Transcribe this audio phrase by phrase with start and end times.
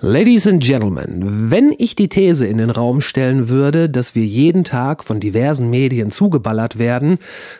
[0.00, 4.62] Ladies and Gentlemen, wenn ich die These in den Raum stellen würde, dass wir jeden
[4.62, 7.18] Tag von diversen Medien zugeballert werden,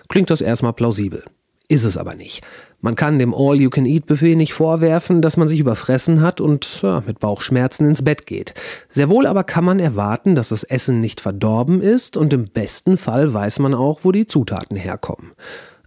[0.08, 1.24] klingt das erstmal plausibel.
[1.66, 2.46] Ist es aber nicht.
[2.80, 7.88] Man kann dem All-You-Can-Eat-Buffet nicht vorwerfen, dass man sich überfressen hat und ja, mit Bauchschmerzen
[7.88, 8.54] ins Bett geht.
[8.88, 12.98] Sehr wohl aber kann man erwarten, dass das Essen nicht verdorben ist und im besten
[12.98, 15.32] Fall weiß man auch, wo die Zutaten herkommen.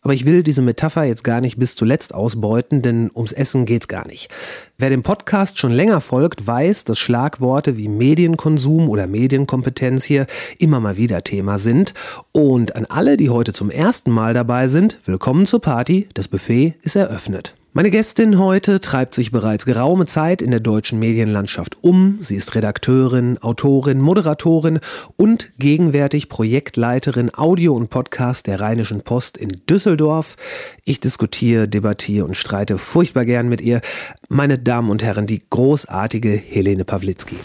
[0.01, 3.87] Aber ich will diese Metapher jetzt gar nicht bis zuletzt ausbeuten, denn ums Essen geht's
[3.87, 4.29] gar nicht.
[4.77, 10.25] Wer dem Podcast schon länger folgt, weiß, dass Schlagworte wie Medienkonsum oder Medienkompetenz hier
[10.57, 11.93] immer mal wieder Thema sind.
[12.31, 16.09] Und an alle, die heute zum ersten Mal dabei sind, willkommen zur Party.
[16.15, 17.55] Das Buffet ist eröffnet.
[17.73, 22.17] Meine Gästin heute treibt sich bereits geraume Zeit in der deutschen Medienlandschaft um.
[22.19, 24.81] Sie ist Redakteurin, Autorin, Moderatorin
[25.15, 30.35] und gegenwärtig Projektleiterin Audio und Podcast der Rheinischen Post in Düsseldorf.
[30.83, 33.79] Ich diskutiere, debattiere und streite furchtbar gern mit ihr.
[34.27, 37.37] Meine Damen und Herren, die großartige Helene Pawlitzki.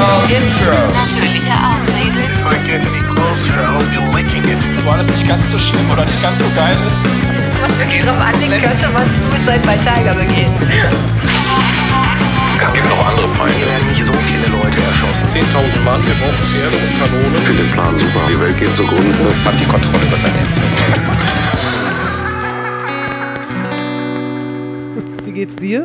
[0.00, 0.72] Called intro.
[0.72, 2.20] Natürliche Auslese.
[2.24, 4.60] If I get any closer, I'll be licking it.
[4.86, 6.76] War das nicht ganz so schlimm oder nicht ganz so geil?
[7.60, 10.52] was wirklich drauf anlegt, könnte man Suicide by Tiger begehen.
[12.62, 13.54] Es gibt noch andere Feinde.
[13.56, 15.26] Hier werden nicht so viele Leute erschossen.
[15.26, 17.34] 10.000 Mann, wir brauchen Pferde und Kanonen.
[17.36, 18.20] Ich finde den Plan super.
[18.30, 19.34] Die Welt geht zugrunde.
[19.44, 20.48] Hat die Kontrolle über sein Leben.
[25.24, 25.84] Wie geht's dir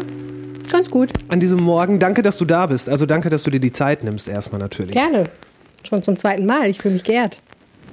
[0.72, 1.12] Ganz gut.
[1.28, 2.00] an diesem Morgen?
[2.00, 2.90] Danke, dass du da bist.
[2.90, 4.94] Also danke, dass du dir die Zeit nimmst erstmal natürlich.
[4.94, 5.26] Gerne.
[5.88, 6.70] Schon zum zweiten Mal.
[6.70, 7.40] Ich fühle mich geehrt.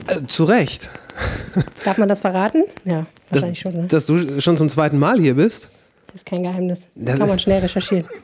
[0.06, 0.91] Äh, zu Recht.
[1.84, 2.65] Darf man das verraten?
[2.84, 3.73] Ja, Dass, wahrscheinlich schon.
[3.73, 3.87] Ne?
[3.89, 5.69] dass du schon zum zweiten Mal hier bist.
[6.06, 6.89] Das ist kein Geheimnis.
[6.95, 8.05] Das Kann man schnell recherchieren.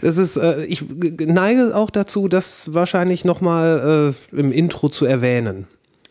[0.00, 0.84] Das ist, äh, ich
[1.18, 5.66] neige auch dazu, das wahrscheinlich nochmal äh, im Intro zu erwähnen.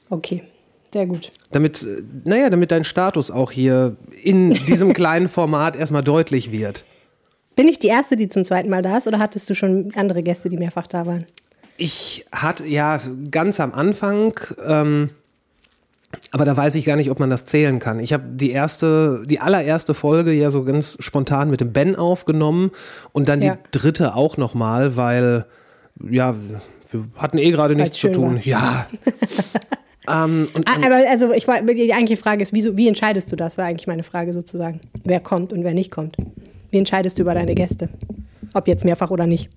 [0.09, 0.44] Okay,
[0.94, 1.32] sehr gut.
[1.52, 6.86] Damit, äh, naja, damit dein Status auch hier in diesem kleinen Format erstmal deutlich wird.
[7.56, 10.23] Bin ich die Erste, die zum zweiten Mal da ist, oder hattest du schon andere
[10.23, 11.25] Gäste, die mehrfach da waren?
[11.78, 13.00] Ich hatte ja
[13.31, 14.34] ganz am Anfang,
[14.66, 15.09] ähm,
[16.31, 18.00] aber da weiß ich gar nicht, ob man das zählen kann.
[18.00, 22.72] Ich habe die erste, die allererste Folge ja so ganz spontan mit dem Ben aufgenommen
[23.13, 23.56] und dann Ja.
[23.56, 25.45] die dritte auch nochmal, weil
[26.09, 26.35] ja, wir
[27.16, 28.35] hatten eh gerade nichts zu tun.
[28.35, 28.41] war.
[28.45, 28.88] Ja.
[30.25, 33.35] ähm, und Ah, aber also ich war, die eigentliche Frage ist, wieso, wie entscheidest du
[33.35, 33.57] das?
[33.57, 34.81] War eigentlich meine Frage sozusagen.
[35.03, 36.18] Wer kommt und wer nicht kommt?
[36.72, 37.90] Wie entscheidest du über deine Gäste?
[38.54, 39.50] Ob jetzt mehrfach oder nicht?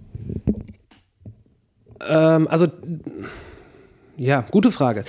[2.09, 2.67] Ähm, also,
[4.17, 5.05] ja, gute Frage.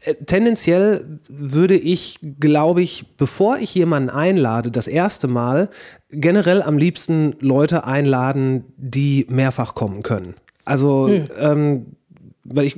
[0.00, 5.70] Äh, Tendenziell würde ich, glaube ich, bevor ich jemanden einlade, das erste Mal,
[6.10, 10.34] generell am liebsten Leute einladen, die mehrfach kommen können.
[10.64, 11.08] Also,
[11.38, 11.96] ähm,
[12.44, 12.76] weil ich,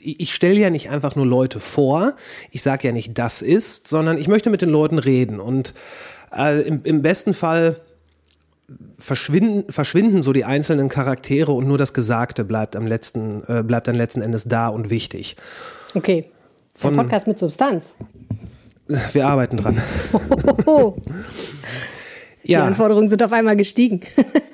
[0.00, 2.14] ich stelle ja nicht einfach nur Leute vor,
[2.50, 5.40] ich sage ja nicht, das ist, sondern ich möchte mit den Leuten reden.
[5.40, 5.74] Und
[6.36, 7.80] äh, im, im besten Fall
[8.98, 13.88] verschwinden, verschwinden so die einzelnen Charaktere und nur das Gesagte bleibt am letzten, äh, bleibt
[13.88, 15.36] dann letzten Endes da und wichtig.
[15.94, 16.30] Okay.
[16.74, 17.94] Ist ein Von- Podcast mit Substanz.
[19.12, 19.80] Wir arbeiten dran.
[22.44, 24.00] Die Ja, Anforderungen sind auf einmal gestiegen.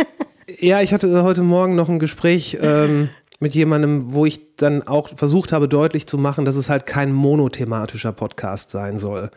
[0.59, 5.11] ja, ich hatte heute Morgen noch ein Gespräch ähm, mit jemandem, wo ich dann auch
[5.17, 9.31] versucht habe, deutlich zu machen, dass es halt kein monothematischer Podcast sein soll.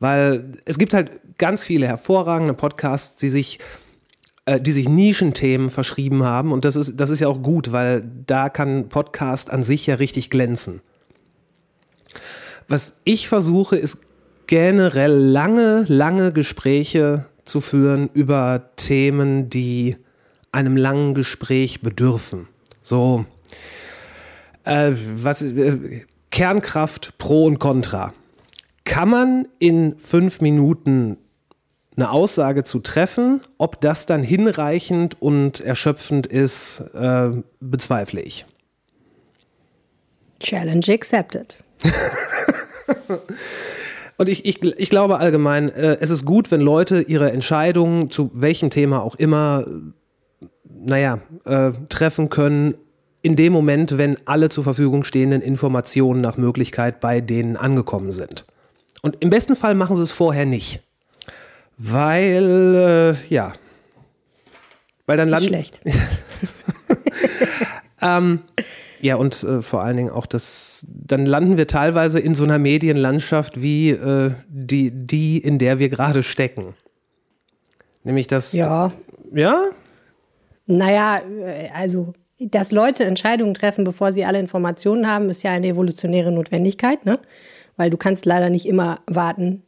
[0.00, 3.58] Weil es gibt halt ganz viele hervorragende Podcasts, die sich
[4.48, 6.52] äh, die sich Nischenthemen verschrieben haben.
[6.52, 9.96] Und das ist, das ist ja auch gut, weil da kann Podcast an sich ja
[9.96, 10.80] richtig glänzen.
[12.66, 13.98] Was ich versuche, ist
[14.46, 19.96] generell lange, lange Gespräche zu führen über Themen, die
[20.50, 22.48] einem langen Gespräch bedürfen.
[22.80, 23.26] So,
[24.64, 28.14] äh, was, äh, Kernkraft, Pro und Contra.
[28.84, 31.18] Kann man in fünf Minuten
[31.98, 38.46] eine Aussage zu treffen, ob das dann hinreichend und erschöpfend ist, äh, bezweifle ich.
[40.38, 41.58] Challenge accepted.
[44.16, 48.30] Und ich, ich, ich glaube allgemein, äh, es ist gut, wenn Leute ihre Entscheidungen zu
[48.34, 49.64] welchem Thema auch immer,
[50.68, 52.74] naja, äh, treffen können,
[53.22, 58.44] in dem Moment, wenn alle zur Verfügung stehenden Informationen nach Möglichkeit bei denen angekommen sind.
[59.02, 60.82] Und im besten Fall machen sie es vorher nicht.
[61.78, 63.52] Weil, äh, ja.
[65.06, 65.46] Weil dann landen.
[65.46, 65.80] schlecht.
[69.00, 72.58] Ja, und äh, vor allen Dingen auch das, dann landen wir teilweise in so einer
[72.58, 76.74] Medienlandschaft wie äh, die, die, in der wir gerade stecken.
[78.02, 78.52] Nämlich das.
[78.52, 78.92] Ja.
[79.32, 79.70] Ja?
[80.66, 85.68] Naja, äh, also dass Leute Entscheidungen treffen, bevor sie alle Informationen haben, ist ja eine
[85.68, 87.18] evolutionäre Notwendigkeit, ne?
[87.76, 89.62] Weil du kannst leider nicht immer warten,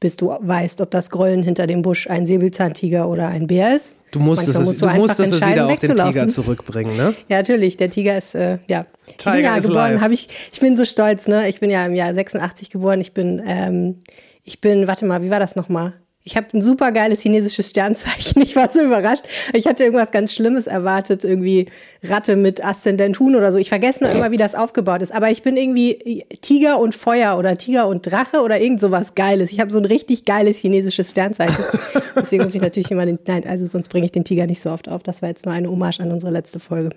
[0.00, 3.96] bis du weißt, ob das Grollen hinter dem Busch ein Säbelzahntiger oder ein Bär ist.
[4.12, 5.96] Du musstest, Manchmal es, musst du einfach musstest es entscheiden, wieder auf den.
[5.96, 7.14] Tiger zurückbringen, ne?
[7.28, 7.76] Ja, natürlich.
[7.76, 8.84] Der Tiger ist, äh, ja.
[9.18, 11.48] Tiger ich bin ja geboren, habe ich, ich bin so stolz, ne?
[11.48, 13.00] Ich bin ja im Jahr 86 geboren.
[13.00, 14.02] Ich bin, ähm,
[14.44, 15.94] ich bin, warte mal, wie war das nochmal?
[16.28, 18.42] Ich habe ein super geiles chinesisches Sternzeichen.
[18.48, 19.24] Ich war so überrascht.
[19.54, 21.66] Ich hatte irgendwas ganz Schlimmes erwartet, irgendwie
[22.02, 23.56] Ratte mit Aszendent Huhn oder so.
[23.56, 25.14] Ich vergesse nur immer, wie das aufgebaut ist.
[25.14, 29.52] Aber ich bin irgendwie Tiger und Feuer oder Tiger und Drache oder irgend sowas Geiles.
[29.52, 31.64] Ich habe so ein richtig geiles chinesisches Sternzeichen.
[32.16, 34.70] Deswegen muss ich natürlich immer den, nein, also sonst bringe ich den Tiger nicht so
[34.70, 35.02] oft auf.
[35.02, 36.90] Das war jetzt nur eine Hommage an unsere letzte Folge.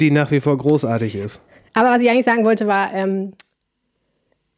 [0.00, 1.40] Die nach wie vor großartig ist.
[1.74, 3.32] Aber was ich eigentlich sagen wollte, war, ähm,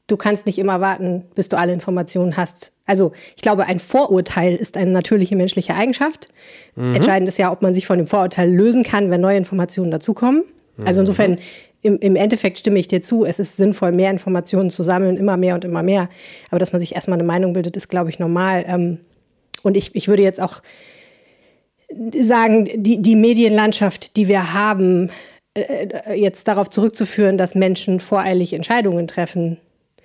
[0.06, 2.73] du kannst nicht immer warten, bis du alle Informationen hast.
[2.87, 6.29] Also ich glaube, ein Vorurteil ist eine natürliche menschliche Eigenschaft.
[6.77, 10.45] Entscheidend ist ja, ob man sich von dem Vorurteil lösen kann, wenn neue Informationen dazukommen.
[10.85, 11.37] Also insofern,
[11.83, 15.37] im, im Endeffekt stimme ich dir zu, es ist sinnvoll, mehr Informationen zu sammeln, immer
[15.37, 16.09] mehr und immer mehr.
[16.51, 18.65] Aber dass man sich erstmal eine Meinung bildet, ist, glaube ich, normal.
[18.67, 19.01] Ähm,
[19.62, 20.62] und ich, ich würde jetzt auch
[22.21, 25.11] sagen, die, die Medienlandschaft, die wir haben,
[25.55, 29.59] äh, jetzt darauf zurückzuführen, dass Menschen voreilig Entscheidungen treffen.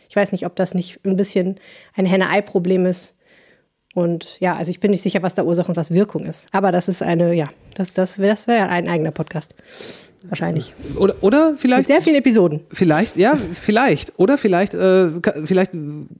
[0.09, 1.59] Ich weiß nicht, ob das nicht ein bisschen
[1.95, 3.15] ein Henne-Ei-Problem ist.
[3.93, 6.47] Und ja, also ich bin nicht sicher, was da Ursache und was Wirkung ist.
[6.51, 9.55] Aber das ist eine, ja, das, das, das wäre ein eigener Podcast.
[10.23, 10.73] Wahrscheinlich.
[10.95, 11.87] Oder, oder Mit vielleicht.
[11.87, 12.61] sehr vielen Episoden.
[12.71, 14.19] Vielleicht, ja, vielleicht.
[14.19, 15.09] Oder vielleicht, äh,
[15.45, 15.71] vielleicht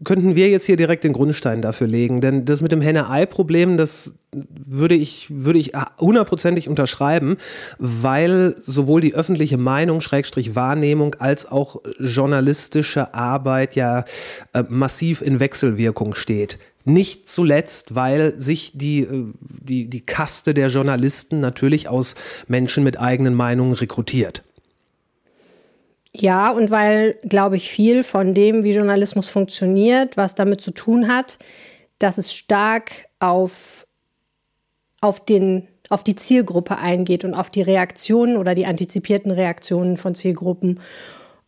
[0.05, 2.21] könnten wir jetzt hier direkt den Grundstein dafür legen.
[2.21, 7.37] Denn das mit dem Henne-Ei-Problem, das würde ich, würde ich hundertprozentig unterschreiben,
[7.77, 14.05] weil sowohl die öffentliche Meinung, Schrägstrich Wahrnehmung, als auch journalistische Arbeit ja
[14.53, 16.57] äh, massiv in Wechselwirkung steht.
[16.89, 22.15] Nicht zuletzt, weil sich die, äh, die, die Kaste der Journalisten natürlich aus
[22.47, 24.43] Menschen mit eigenen Meinungen rekrutiert.
[26.11, 31.07] Ja, und weil, glaube ich, viel von dem, wie Journalismus funktioniert, was damit zu tun
[31.07, 31.37] hat,
[31.99, 33.85] dass es stark auf,
[35.01, 40.15] auf, den, auf die Zielgruppe eingeht und auf die Reaktionen oder die antizipierten Reaktionen von
[40.15, 40.79] Zielgruppen.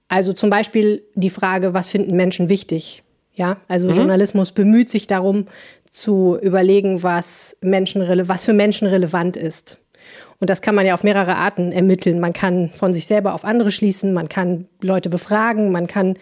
[0.09, 3.01] Also zum Beispiel die Frage, was finden Menschen wichtig?
[3.33, 5.47] Ja, also Journalismus bemüht sich darum
[5.89, 9.77] zu überlegen, was, Menschen, was für Menschen relevant ist.
[10.39, 12.19] Und das kann man ja auf mehrere Arten ermitteln.
[12.19, 16.17] Man kann von sich selber auf andere schließen, man kann Leute befragen, man kann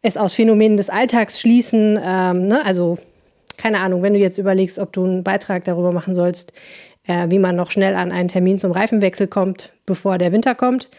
[0.00, 1.98] es aus Phänomenen des Alltags schließen.
[2.02, 2.64] Ähm, ne?
[2.64, 2.98] Also
[3.56, 6.52] keine Ahnung, wenn du jetzt überlegst, ob du einen Beitrag darüber machen sollst,
[7.06, 10.90] äh, wie man noch schnell an einen Termin zum Reifenwechsel kommt, bevor der Winter kommt,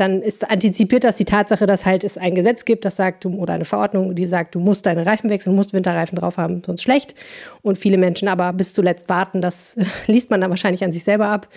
[0.00, 3.52] dann ist antizipiert das die Tatsache, dass halt es ein Gesetz gibt, das sagt, oder
[3.52, 6.82] eine Verordnung, die sagt, du musst deine Reifen wechseln, du musst Winterreifen drauf haben, sonst
[6.82, 7.14] schlecht.
[7.60, 9.76] Und viele Menschen aber bis zuletzt warten, das
[10.06, 11.48] liest man dann wahrscheinlich an sich selber ab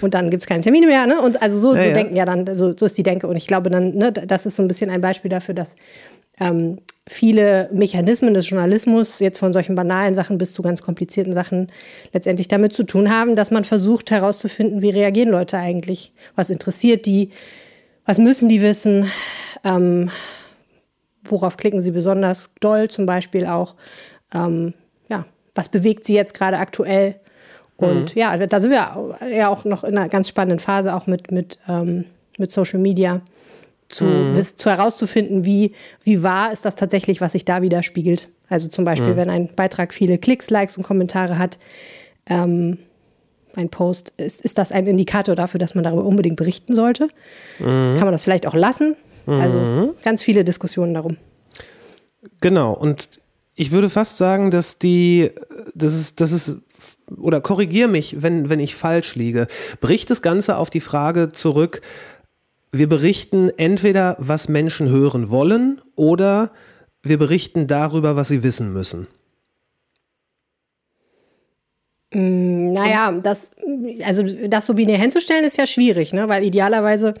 [0.00, 1.06] und dann gibt es keine Termine mehr.
[1.06, 1.20] Ne?
[1.20, 1.94] Und also so, Ja, so ja.
[1.94, 3.28] denken ja dann, so, so ist die Denke.
[3.28, 5.76] Und ich glaube dann, ne, das ist so ein bisschen ein Beispiel dafür, dass
[6.40, 11.70] ähm, viele Mechanismen des Journalismus, jetzt von solchen banalen Sachen bis zu ganz komplizierten Sachen,
[12.14, 17.04] letztendlich damit zu tun haben, dass man versucht herauszufinden, wie reagieren Leute eigentlich, was interessiert
[17.04, 17.30] die,
[18.10, 19.08] was müssen die wissen,
[19.62, 20.10] ähm,
[21.22, 23.76] worauf klicken sie besonders doll zum Beispiel auch,
[24.34, 24.74] ähm,
[25.08, 27.20] ja, was bewegt sie jetzt gerade aktuell.
[27.76, 31.30] Und ja, da sind wir ja auch noch in einer ganz spannenden Phase, auch mit,
[31.30, 32.04] mit, ähm,
[32.36, 33.20] mit Social Media
[33.88, 35.72] zu, wiss, zu herauszufinden, wie,
[36.02, 38.28] wie wahr ist das tatsächlich, was sich da widerspiegelt.
[38.48, 41.60] Also zum Beispiel, wenn ein Beitrag viele Klicks, Likes und Kommentare hat,
[42.26, 42.78] ähm,
[43.56, 47.08] ein Post, ist, ist das ein Indikator dafür, dass man darüber unbedingt berichten sollte?
[47.58, 48.96] Kann man das vielleicht auch lassen?
[49.26, 51.16] Also ganz viele Diskussionen darum.
[52.40, 53.08] Genau, und
[53.54, 55.30] ich würde fast sagen, dass die,
[55.74, 56.56] das ist, das ist,
[57.16, 59.46] oder korrigier mich, wenn, wenn ich falsch liege,
[59.80, 61.82] bricht das Ganze auf die Frage zurück,
[62.72, 66.52] wir berichten entweder, was Menschen hören wollen, oder
[67.02, 69.08] wir berichten darüber, was sie wissen müssen.
[72.12, 73.52] Naja, das,
[74.04, 76.28] also das so binär hinzustellen, ist ja schwierig, ne?
[76.28, 77.14] weil idealerweise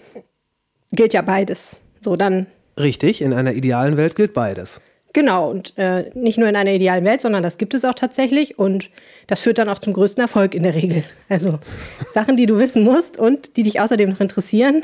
[0.92, 1.80] gilt ja beides.
[2.00, 2.46] So, dann
[2.78, 4.80] Richtig, in einer idealen Welt gilt beides.
[5.12, 8.58] Genau, und äh, nicht nur in einer idealen Welt, sondern das gibt es auch tatsächlich.
[8.58, 8.90] Und
[9.26, 11.02] das führt dann auch zum größten Erfolg in der Regel.
[11.28, 11.58] Also
[12.10, 14.82] Sachen, die du wissen musst und die dich außerdem noch interessieren.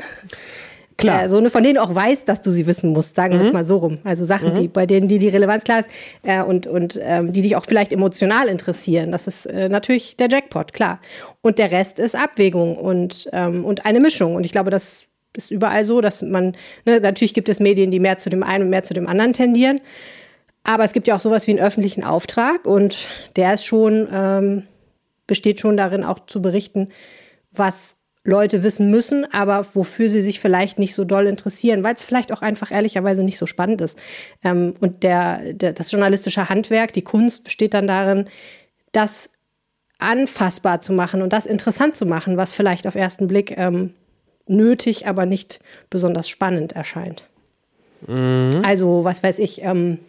[0.97, 1.23] Klar.
[1.23, 3.45] Äh, so eine, von denen du auch weißt, dass du sie wissen musst, sagen wir
[3.45, 3.99] es mal so rum.
[4.03, 5.89] Also Sachen, die, bei denen die, die Relevanz klar ist
[6.23, 9.11] äh, und, und ähm, die dich auch vielleicht emotional interessieren.
[9.11, 10.99] Das ist äh, natürlich der Jackpot, klar.
[11.41, 14.35] Und der Rest ist Abwägung und, ähm, und eine Mischung.
[14.35, 17.99] Und ich glaube, das ist überall so, dass man, ne, natürlich gibt es Medien, die
[17.99, 19.79] mehr zu dem einen und mehr zu dem anderen tendieren.
[20.63, 24.63] Aber es gibt ja auch sowas wie einen öffentlichen Auftrag und der ist schon, ähm,
[25.27, 26.89] besteht schon darin, auch zu berichten,
[27.51, 27.96] was
[28.27, 32.33] Leute wissen müssen, aber wofür sie sich vielleicht nicht so doll interessieren, weil es vielleicht
[32.33, 33.97] auch einfach ehrlicherweise nicht so spannend ist.
[34.43, 38.25] Ähm, und der, der, das journalistische Handwerk, die Kunst besteht dann darin,
[38.91, 39.29] das
[39.97, 43.93] anfassbar zu machen und das interessant zu machen, was vielleicht auf ersten Blick ähm,
[44.45, 47.23] nötig, aber nicht besonders spannend erscheint.
[48.63, 49.99] Also, was weiß ich, ähm,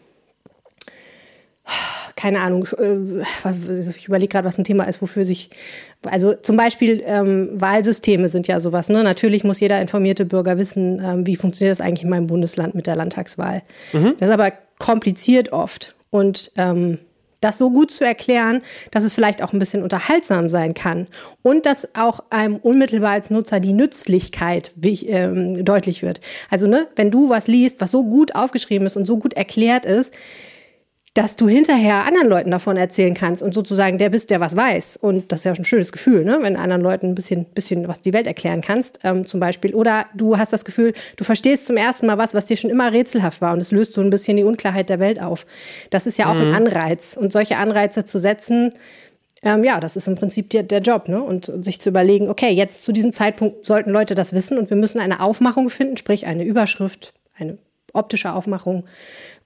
[2.19, 5.51] keine Ahnung, äh, ich überlege gerade, was ein Thema ist, wofür sich,
[6.05, 8.89] also zum Beispiel ähm, Wahlsysteme sind ja sowas.
[8.89, 9.05] Ne?
[9.05, 12.89] Natürlich muss jeder informierte Bürger wissen, ähm, wie funktioniert das eigentlich in meinem Bundesland mit
[12.89, 13.63] der Landtagswahl.
[14.19, 15.95] Das ist aber kompliziert oft.
[16.11, 16.99] Und ähm,
[17.41, 21.07] das so gut zu erklären, dass es vielleicht auch ein bisschen unterhaltsam sein kann
[21.43, 26.21] und dass auch einem unmittelbar als Nutzer die Nützlichkeit ähm, deutlich wird.
[26.51, 29.87] Also ne, wenn du was liest, was so gut aufgeschrieben ist und so gut erklärt
[29.87, 30.13] ist,
[31.19, 34.99] dass du hinterher anderen Leuten davon erzählen kannst und sozusagen der bist, der was weiß.
[34.99, 36.39] Und das ist ja schon ein schönes Gefühl, ne?
[36.43, 39.75] wenn anderen Leuten ein bisschen, bisschen was die Welt erklären kannst, ähm, zum Beispiel.
[39.75, 42.93] Oder du hast das Gefühl, du verstehst zum ersten Mal was, was dir schon immer
[42.93, 45.45] rätselhaft war und es löst so ein bisschen die Unklarheit der Welt auf.
[45.91, 47.19] Das ist ja auch ein Anreiz.
[47.21, 48.73] Und solche Anreize zu setzen,
[49.43, 51.21] ähm, ja, das ist im Prinzip der, der Job, ne?
[51.21, 54.71] Und, und sich zu überlegen, okay, jetzt zu diesem Zeitpunkt sollten Leute das wissen und
[54.71, 57.59] wir müssen eine Aufmachung finden, sprich eine Überschrift, eine
[57.93, 58.85] optische Aufmachung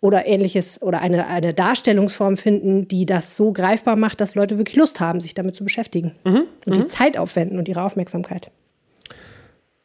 [0.03, 4.77] oder ähnliches oder eine, eine Darstellungsform finden, die das so greifbar macht, dass Leute wirklich
[4.77, 6.13] Lust haben, sich damit zu beschäftigen
[6.67, 8.51] und die Zeit aufwenden und ihre Aufmerksamkeit.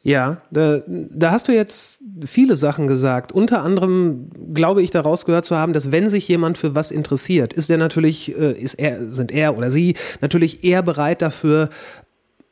[0.02, 3.30] Ja, da, da hast du jetzt viele Sachen gesagt.
[3.30, 7.52] Unter anderem glaube ich daraus gehört zu haben, dass wenn sich jemand für was interessiert,
[7.52, 11.70] ist er natürlich, äh, ist er, sind er oder sie natürlich eher bereit dafür,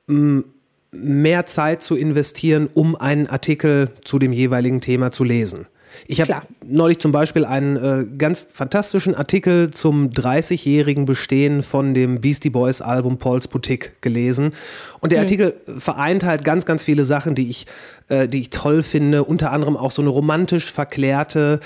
[0.07, 5.67] mehr Zeit zu investieren, um einen Artikel zu dem jeweiligen Thema zu lesen.
[6.07, 12.21] Ich habe neulich zum Beispiel einen äh, ganz fantastischen Artikel zum 30-jährigen Bestehen von dem
[12.21, 14.53] Beastie Boys Album Paul's Boutique gelesen.
[15.01, 17.67] Und der Artikel vereint halt ganz, ganz viele Sachen, die ich,
[18.09, 19.25] äh, die ich toll finde.
[19.25, 21.61] Unter anderem auch so eine romantisch verklärte,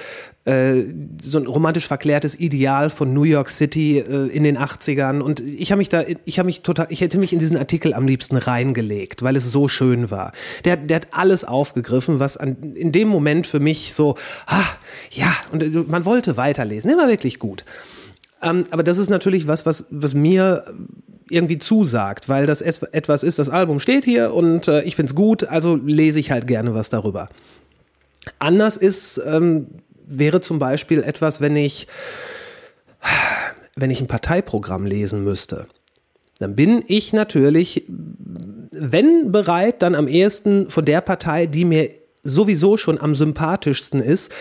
[0.44, 0.84] äh,
[1.22, 5.20] so ein romantisch verklärtes Ideal von New York City äh, in den 80ern.
[5.20, 7.92] Und ich habe mich da, ich habe mich total, ich hätte mich in diesen Artikel
[7.92, 10.32] am liebsten reingelegt, weil es so schön war.
[10.64, 14.16] Der, der hat alles aufgegriffen, was an, in dem Moment für mich so,
[14.46, 14.64] ah,
[15.10, 16.88] ja, und äh, man wollte weiterlesen.
[16.88, 17.64] Der war wirklich gut.
[18.42, 20.64] Ähm, aber das ist natürlich was, was, was mir
[21.30, 25.14] irgendwie zusagt, weil das etwas ist, das Album steht hier und äh, ich finde es
[25.14, 27.28] gut, also lese ich halt gerne was darüber.
[28.38, 29.66] Anders ist, ähm,
[30.06, 31.86] wäre zum Beispiel etwas, wenn ich,
[33.76, 35.66] wenn ich ein Parteiprogramm lesen müsste.
[36.38, 41.90] Dann bin ich natürlich, wenn bereit, dann am ehesten von der Partei, die mir
[42.22, 44.32] sowieso schon am sympathischsten ist,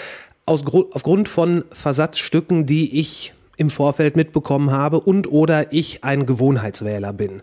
[0.46, 6.26] aus, Gru- aufgrund von Versatzstücken, die ich im Vorfeld mitbekommen habe und oder ich ein
[6.26, 7.42] Gewohnheitswähler bin.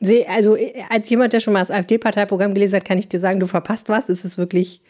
[0.00, 3.18] Seh- Also äh, als jemand, der schon mal das AfD-Parteiprogramm gelesen hat, kann ich dir
[3.20, 4.08] sagen, du verpasst was.
[4.08, 4.80] Es ist wirklich,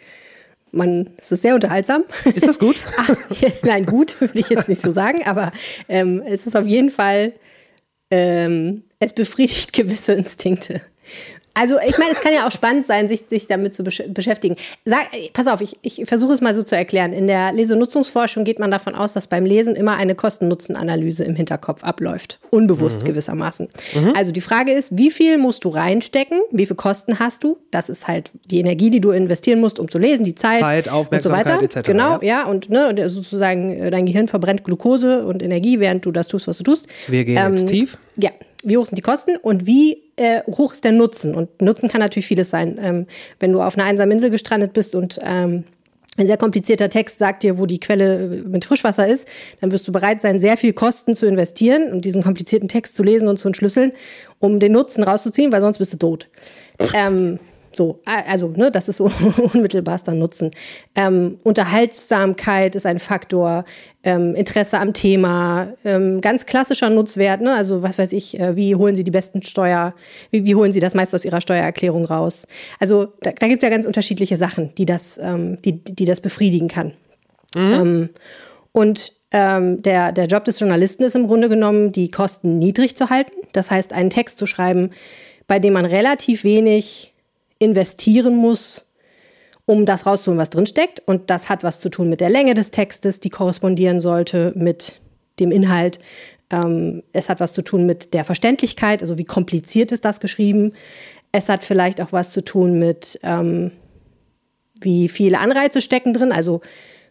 [0.72, 2.04] man, es ist sehr unterhaltsam.
[2.34, 2.76] Ist das gut?
[2.96, 3.14] Ah,
[3.62, 5.52] Nein, gut, will ich jetzt nicht so sagen, aber
[5.88, 7.32] ähm, es ist auf jeden Fall,
[8.10, 10.80] ähm, es befriedigt gewisse Instinkte.
[11.58, 14.56] Also ich meine, es kann ja auch spannend sein, sich, sich damit zu besch beschäftigen.
[14.84, 17.14] Sag, äh, pass auf, ich, ich versuche es mal so zu erklären.
[17.14, 21.82] In der Lesenutzungsforschung geht man davon aus, dass beim Lesen immer eine Kosten-Nutzen-Analyse im Hinterkopf
[21.82, 22.40] abläuft.
[22.50, 23.68] Unbewusst gewissermaßen.
[24.14, 26.40] Also die Frage ist, wie viel musst du reinstecken?
[26.50, 27.56] Wie viel Kosten hast du?
[27.70, 30.88] Das ist halt die Energie, die du investieren musst, um zu lesen, die Zeit, Zeit,
[30.88, 31.78] Aufmerksamkeit und so weiter.
[31.78, 32.40] etc., Genau, ja.
[32.40, 36.28] ja, und ne, und sozusagen äh, dein Gehirn verbrennt Glucose und Energie, während du das
[36.28, 36.86] tust, was du tust.
[37.08, 37.96] Wir gehen jetzt tief.
[38.16, 38.30] Ja,
[38.62, 41.34] wie hoch sind die Kosten und wie äh, hoch ist der Nutzen?
[41.34, 42.78] Und Nutzen kann natürlich vieles sein.
[42.80, 43.06] Ähm,
[43.40, 45.64] wenn du auf einer einsamen Insel gestrandet bist und ähm,
[46.18, 49.28] ein sehr komplizierter Text sagt dir, wo die Quelle mit Frischwasser ist,
[49.60, 53.02] dann wirst du bereit sein, sehr viel Kosten zu investieren und diesen komplizierten Text zu
[53.02, 53.92] lesen und zu entschlüsseln,
[54.38, 56.28] um den Nutzen rauszuziehen, weil sonst bist du tot.
[56.94, 57.38] Ähm,
[57.76, 59.10] so, also, ne, das ist so
[59.52, 60.50] unmittelbarster Nutzen.
[60.94, 63.64] Ähm, Unterhaltsamkeit ist ein Faktor,
[64.02, 68.74] ähm, Interesse am Thema, ähm, ganz klassischer Nutzwert, ne, also was weiß ich, äh, wie
[68.74, 69.94] holen Sie die besten Steuer,
[70.30, 72.46] wie, wie holen Sie das meiste aus Ihrer Steuererklärung raus?
[72.80, 76.20] Also, da, da gibt es ja ganz unterschiedliche Sachen, die das, ähm, die, die das
[76.20, 76.92] befriedigen kann.
[77.56, 78.10] Ähm,
[78.72, 83.10] und ähm, der, der Job des Journalisten ist im Grunde genommen, die Kosten niedrig zu
[83.10, 83.32] halten.
[83.52, 84.90] Das heißt, einen Text zu schreiben,
[85.46, 87.14] bei dem man relativ wenig
[87.58, 88.86] investieren muss,
[89.64, 91.02] um das rauszuholen, was drinsteckt.
[91.06, 95.00] Und das hat was zu tun mit der Länge des Textes, die korrespondieren sollte mit
[95.40, 95.98] dem Inhalt.
[96.50, 100.72] Ähm, es hat was zu tun mit der Verständlichkeit, also wie kompliziert ist das geschrieben.
[101.32, 103.72] Es hat vielleicht auch was zu tun mit ähm,
[104.80, 106.60] wie viele Anreize stecken drin, also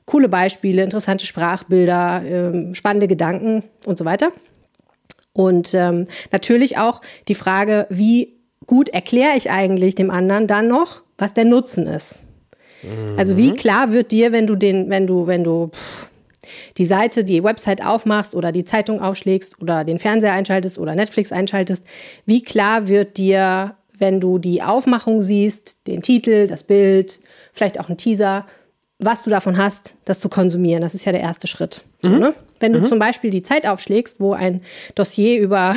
[0.05, 4.31] coole Beispiele, interessante Sprachbilder, ähm, spannende Gedanken und so weiter.
[5.33, 8.34] Und ähm, natürlich auch die Frage, wie
[8.67, 12.25] gut erkläre ich eigentlich dem anderen dann noch, was der Nutzen ist.
[13.17, 16.09] Also wie klar wird dir, wenn du den, wenn du, wenn du pff,
[16.77, 21.31] die Seite, die Website aufmachst oder die Zeitung aufschlägst oder den Fernseher einschaltest oder Netflix
[21.31, 21.83] einschaltest,
[22.25, 27.19] wie klar wird dir, wenn du die Aufmachung siehst, den Titel, das Bild,
[27.53, 28.45] vielleicht auch ein Teaser,
[28.99, 30.81] was du davon hast, das zu konsumieren.
[30.81, 31.81] Das ist ja der erste Schritt.
[32.01, 32.33] So, ne?
[32.59, 34.61] Wenn du zum Beispiel die Zeit aufschlägst, wo ein
[34.95, 35.75] Dossier über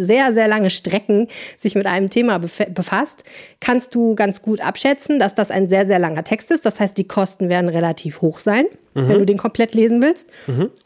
[0.00, 3.24] sehr, sehr lange Strecken sich mit einem Thema bef- befasst,
[3.60, 6.64] kannst du ganz gut abschätzen, dass das ein sehr, sehr langer Text ist.
[6.64, 10.28] Das heißt, die Kosten werden relativ hoch sein, wenn du den komplett lesen willst.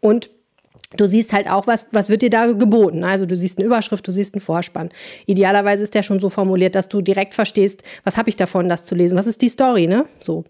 [0.01, 0.31] Und
[0.97, 3.03] Du siehst halt auch, was, was wird dir da geboten.
[3.03, 4.91] Also du siehst eine Überschrift, du siehst einen Vorspann.
[5.27, 8.85] Idealerweise ist der schon so formuliert, dass du direkt verstehst, was habe ich davon, das
[8.85, 9.19] zu lesen.
[9.19, 10.07] Was ist die Story, ne?
[10.21, 10.45] So.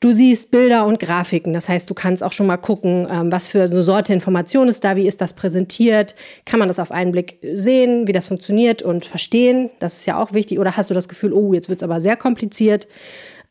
[0.00, 1.52] Du siehst Bilder und Grafiken.
[1.52, 4.84] Das heißt, du kannst auch schon mal gucken, ähm, was für eine Sorte Information ist
[4.84, 6.14] da, wie ist das präsentiert.
[6.44, 9.70] Kann man das auf einen Blick sehen, wie das funktioniert und verstehen?
[9.80, 10.58] Das ist ja auch wichtig.
[10.58, 12.86] Oder hast du das Gefühl, oh, jetzt wird es aber sehr kompliziert?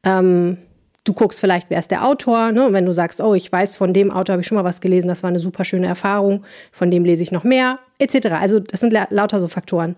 [0.04, 0.58] Ähm,
[1.08, 2.52] du guckst vielleicht, wer ist der Autor.
[2.52, 2.68] Ne?
[2.72, 5.08] Wenn du sagst, oh, ich weiß, von dem Autor habe ich schon mal was gelesen,
[5.08, 8.28] das war eine super schöne Erfahrung, von dem lese ich noch mehr, etc.
[8.40, 9.96] Also das sind la lauter so Faktoren.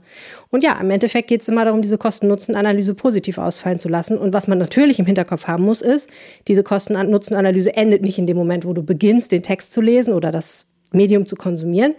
[0.49, 4.17] Und ja, im Endeffekt geht es immer darum, diese Kosten-Nutzen-Analyse positiv ausfallen zu lassen.
[4.17, 6.09] Und was man natürlich im Hinterkopf haben muss, ist,
[6.47, 10.31] diese Kosten-Nutzen-Analyse endet nicht in dem Moment, wo du beginnst, den Text zu lesen oder
[10.31, 11.95] das Medium zu konsumieren,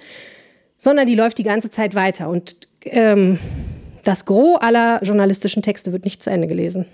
[0.78, 2.28] sondern die läuft die ganze Zeit weiter.
[2.28, 3.38] Und ähm,
[4.04, 6.86] das Gros aller journalistischen Texte wird nicht zu Ende gelesen.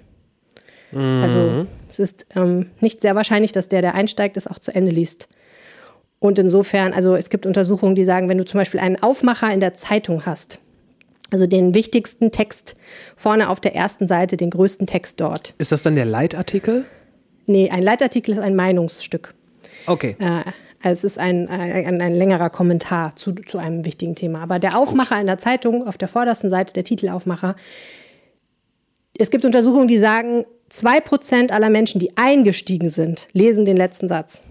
[0.92, 4.92] Also es ist ähm, nicht sehr wahrscheinlich, dass der, der einsteigt, es auch zu Ende
[4.92, 5.28] liest.
[6.18, 9.60] Und insofern, also es gibt Untersuchungen, die sagen, wenn du zum Beispiel einen Aufmacher in
[9.60, 10.58] der Zeitung hast,
[11.30, 12.76] also den wichtigsten Text
[13.16, 15.54] vorne auf der ersten Seite, den größten Text dort.
[15.58, 16.84] Ist das dann der Leitartikel?
[17.46, 19.34] Nee, ein Leitartikel ist ein Meinungsstück.
[19.86, 20.16] Okay.
[20.18, 20.50] Äh,
[20.82, 24.40] also es ist ein, ein, ein längerer Kommentar zu, zu einem wichtigen Thema.
[24.42, 27.56] Aber der Aufmacher in der Zeitung, auf der vordersten Seite, der Titelaufmacher,
[29.18, 34.42] es gibt Untersuchungen, die sagen, 2% aller Menschen, die eingestiegen sind, lesen den letzten Satz.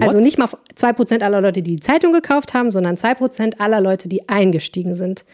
[0.00, 4.08] Also nicht mal 2% aller Leute, die die Zeitung gekauft haben, sondern 2% aller Leute,
[4.08, 5.24] die eingestiegen sind,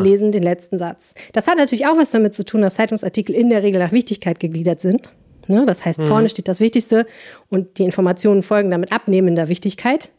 [0.00, 1.14] lesen den letzten Satz.
[1.32, 4.38] Das hat natürlich auch was damit zu tun, dass Zeitungsartikel in der Regel nach Wichtigkeit
[4.38, 5.10] gegliedert sind.
[5.48, 5.64] Ne?
[5.66, 7.06] Das heißt, vorne steht das Wichtigste
[7.48, 10.10] und die Informationen folgen damit abnehmender Wichtigkeit.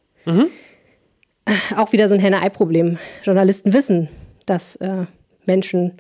[1.78, 2.98] Auch wieder so ein Henne-Ei-Problem.
[3.24, 4.10] Journalisten wissen,
[4.46, 5.06] dass äh,
[5.46, 5.94] Menschen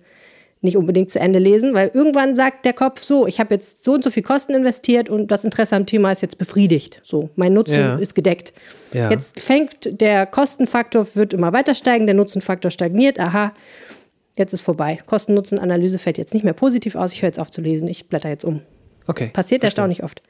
[0.63, 3.93] nicht unbedingt zu Ende lesen, weil irgendwann sagt der Kopf so, ich habe jetzt so
[3.93, 7.01] und so viel Kosten investiert und das Interesse am Thema ist jetzt befriedigt.
[7.03, 7.95] So, mein Nutzen Ja.
[7.97, 8.53] ist gedeckt.
[8.93, 9.09] Ja.
[9.09, 13.53] Jetzt fängt der Kostenfaktor, wird immer weiter steigen, der Nutzenfaktor stagniert, aha,
[14.35, 14.99] jetzt ist vorbei.
[15.05, 18.29] Kosten-Nutzen-Analyse fällt jetzt nicht mehr positiv aus, ich höre jetzt auf zu lesen, ich blätter
[18.29, 18.61] jetzt um.
[19.05, 19.31] Okay.
[19.33, 20.23] Passiert erstaunlich oft.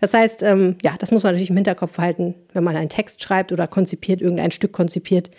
[0.00, 3.22] Das heißt, ähm, ja, das muss man natürlich im Hinterkopf behalten, wenn man einen Text
[3.22, 5.30] schreibt oder konzipiert, irgendein Stück konzipiert,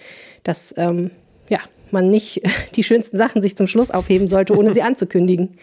[0.44, 1.12] dass ähm,
[1.48, 1.60] ja,
[1.94, 2.42] man nicht
[2.76, 5.58] die schönsten Sachen sich zum Schluss aufheben sollte, ohne sie anzukündigen.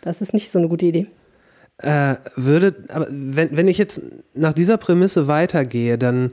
[0.00, 1.06] Das ist nicht so eine gute Idee.
[1.78, 4.00] Äh, würde, aber wenn, wenn ich jetzt
[4.34, 6.32] nach dieser Prämisse weitergehe, dann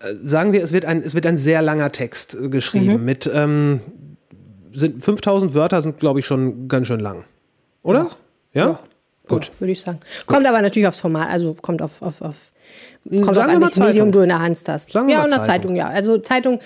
[0.00, 3.30] äh, sagen wir, es wird ein, es wird ein sehr langer Text äh, geschrieben mit
[3.32, 3.80] ähm,
[4.72, 7.24] sind 5000 Wörter sind glaube ich schon ganz schön lang,
[7.82, 8.10] oder?
[8.52, 8.66] Ja.
[8.66, 8.78] Gut.
[9.28, 9.50] Gut.
[9.60, 10.00] Würde ich sagen.
[10.26, 12.50] Kommt aber natürlich aufs Format, also kommt auf, auf, auf
[13.08, 14.90] kommt Sagen auf wir an, mal welches Medium du in der Hand hast.
[14.90, 15.46] Sagen ja, und eine Zeitung.
[15.46, 15.88] Zeitung, ja.
[15.88, 16.60] Also Zeitung,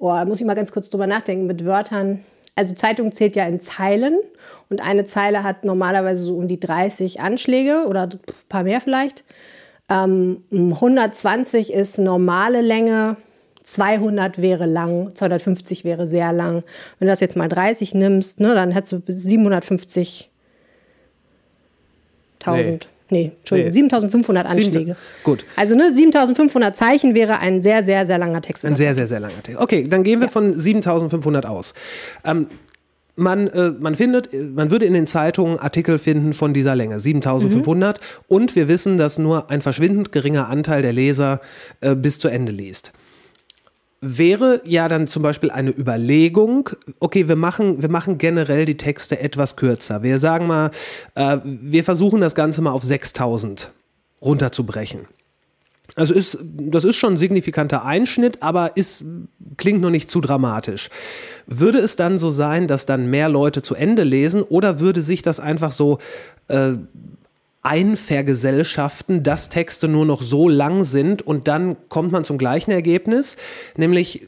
[0.00, 2.24] oh, muss ich mal ganz kurz drüber nachdenken mit Wörtern.
[2.56, 4.18] Also Zeitung zählt ja in Zeilen
[4.68, 9.24] und eine Zeile hat normalerweise so um die 30 Anschläge oder ein paar mehr vielleicht.
[9.88, 13.16] Ähm, 120 ist normale Länge,
[13.62, 16.64] 200 wäre lang, 250 wäre sehr lang.
[16.98, 20.30] Wenn du das jetzt mal 30 nimmst, ne, dann hättest du bis 750
[22.40, 22.88] 1000.
[23.10, 23.74] Nee, Entschuldigung, Nee.
[23.74, 24.96] 7500 Anschläge.
[25.24, 25.44] Gut.
[25.56, 28.64] Also ne, 7500 Zeichen wäre ein sehr, sehr, sehr langer Text.
[28.64, 29.60] Ein sehr, sehr, sehr langer Text.
[29.60, 31.74] Okay, dann gehen wir von 7500 aus.
[32.24, 32.46] Ähm,
[33.16, 36.98] man, äh, man findet, äh, man würde in den Zeitungen Artikel finden von dieser Länge,
[37.00, 38.00] 7500.
[38.26, 41.40] Und wir wissen, dass nur ein verschwindend geringer Anteil der Leser
[41.80, 42.92] äh, bis zu Ende liest.
[44.02, 49.20] Wäre ja dann zum Beispiel eine Überlegung, okay, wir machen, wir machen generell die Texte
[49.20, 50.02] etwas kürzer.
[50.02, 50.70] Wir sagen mal,
[51.16, 53.72] äh, wir versuchen das Ganze mal auf 6000
[54.22, 55.06] runterzubrechen.
[55.96, 59.04] Also ist, das ist schon ein signifikanter Einschnitt, aber ist,
[59.56, 60.88] klingt noch nicht zu dramatisch.
[61.46, 65.22] Würde es dann so sein, dass dann mehr Leute zu Ende lesen oder würde sich
[65.22, 65.98] das einfach so
[66.48, 66.74] äh,
[67.62, 73.36] einvergesellschaften, dass Texte nur noch so lang sind und dann kommt man zum gleichen Ergebnis,
[73.76, 74.26] nämlich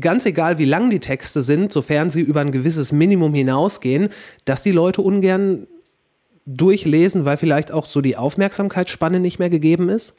[0.00, 4.08] ganz egal wie lang die Texte sind, sofern sie über ein gewisses Minimum hinausgehen,
[4.44, 5.66] dass die Leute ungern
[6.46, 10.14] durchlesen, weil vielleicht auch so die Aufmerksamkeitsspanne nicht mehr gegeben ist?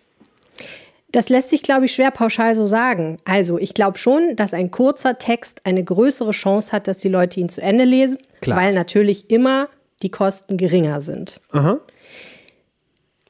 [1.11, 3.17] Das lässt sich, glaube ich, schwer pauschal so sagen.
[3.25, 7.39] Also, ich glaube schon, dass ein kurzer Text eine größere Chance hat, dass die Leute
[7.39, 8.59] ihn zu Ende lesen, Klar.
[8.59, 9.69] weil natürlich immer
[10.01, 11.39] die Kosten geringer sind.
[11.51, 11.79] Aha.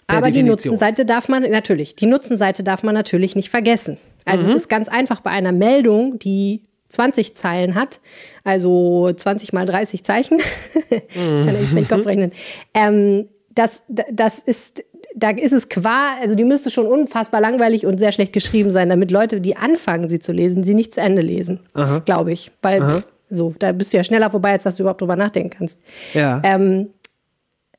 [0.07, 0.73] Aber die Definition.
[0.73, 3.97] Nutzenseite darf man natürlich, die Nutzenseite darf man natürlich nicht vergessen.
[4.25, 4.49] Also Mhm.
[4.51, 7.99] es ist ganz einfach bei einer Meldung, die 20 Zeilen hat,
[8.43, 10.37] also 20 mal 30 Zeichen,
[11.15, 11.45] Mhm.
[11.45, 12.31] kann ich schlecht Kopf rechnen.
[12.73, 14.83] Ähm, das, das ist,
[15.15, 18.89] da ist es qua, also die müsste schon unfassbar langweilig und sehr schlecht geschrieben sein,
[18.89, 21.61] damit Leute, die anfangen, sie zu lesen, sie nicht zu Ende lesen,
[22.05, 22.51] glaube ich.
[22.61, 25.51] Weil pff, so, da bist du ja schneller vorbei, als dass du überhaupt drüber nachdenken
[25.57, 25.79] kannst.
[26.13, 26.41] Ja.
[26.43, 26.89] Ähm,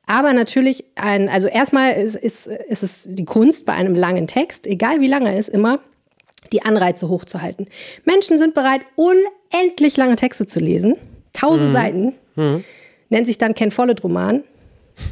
[0.07, 4.65] aber natürlich ein, also erstmal ist, ist, ist es die Kunst bei einem langen Text,
[4.65, 5.79] egal wie lang er ist, immer
[6.51, 7.67] die Anreize hochzuhalten.
[8.05, 10.95] Menschen sind bereit, unendlich lange Texte zu lesen.
[11.33, 12.13] Tausend Seiten.
[13.09, 14.43] Nennt sich dann Ken Follett Roman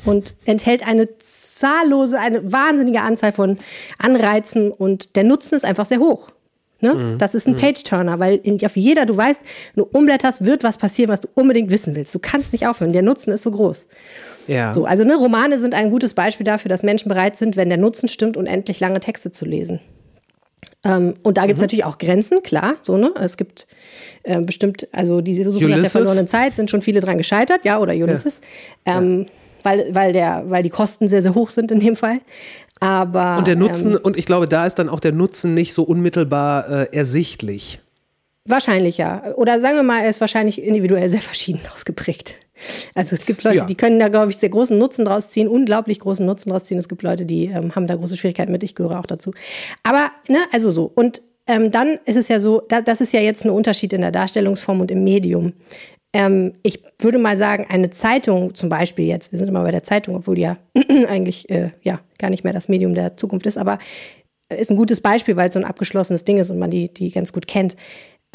[0.06, 3.60] und enthält eine zahllose, eine wahnsinnige Anzahl von
[3.98, 6.32] Anreizen und der Nutzen ist einfach sehr hoch.
[6.82, 7.16] Ne?
[7.18, 9.42] Das ist ein Page-Turner, weil in, auf jeder, du weißt,
[9.74, 12.14] wenn du umblätterst, wird was passieren, was du unbedingt wissen willst.
[12.14, 12.94] Du kannst nicht aufhören.
[12.94, 13.88] Der Nutzen ist so groß.
[14.48, 14.74] Ja.
[14.74, 17.78] So, also ne, Romane sind ein gutes Beispiel dafür, dass Menschen bereit sind, wenn der
[17.78, 19.80] Nutzen stimmt, unendlich lange Texte zu lesen.
[20.84, 22.76] Ähm, und da gibt es natürlich auch Grenzen, klar.
[22.82, 23.12] So, ne?
[23.20, 23.68] Es gibt
[24.24, 27.80] äh, bestimmt, also die Suche nach der verlorenen Zeit sind schon viele dran gescheitert, ja,
[27.80, 28.42] oder Ulysses.
[28.86, 29.26] Ähm,
[29.64, 32.20] weil, weil, der, weil die Kosten sehr, sehr hoch sind in dem Fall.
[32.80, 35.74] Aber Und der Nutzen, ähm, und ich glaube, da ist dann auch der Nutzen nicht
[35.74, 37.80] so unmittelbar äh, ersichtlich.
[38.48, 39.24] Wahrscheinlich ja.
[39.36, 42.36] Oder sagen wir mal, er ist wahrscheinlich individuell sehr verschieden ausgeprägt.
[42.94, 43.66] Also es gibt Leute, Ja.
[43.66, 46.78] die können da, glaube ich, sehr großen Nutzen draus ziehen, unglaublich großen Nutzen draus ziehen.
[46.78, 48.64] Es gibt Leute, die ähm, haben da große Schwierigkeiten mit.
[48.64, 49.32] Ich gehöre auch dazu.
[49.84, 50.92] Aber, ne, also so.
[50.94, 54.02] Und ähm, dann ist es ja so, da, das ist ja jetzt ein Unterschied in
[54.02, 55.54] der Darstellungsform und im Medium.
[56.14, 59.84] Ähm, ich würde mal sagen, eine Zeitung zum Beispiel jetzt, wir sind immer bei der
[59.84, 60.58] Zeitung, obwohl die ja
[61.08, 63.78] eigentlich äh, ja gar nicht mehr das Medium der Zukunft ist, aber
[64.56, 67.12] ist ein gutes Beispiel, weil es so ein abgeschlossenes Ding ist und man die, die
[67.12, 67.76] ganz gut kennt.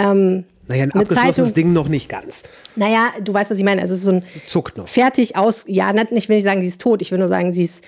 [0.00, 2.42] Ähm, Naja, ein abgeschlossenes Zeitung- Ding noch nicht ganz.
[2.76, 3.82] naja, du weißt, was ich meine.
[3.82, 4.88] Also es ist so ein Zuckt noch.
[4.88, 7.52] fertig aus, ja, nicht, ich will nicht sagen, sie ist tot, ich will nur sagen,
[7.52, 7.84] sie ist,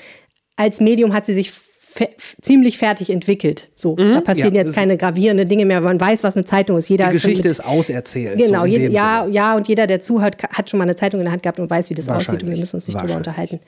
[0.57, 2.09] als Medium hat sie sich fe
[2.41, 3.69] ziemlich fertig entwickelt.
[3.75, 4.57] So, da passieren Mhm.
[4.57, 6.89] ja, jetzt keine gravierenden Dinge mehr, man weiß, was eine Zeitung ist.
[6.89, 8.39] Jeder Die Geschichte mit- ist auserzählt.
[8.39, 9.35] Genau, so je, ja, Sinne.
[9.35, 11.69] ja, und jeder, der zuhört, hat schon mal eine Zeitung in der Hand gehabt und
[11.71, 13.61] weiß, wie das aussieht und wir müssen uns nicht drüber unterhalten.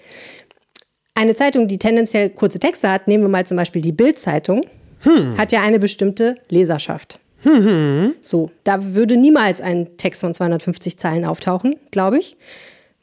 [1.15, 4.63] Eine Zeitung, die tendenziell kurze Texte hat, nehmen wir mal zum Beispiel die Bild-Zeitung,
[5.01, 5.37] Hm.
[5.39, 7.21] hat ja eine bestimmte Leserschaft.
[8.21, 12.37] So, da würde niemals ein Text von 250 Zeilen auftauchen, glaube ich.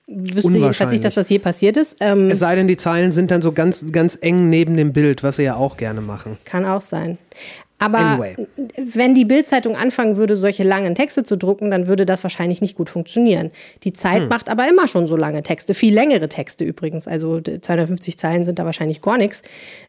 [0.08, 1.98] Wüsste jedenfalls nicht, dass das je passiert ist.
[2.02, 5.24] Ähm, Es sei denn, die Zeilen sind dann so ganz, ganz eng neben dem Bild,
[5.24, 6.38] was sie ja auch gerne machen.
[6.44, 7.18] Kann auch sein.
[7.82, 8.36] Aber Anyway.
[8.78, 12.76] wenn die Bildzeitung anfangen würde, solche langen Texte zu drucken, dann würde das wahrscheinlich nicht
[12.76, 13.50] gut funktionieren.
[13.84, 13.96] Die Hm.
[13.96, 17.08] Zeit macht aber immer schon so lange Texte, viel längere Texte übrigens.
[17.08, 19.42] Also d- 250 Zeilen sind da wahrscheinlich gar nichts.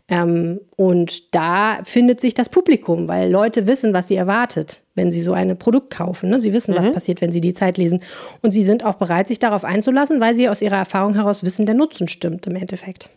[0.08, 5.20] Ähm, und da findet sich das Publikum, weil Leute wissen, was sie erwartet, wenn sie
[5.20, 6.30] so ein Produkt kaufen.
[6.30, 6.40] Ne?
[6.40, 6.92] Sie wissen, was Mhm.
[6.94, 8.00] passiert, wenn sie die Zeit lesen.
[8.40, 11.66] Und sie sind auch bereit, sich darauf einzulassen, weil sie aus ihrer Erfahrung heraus wissen,
[11.66, 13.10] der Nutzen stimmt im Endeffekt.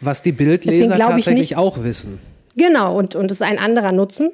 [0.00, 2.18] Was die Bildleser tatsächlich nicht- auch wissen.
[2.56, 4.30] Genau, und, und es ist ein anderer Nutzen.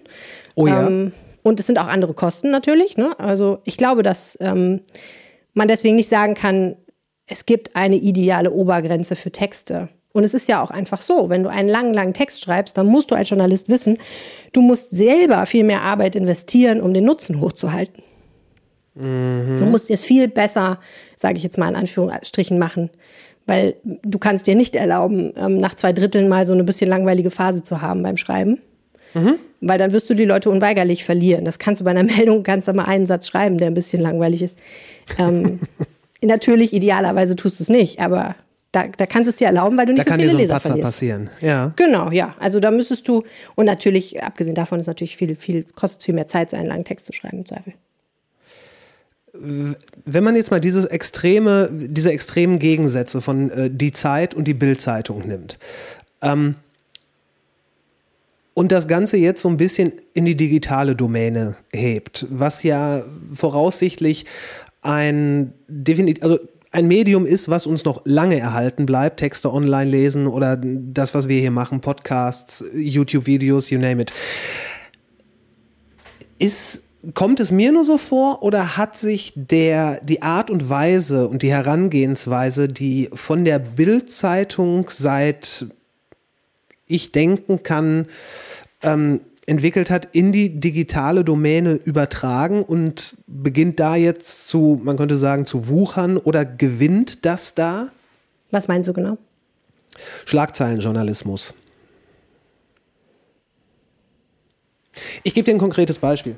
[0.54, 0.86] Oh ja.
[0.86, 2.96] Ähm, und es sind auch andere Kosten natürlich.
[2.96, 3.18] Ne?
[3.18, 4.80] Also ich glaube, dass ähm,
[5.54, 6.76] man deswegen nicht sagen kann,
[7.26, 9.88] es gibt eine ideale Obergrenze für Texte.
[10.12, 12.86] Und es ist ja auch einfach so, wenn du einen langen, langen Text schreibst, dann
[12.86, 13.98] musst du als Journalist wissen,
[14.52, 18.02] du musst selber viel mehr Arbeit investieren, um den Nutzen hochzuhalten.
[18.94, 20.78] Du musst es viel besser,
[21.16, 22.90] sage ich jetzt mal in Anführungsstrichen, machen.
[23.46, 27.30] Weil du kannst dir nicht erlauben, ähm, nach zwei Dritteln mal so eine bisschen langweilige
[27.30, 28.58] Phase zu haben beim Schreiben.
[29.60, 31.44] Weil dann wirst du die Leute unweigerlich verlieren.
[31.44, 34.00] Das kannst du bei einer Meldung, kannst du mal einen Satz schreiben, der ein bisschen
[34.00, 34.56] langweilig ist.
[35.18, 35.60] Ähm,
[36.22, 38.36] natürlich, idealerweise tust du es nicht, aber
[38.72, 40.30] da, da kannst du es dir erlauben, weil du Da nicht so kann dir viele
[40.30, 40.86] so ein Leser Patzer verlierst.
[40.86, 41.30] passieren.
[41.42, 41.72] Ja.
[41.76, 42.34] Genau, ja.
[42.40, 43.22] Also da müsstest du,
[43.54, 46.68] und natürlich, abgesehen davon ist natürlich viel, viel, kostet es viel mehr Zeit, so einen
[46.68, 47.74] langen Text zu schreiben, im Zweifel.
[50.04, 54.54] Wenn man jetzt mal dieses extreme, diese extremen Gegensätze von äh, die Zeit und die
[54.54, 55.58] Bildzeitung nimmt
[56.20, 56.54] ähm,
[58.54, 63.02] und das Ganze jetzt so ein bisschen in die digitale Domäne hebt, was ja
[63.32, 64.26] voraussichtlich
[64.82, 66.38] ein definitiv, also
[66.72, 71.28] ein Medium ist, was uns noch lange erhalten bleibt, Texte online lesen oder das, was
[71.28, 74.12] wir hier machen, Podcasts, YouTube-Videos, you name it.
[76.38, 76.82] Ist,
[77.14, 81.42] kommt es mir nur so vor oder hat sich der, die Art und Weise und
[81.42, 85.66] die Herangehensweise, die von der Bild-Zeitung seit
[86.86, 88.06] ich denken kann,
[88.82, 95.16] ähm, entwickelt hat, in die digitale Domäne übertragen und beginnt da jetzt zu, man könnte
[95.16, 97.88] sagen, zu wuchern oder gewinnt das da?
[98.52, 99.18] Was meinst du genau?
[100.26, 101.54] Schlagzeilenjournalismus.
[105.22, 106.36] Ich gebe dir ein konkretes Beispiel.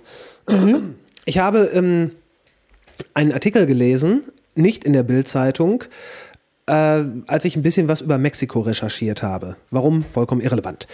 [1.26, 2.10] Ich habe ähm,
[3.14, 4.22] einen Artikel gelesen,
[4.54, 5.84] nicht in der Bildzeitung,
[6.66, 9.56] äh, als ich ein bisschen was über Mexiko recherchiert habe.
[9.70, 10.04] Warum?
[10.10, 10.86] Vollkommen irrelevant.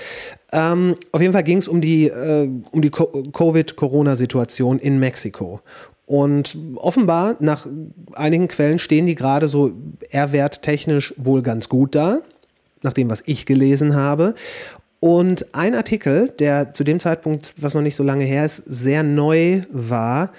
[0.52, 5.60] Ähm, auf jeden Fall ging es um die, äh, um die Co- Covid-Corona-Situation in Mexiko.
[6.06, 7.68] Und offenbar, nach
[8.14, 9.70] einigen Quellen stehen die gerade so
[10.10, 12.18] R-Wert-technisch wohl ganz gut da,
[12.82, 14.34] nach dem, was ich gelesen habe.
[15.00, 19.02] Und ein Artikel, der zu dem Zeitpunkt, was noch nicht so lange her ist, sehr
[19.02, 20.32] neu war,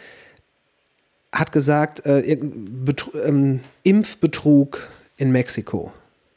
[1.34, 2.38] hat gesagt, äh,
[3.26, 5.92] ähm, Impfbetrug in Mexiko,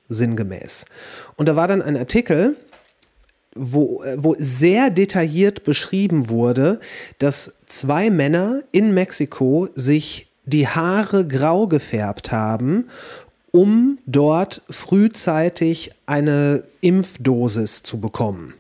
[0.09, 0.87] sinngemäß.
[1.37, 2.57] Und da war dann ein Artikel,
[3.55, 6.81] wo, äh, wo sehr detailliert beschrieben wurde,
[7.19, 12.89] dass zwei Männer in Mexiko sich die Haare grau gefärbt haben,
[13.55, 18.55] um dort frühzeitig eine Impfdosis zu bekommen.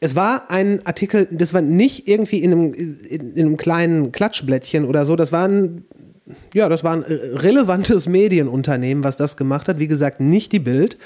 [0.00, 4.84] Es war ein Artikel, das war nicht irgendwie in einem, in, in einem kleinen Klatschblättchen
[4.84, 5.84] oder so, das war ein,
[6.52, 9.78] ja, das war ein relevantes Medienunternehmen, was das gemacht hat.
[9.78, 10.98] Wie gesagt, nicht die Bild.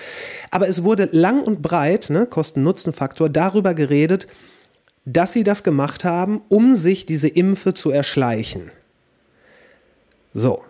[0.51, 4.27] Aber es wurde lang und breit, ne, Kosten-Nutzen-Faktor, darüber geredet,
[5.05, 8.71] dass sie das gemacht haben, um sich diese Impfe zu erschleichen.
[10.33, 10.63] So.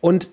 [0.00, 0.30] Und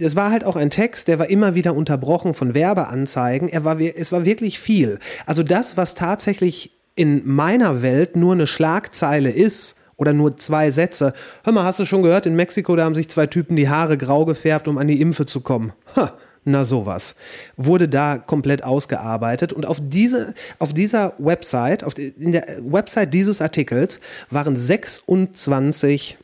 [0.00, 3.48] es war halt auch ein Text, der war immer wieder unterbrochen von Werbeanzeigen.
[3.48, 4.98] Er war, es war wirklich viel.
[5.26, 11.12] Also das, was tatsächlich in meiner Welt nur eine Schlagzeile ist oder nur zwei Sätze.
[11.44, 13.96] Hör mal, hast du schon gehört, in Mexiko, da haben sich zwei Typen die Haare
[13.96, 15.72] grau gefärbt, um an die Impfe zu kommen.
[15.96, 16.12] Ha,
[16.44, 17.14] na sowas.
[17.56, 19.52] Wurde da komplett ausgearbeitet.
[19.52, 24.00] Und auf, diese, auf dieser Website, auf, die- in der Website dieses Artikels
[24.30, 26.18] waren 26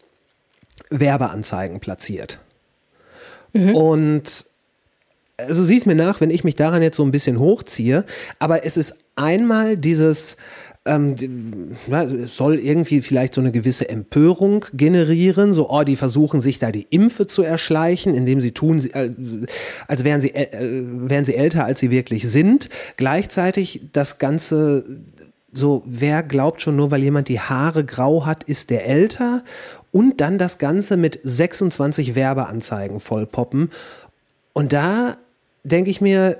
[0.90, 2.40] Werbeanzeigen platziert.
[3.74, 4.46] Und
[5.36, 8.04] also sieh es mir nach, wenn ich mich daran jetzt so ein bisschen hochziehe,
[8.38, 10.36] aber es ist einmal dieses,
[10.84, 11.14] ähm,
[11.86, 16.58] na, es soll irgendwie vielleicht so eine gewisse Empörung generieren, so, oh, die versuchen sich
[16.58, 19.10] da die Impfe zu erschleichen, indem sie tun, äh,
[19.88, 22.68] als wären sie, äl- äh, wären sie älter, als sie wirklich sind.
[22.96, 24.84] Gleichzeitig das Ganze
[25.52, 29.42] so, wer glaubt schon nur, weil jemand die Haare grau hat, ist der älter?
[29.92, 33.70] Und dann das Ganze mit 26 Werbeanzeigen vollpoppen.
[34.52, 35.16] Und da
[35.64, 36.38] denke ich mir,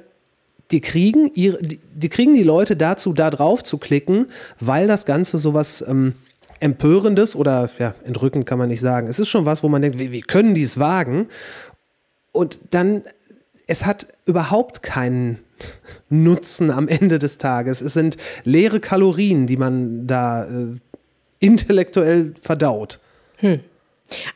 [0.70, 4.26] die kriegen, ihre, die, kriegen die Leute dazu, da drauf zu klicken,
[4.60, 6.14] weil das Ganze sowas ähm,
[6.60, 9.08] Empörendes oder ja, entrückend kann man nicht sagen.
[9.08, 11.28] Es ist schon was, wo man denkt, wie, wie können die es wagen?
[12.32, 13.02] Und dann,
[13.66, 15.40] es hat überhaupt keinen
[16.08, 17.80] Nutzen am Ende des Tages.
[17.80, 20.76] Es sind leere Kalorien, die man da äh,
[21.38, 23.00] intellektuell verdaut.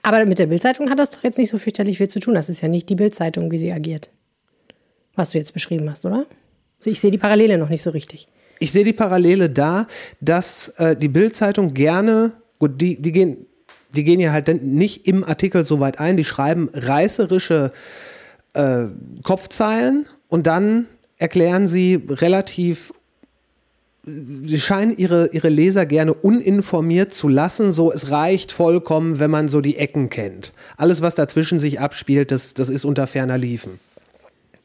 [0.03, 2.35] Aber mit der Bildzeitung hat das doch jetzt nicht so fürchterlich viel zu tun.
[2.35, 4.11] Das ist ja nicht die Bildzeitung, wie sie agiert.
[5.15, 6.27] Was du jetzt beschrieben hast, oder?
[6.85, 8.29] Ich sehe die Parallele noch nicht so richtig.
[8.59, 9.87] Ich sehe die Parallele da,
[10.21, 13.47] dass äh, die Bild-Zeitung gerne, gut, die, die gehen,
[13.95, 17.73] die gehen ja halt nicht im Artikel so weit ein, die schreiben reißerische
[18.55, 18.87] äh,
[19.23, 20.87] Kopfzeilen und dann
[21.17, 22.93] erklären sie relativ
[24.07, 27.73] sie scheinen ihre, ihre Leser gerne uninformiert zu lassen.
[27.73, 30.53] So, es reicht vollkommen, wenn man so die Ecken kennt.
[30.77, 33.79] Alles, was dazwischen sich abspielt, das, das ist unter ferner Liefen.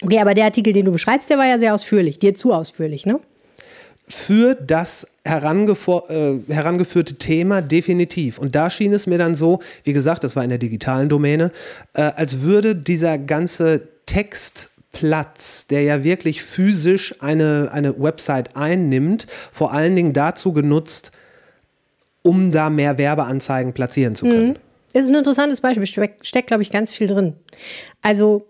[0.01, 2.19] Okay, aber der Artikel, den du beschreibst, der war ja sehr ausführlich.
[2.19, 3.19] Dir zu ausführlich, ne?
[4.09, 8.39] für das äh, herangeführte Thema definitiv.
[8.39, 11.51] Und da schien es mir dann so, wie gesagt, das war in der digitalen Domäne,
[11.93, 13.81] äh, als würde dieser ganze
[14.91, 21.11] Textplatz, der ja wirklich physisch eine, eine Website einnimmt, vor allen Dingen dazu genutzt,
[22.21, 24.59] um da mehr Werbeanzeigen platzieren zu können.
[24.93, 25.85] Ist ein interessantes Beispiel.
[25.85, 27.35] Steckt, steckt glaube ich, ganz viel drin.
[28.01, 28.47] Also,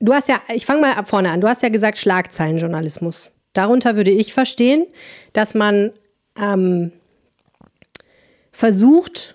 [0.00, 1.40] du hast ja, ich fange mal ab vorne an.
[1.40, 3.30] Du hast ja gesagt Schlagzeilenjournalismus.
[3.54, 4.86] Darunter würde ich verstehen,
[5.32, 5.92] dass man
[6.40, 6.92] ähm,
[8.52, 9.34] versucht,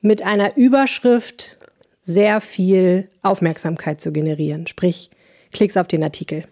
[0.00, 1.57] mit einer Überschrift
[2.08, 4.66] sehr viel Aufmerksamkeit zu generieren.
[4.66, 5.10] Sprich,
[5.52, 6.44] Klicks auf den Artikel.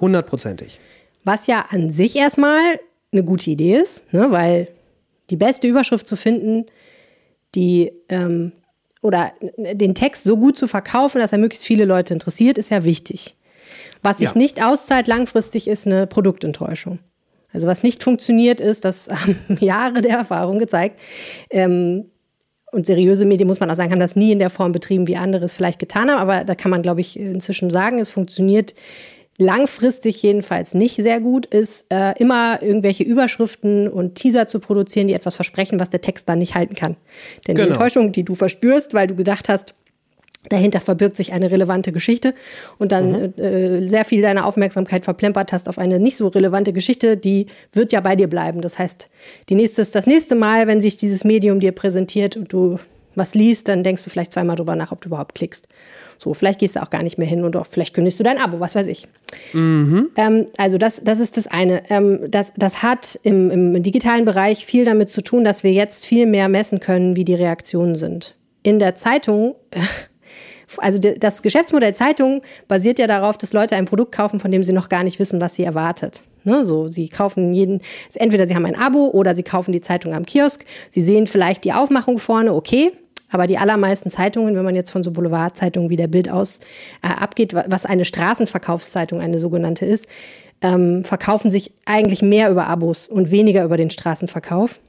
[0.00, 0.80] Hundertprozentig.
[1.22, 2.80] Was ja an sich erstmal
[3.12, 4.30] eine gute Idee ist, ne?
[4.30, 4.68] weil
[5.28, 6.64] die beste Überschrift zu finden,
[7.54, 8.52] die ähm,
[9.02, 12.82] oder den Text so gut zu verkaufen, dass er möglichst viele Leute interessiert, ist ja
[12.82, 13.36] wichtig.
[14.02, 14.38] Was sich Ja.
[14.38, 17.00] nicht auszahlt langfristig, ist eine Produktenttäuschung.
[17.52, 20.98] Also was nicht funktioniert, ist, das haben Jahre der Erfahrung gezeigt.
[21.50, 22.06] Ähm,
[22.72, 25.16] und seriöse Medien, muss man auch sagen, haben das nie in der Form betrieben, wie
[25.16, 26.18] andere es vielleicht getan haben.
[26.18, 28.74] Aber da kann man, glaube ich, inzwischen sagen, es funktioniert
[29.38, 35.14] langfristig jedenfalls nicht sehr gut, ist äh, immer irgendwelche Überschriften und Teaser zu produzieren, die
[35.14, 36.96] etwas versprechen, was der Text dann nicht halten kann.
[37.46, 37.72] Denn die Genau.
[37.74, 39.74] Enttäuschung, die du verspürst, weil du gedacht hast,
[40.48, 42.34] dahinter verbirgt sich eine relevante Geschichte
[42.78, 47.16] und dann äh, sehr viel deiner Aufmerksamkeit verplempert hast auf eine nicht so relevante Geschichte,
[47.16, 48.60] die wird ja bei dir bleiben.
[48.60, 49.08] Das heißt,
[49.48, 52.78] die nächste, das nächste Mal, wenn sich dieses Medium dir präsentiert und du
[53.14, 55.68] was liest, dann denkst du vielleicht zweimal drüber nach, ob du überhaupt klickst.
[56.18, 58.38] So, vielleicht gehst du auch gar nicht mehr hin und auch vielleicht kündigst du dein
[58.38, 59.08] Abo, was weiß ich.
[60.16, 61.82] Ähm, also das, das ist das eine.
[61.90, 66.06] Ähm, das, das hat im, im digitalen Bereich viel damit zu tun, dass wir jetzt
[66.06, 68.36] viel mehr messen können, wie die Reaktionen sind.
[68.62, 69.56] In der Zeitung,
[70.78, 74.72] also das Geschäftsmodell Zeitung basiert ja darauf, dass Leute ein Produkt kaufen, von dem sie
[74.72, 76.22] noch gar nicht wissen, was sie erwartet.
[76.44, 77.80] Ne, so, sie kaufen jeden,
[78.14, 80.64] entweder sie haben ein Abo oder sie kaufen die Zeitung am Kiosk.
[80.90, 82.92] Sie sehen vielleicht die Aufmachung vorne, okay.
[83.30, 86.60] Aber die allermeisten Zeitungen, wenn man jetzt von so Boulevardzeitungen wie der Bild aus
[87.02, 90.06] äh, abgeht, wa- was eine Straßenverkaufszeitung, eine sogenannte ist,
[90.60, 94.80] ähm, verkaufen sich eigentlich mehr über Abos und weniger über den Straßenverkauf.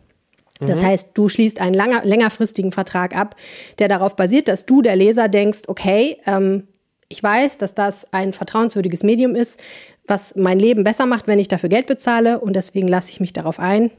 [0.60, 3.36] Das heißt, du schließt einen langer, längerfristigen Vertrag ab,
[3.80, 6.68] der darauf basiert, dass du, der Leser, denkst, okay, ähm,
[7.10, 9.62] ich weiß, dass das ein vertrauenswürdiges Medium ist,
[10.08, 13.34] was mein Leben besser macht, wenn ich dafür Geld bezahle und deswegen lasse ich mich
[13.34, 13.92] darauf ein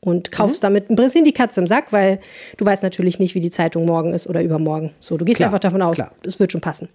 [0.00, 2.20] und kaufst damit ein bisschen die Katze im Sack, weil
[2.56, 4.92] du weißt natürlich nicht, wie die Zeitung morgen ist oder übermorgen.
[5.00, 6.88] So, du gehst Klar, einfach davon aus, es wird schon passen.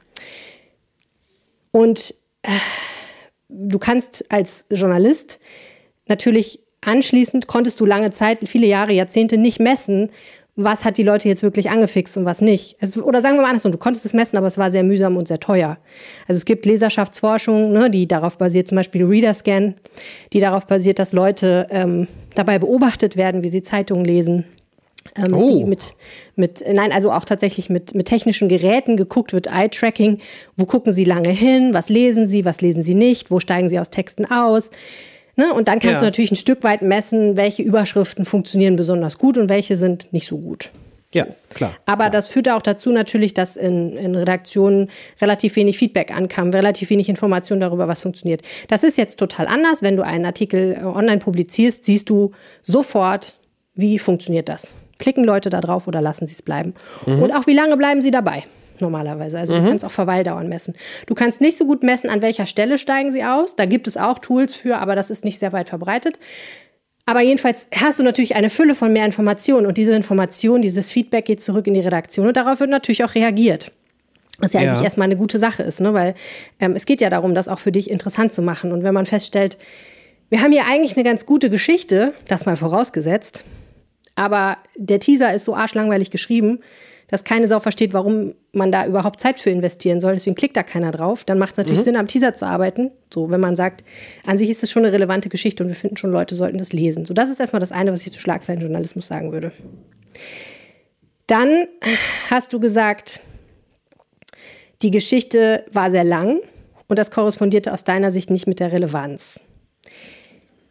[1.72, 2.50] Und äh,
[3.50, 5.40] du kannst als Journalist
[6.08, 10.10] natürlich anschließend konntest du lange Zeit, viele Jahre, Jahrzehnte nicht messen,
[10.56, 12.76] was hat die Leute jetzt wirklich angefixt und was nicht.
[12.82, 15.16] Also, oder sagen wir mal andersrum, du konntest es messen, aber es war sehr mühsam
[15.16, 15.78] und sehr teuer.
[16.28, 19.76] Also es gibt Leserschaftsforschung, ne, die darauf basiert, zum Beispiel Readerscan,
[20.34, 24.44] die darauf basiert, dass Leute ähm, dabei beobachtet werden, wie sie Zeitungen lesen.
[25.16, 25.66] Ähm, Oh.
[25.66, 25.94] mit,
[26.36, 30.20] mit, nein, also auch tatsächlich mit, mit technischen Geräten geguckt wird, Eye-Tracking.
[30.58, 31.74] Wo gucken sie lange hin?
[31.74, 32.44] Was lesen sie?
[32.44, 33.32] Was lesen sie nicht?
[33.32, 34.72] Wo steigen sie aus Texten aus?
[35.40, 35.54] Ne?
[35.54, 36.00] Und dann kannst Ja.
[36.02, 40.28] du natürlich ein Stück weit messen, welche Überschriften funktionieren besonders gut und welche sind nicht
[40.28, 40.70] so gut.
[41.14, 41.72] Ja, klar.
[41.86, 44.90] Aber das führte auch dazu natürlich, dass in, in Redaktionen
[45.22, 48.42] relativ wenig Feedback ankam, relativ wenig Information darüber, was funktioniert.
[48.68, 49.82] Das ist jetzt total anders.
[49.82, 53.36] Wenn du einen Artikel äh, online publizierst, siehst du sofort,
[53.76, 54.76] wie funktioniert das.
[54.98, 56.74] Klicken Leute da drauf oder lassen sie es bleiben?
[57.06, 58.44] Und auch wie lange bleiben sie dabei?
[58.82, 59.38] Normalerweise.
[59.40, 60.76] Also du kannst auch Verweildauern messen.
[61.06, 63.56] Du kannst nicht so gut messen, an welcher Stelle steigen sie aus.
[63.56, 66.20] Da gibt es auch Tools für, aber das ist nicht sehr weit verbreitet.
[67.06, 71.26] Aber jedenfalls hast du natürlich eine Fülle von mehr Informationen und diese Information, dieses Feedback
[71.26, 73.72] geht zurück in die Redaktion und darauf wird natürlich auch reagiert.
[74.38, 74.70] Was ja, Ja.
[74.70, 75.94] eigentlich erstmal eine gute Sache ist, ne?
[75.94, 76.14] weil
[76.60, 78.72] ähm, es geht ja darum, das auch für dich interessant zu machen.
[78.72, 79.58] Und wenn man feststellt,
[80.30, 83.44] wir haben hier eigentlich eine ganz gute Geschichte, das mal vorausgesetzt,
[84.16, 86.60] aber der Teaser ist so arschlangweilig geschrieben,
[87.10, 90.14] dass keine Sau versteht, warum man da überhaupt Zeit für investieren soll.
[90.14, 91.24] Deswegen klickt da keiner drauf.
[91.24, 92.92] Dann macht es natürlich Sinn, am Teaser zu arbeiten.
[93.14, 93.84] So, wenn man sagt,
[94.26, 96.72] an sich ist es schon eine relevante Geschichte und wir finden schon, Leute sollten das
[96.72, 97.06] lesen.
[97.06, 99.52] So, das ist erstmal das eine, was ich zu Schlagzeilenjournalismus sagen würde.
[101.28, 101.68] Dann
[102.30, 103.20] hast du gesagt,
[104.82, 106.40] die Geschichte war sehr lang
[106.88, 109.42] und das korrespondierte aus deiner Sicht nicht mit der Relevanz.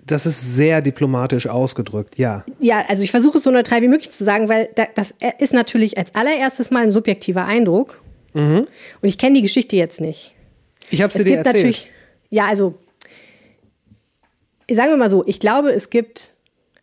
[0.09, 2.45] Das ist sehr diplomatisch ausgedrückt, ja.
[2.59, 5.53] Ja, also ich versuche es so neutral wie möglich zu sagen, weil da, das ist
[5.55, 8.01] natürlich als allererstes mal ein subjektiver Eindruck.
[8.35, 8.69] Und
[9.03, 10.35] ich kenne die Geschichte jetzt nicht.
[10.91, 11.57] Ich habe sie Es dir gibt erzählt.
[11.57, 11.91] natürlich,
[12.31, 12.75] ja, also
[14.71, 16.33] sagen wir mal so, ich glaube, es gibt,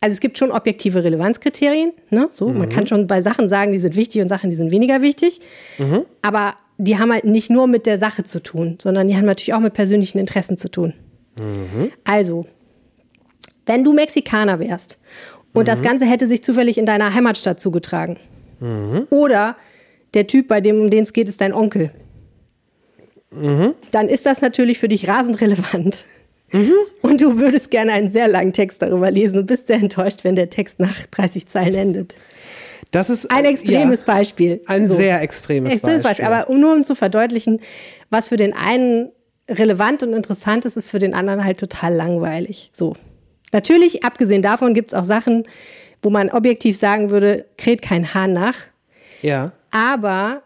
[0.00, 1.92] also es gibt schon objektive Relevanzkriterien.
[2.10, 2.28] Ne?
[2.30, 5.00] So, man kann schon bei Sachen sagen, die sind wichtig und Sachen, die sind weniger
[5.02, 5.40] wichtig.
[6.20, 9.54] Aber die haben halt nicht nur mit der Sache zu tun, sondern die haben natürlich
[9.54, 10.92] auch mit persönlichen Interessen zu tun.
[12.04, 12.46] Also,
[13.66, 14.98] wenn du Mexikaner wärst
[15.52, 18.18] und das Ganze hätte sich zufällig in deiner Heimatstadt zugetragen,
[19.10, 19.56] oder
[20.14, 21.90] der Typ, bei dem um den es geht, ist dein Onkel,
[23.90, 26.06] dann ist das natürlich für dich rasend relevant.
[27.02, 30.36] Und du würdest gerne einen sehr langen Text darüber lesen und bist sehr enttäuscht, wenn
[30.36, 32.14] der Text nach 30 Zeilen endet.
[32.92, 34.60] Das ist Ein äh, extremes ja, Beispiel.
[34.66, 34.94] Ein So.
[34.94, 36.24] sehr extremes, Extremes Beispiel.
[36.24, 36.42] Beispiel.
[36.42, 37.60] Aber nur um zu verdeutlichen,
[38.10, 39.10] was für den einen
[39.50, 42.70] relevant und interessant ist, ist für den anderen halt total langweilig.
[42.72, 42.96] So.
[43.52, 45.44] Natürlich, abgesehen davon gibt es auch Sachen,
[46.02, 48.56] wo man objektiv sagen würde, kräht kein Hahn nach.
[49.22, 49.52] ja.
[49.72, 50.42] Aber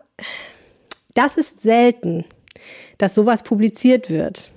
[1.14, 2.24] das ist selten,
[2.98, 4.50] dass sowas publiziert wird.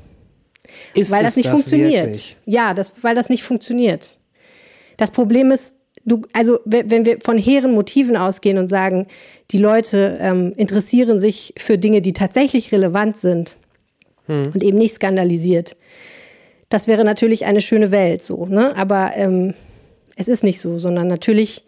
[0.96, 2.06] Ist weil das nicht funktioniert.
[2.08, 2.38] Wirklich?
[2.46, 4.18] Ja, das, weil das nicht funktioniert.
[4.98, 5.76] Das Problem ist,
[6.06, 9.08] du, also we- wenn wir von hehren Motiven ausgehen und sagen,
[9.52, 13.56] die Leute ähm, interessieren sich für Dinge, die tatsächlich relevant sind
[14.28, 15.76] und eben nicht skandalisiert,
[16.74, 18.76] das wäre natürlich eine schöne Welt so, ne?
[18.76, 19.54] Aber ähm,
[20.16, 21.66] es ist nicht so, sondern natürlich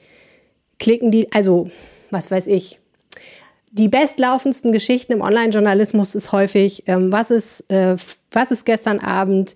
[0.79, 1.69] klicken die, also
[2.09, 2.79] was weiß ich,
[3.71, 7.97] die bestlaufendsten Geschichten im Online-Journalismus ist häufig, ähm, was, ist, äh,
[8.31, 9.53] was ist gestern Abend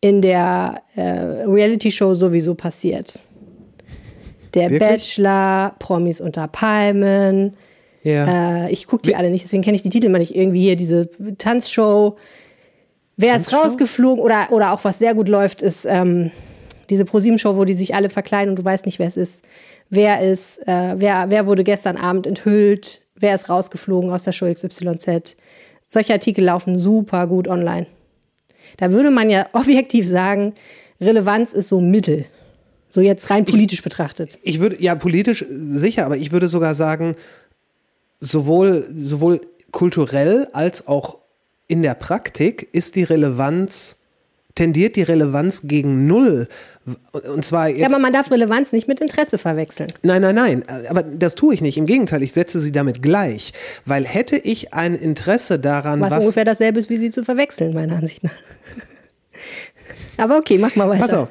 [0.00, 3.18] in der äh, Reality-Show sowieso passiert.
[4.54, 4.88] Der Wirklich?
[4.88, 7.54] Bachelor, Promis unter Palmen,
[8.02, 8.64] Ja.
[8.64, 10.34] Äh, ich gucke die alle nicht, deswegen kenne ich die Titel immer nicht.
[10.34, 12.16] Irgendwie hier diese Tanzshow.
[13.16, 14.22] Wer ist rausgeflogen?
[14.22, 16.30] Oder, oder auch was sehr gut läuft, ist ähm,
[16.90, 19.42] diese ProSieben-Show, wo die sich alle verkleiden und du weißt nicht, wer es ist.
[19.88, 23.02] Wer ist, äh, wer, wer wurde gestern Abend enthüllt?
[23.14, 25.36] Wer ist rausgeflogen aus der Show XYZ?
[25.86, 27.86] Solche Artikel laufen super gut online.
[28.76, 30.54] Da würde man ja objektiv sagen,
[31.00, 32.26] Relevanz ist so Mittel.
[32.90, 34.38] So jetzt rein politisch betrachtet.
[34.42, 37.14] Ich würde, ja, politisch sicher, aber ich würde sogar sagen,
[38.20, 39.40] sowohl, sowohl
[39.70, 41.18] kulturell als auch
[41.68, 43.96] in der Praktik ist die Relevanz,
[44.54, 46.48] tendiert die Relevanz gegen Null.
[47.34, 47.80] Und zwar jetzt.
[47.80, 49.92] Ja, aber man darf Relevanz nicht mit Interesse verwechseln.
[50.02, 50.64] Nein, nein, nein.
[50.88, 51.76] Aber das tue ich nicht.
[51.76, 53.52] Im Gegenteil, ich setze sie damit gleich.
[53.84, 56.20] Weil hätte ich ein Interesse daran, Was, was.
[56.24, 58.32] ungefähr dasselbe ist, wie sie zu verwechseln, meiner Ansicht nach.
[60.16, 61.02] Aber okay, mach mal weiter.
[61.02, 61.28] Pass auf.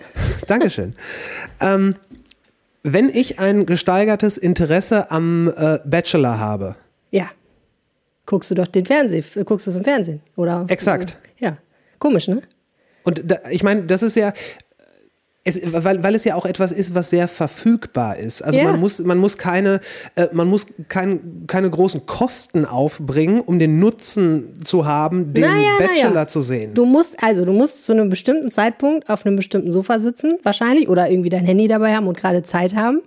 [0.47, 0.93] Dankeschön.
[1.59, 1.95] ähm,
[2.83, 6.75] wenn ich ein gesteigertes Interesse am äh, Bachelor habe,
[7.09, 7.25] Ja.
[8.25, 10.65] Guckst du doch den Fernseh, guckst du es im Fernsehen, oder?
[10.67, 11.17] Exakt.
[11.37, 11.57] Ja.
[11.99, 12.41] Komisch, ne?
[13.03, 14.33] Und da, ich meine, das ist ja,
[15.47, 18.41] es, weil, weil es ja auch etwas ist, was sehr verfügbar ist.
[18.41, 18.63] Also Ja.
[18.71, 19.79] man muss, man muss keine,
[20.15, 25.77] äh, man muss kein, keine großen Kosten aufbringen, um den Nutzen zu haben, den Naja,
[25.77, 26.27] Bachelor naja.
[26.27, 26.73] zu sehen.
[26.73, 30.89] Du musst, also du musst zu einem bestimmten Zeitpunkt auf einem bestimmten Sofa sitzen, wahrscheinlich,
[30.89, 33.01] oder irgendwie dein Handy dabei haben und gerade Zeit haben.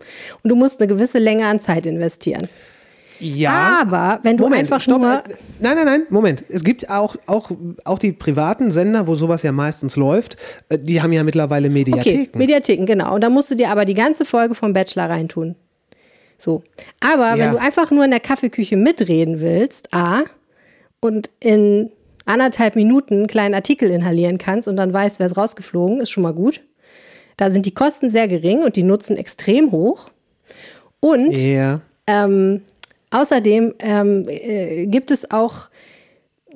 [0.45, 2.47] Und du musst eine gewisse Länge an Zeit investieren.
[3.19, 3.81] Ja.
[3.83, 5.01] Aber wenn du Moment, einfach stopp.
[5.01, 5.23] nur.
[5.61, 6.45] Nein, nein, nein, Moment.
[6.49, 7.51] Es gibt auch, auch,
[7.85, 10.37] auch die privaten Sender, wo sowas ja meistens läuft,
[10.69, 12.39] äh, die haben ja mittlerweile Okay, Mediatheken.
[12.39, 13.15] Mediatheken, genau.
[13.15, 15.57] Und da musst du dir aber die ganze Folge vom Bachelor reintun.
[16.37, 16.63] So.
[17.01, 17.39] Aber Ja.
[17.39, 20.23] wenn du einfach nur in der Kaffeeküche mitreden willst, A,
[21.01, 21.91] und in
[22.25, 26.23] anderthalb Minuten einen kleinen Artikel inhalieren kannst und dann weißt, wer ist rausgeflogen, ist schon
[26.23, 26.61] mal gut.
[27.37, 30.11] Da sind die Kosten sehr gering und die Nutzen extrem hoch.
[31.01, 31.81] Und ja.
[32.07, 32.63] ähm,
[33.11, 35.69] außerdem ähm, äh, gibt es auch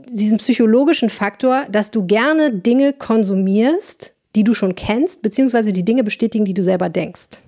[0.09, 6.05] diesen psychologischen Faktor, dass du gerne Dinge konsumierst, die du schon kennst, beziehungsweise die Dinge
[6.05, 7.43] bestätigen, die du selber denkst.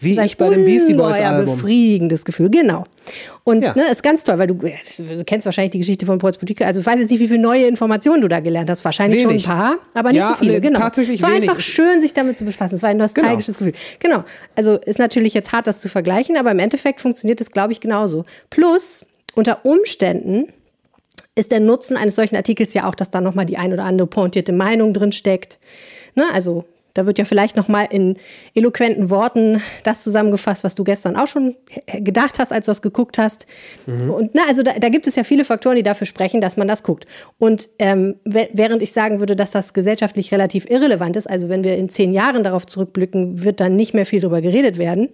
[0.00, 1.56] Wie Das ist ich bei dem Beastie Boys Album.
[1.56, 2.84] befriedigendes Gefühl, genau.
[3.44, 3.74] Und Ja.
[3.74, 6.62] ne, ist ganz toll, weil du, du kennst wahrscheinlich die Geschichte von Pauls Boutique.
[6.62, 8.84] Also ich weiß jetzt nicht, wie viele neue Informationen du da gelernt hast.
[8.84, 9.44] Wahrscheinlich Wenig.
[9.44, 10.52] schon ein paar, aber nicht Ja, so viele.
[10.54, 10.78] nee, genau.
[10.78, 11.48] tatsächlich es war wenig.
[11.48, 12.76] einfach schön, sich damit zu befassen.
[12.76, 13.72] Es war ein nostalgisches Gefühl.
[13.98, 14.24] Genau.
[14.54, 17.80] Also ist natürlich jetzt hart, das zu vergleichen, aber im Endeffekt funktioniert es, glaube ich,
[17.80, 18.24] genauso.
[18.50, 20.46] Plus, unter Umständen
[21.34, 24.08] ist der Nutzen eines solchen Artikels ja auch, dass da nochmal die ein oder andere
[24.08, 25.58] pointierte Meinung drin steckt.
[26.16, 26.24] Ne?
[26.34, 26.64] Also
[26.98, 28.16] da wird ja vielleicht nochmal in
[28.54, 31.54] eloquenten Worten das zusammengefasst, was du gestern auch schon
[32.00, 33.46] gedacht hast, als du das geguckt hast.
[33.86, 36.66] Und na, also da, da gibt es ja viele Faktoren, die dafür sprechen, dass man
[36.66, 37.06] das guckt.
[37.38, 41.62] Und ähm, wä- während ich sagen würde, dass das gesellschaftlich relativ irrelevant ist, also wenn
[41.62, 45.08] wir in zehn Jahren darauf zurückblicken, wird dann nicht mehr viel darüber geredet werden.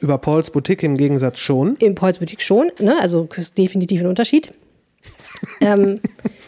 [0.00, 1.76] Über Pauls Boutique im Gegensatz schon.
[1.76, 2.96] Im Pauls Boutique schon, ne?
[3.00, 4.50] also ist definitiv ein Unterschied.
[5.60, 6.00] ähm,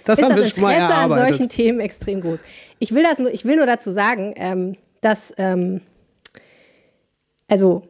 [0.05, 2.41] Das ist das Interesse an solchen Themen extrem groß.
[2.79, 5.81] Ich will, das nur, ich will nur dazu sagen, ähm, dass ähm,
[7.49, 7.83] also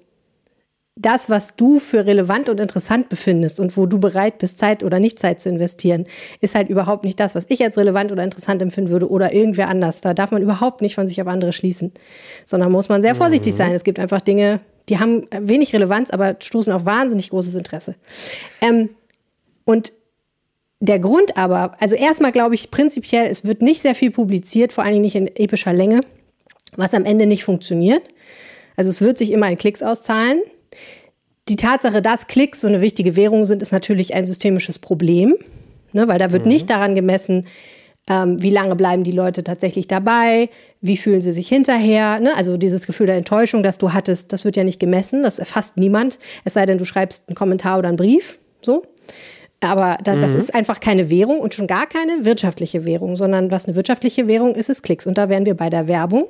[0.99, 4.99] das, was du für relevant und interessant befindest und wo du bereit bist, Zeit oder
[4.99, 6.07] nicht Zeit zu investieren,
[6.41, 9.69] ist halt überhaupt nicht das, was ich als relevant oder interessant empfinden würde oder irgendwer
[9.69, 10.01] anders.
[10.01, 11.93] Da darf man überhaupt nicht von sich auf andere schließen,
[12.47, 13.73] sondern muss man sehr vorsichtig sein.
[13.73, 17.95] Es gibt einfach Dinge, die haben wenig Relevanz, aber stoßen auf wahnsinnig großes Interesse.
[18.63, 18.89] Ähm,
[19.67, 19.93] und
[20.81, 24.85] der Grund aber, also erstmal glaube ich prinzipiell, es wird nicht sehr viel publiziert, vor
[24.85, 26.01] allen Dingen nicht in epischer Länge,
[26.77, 28.03] was am Ende nicht funktioniert.
[28.77, 30.41] Also es wird sich immer in Klicks auszahlen.
[31.49, 35.37] Die Tatsache, dass Klicks so eine wichtige Währung sind, ist natürlich ein systemisches Problem,
[35.93, 37.47] ne, weil da wird nicht daran gemessen,
[38.09, 40.49] ähm, wie lange bleiben die Leute tatsächlich dabei,
[40.81, 42.21] wie fühlen sie sich hinterher.
[42.21, 42.37] Ne?
[42.37, 45.77] Also dieses Gefühl der Enttäuschung, das du hattest, das wird ja nicht gemessen, das erfasst
[45.77, 48.39] niemand, es sei denn, du schreibst einen Kommentar oder einen Brief.
[48.63, 48.85] So.
[49.61, 53.67] Aber da, das ist einfach keine Währung und schon gar keine wirtschaftliche Währung, sondern was
[53.67, 55.07] eine wirtschaftliche Währung ist, ist Klicks.
[55.07, 56.27] Und da wären wir bei der Werbung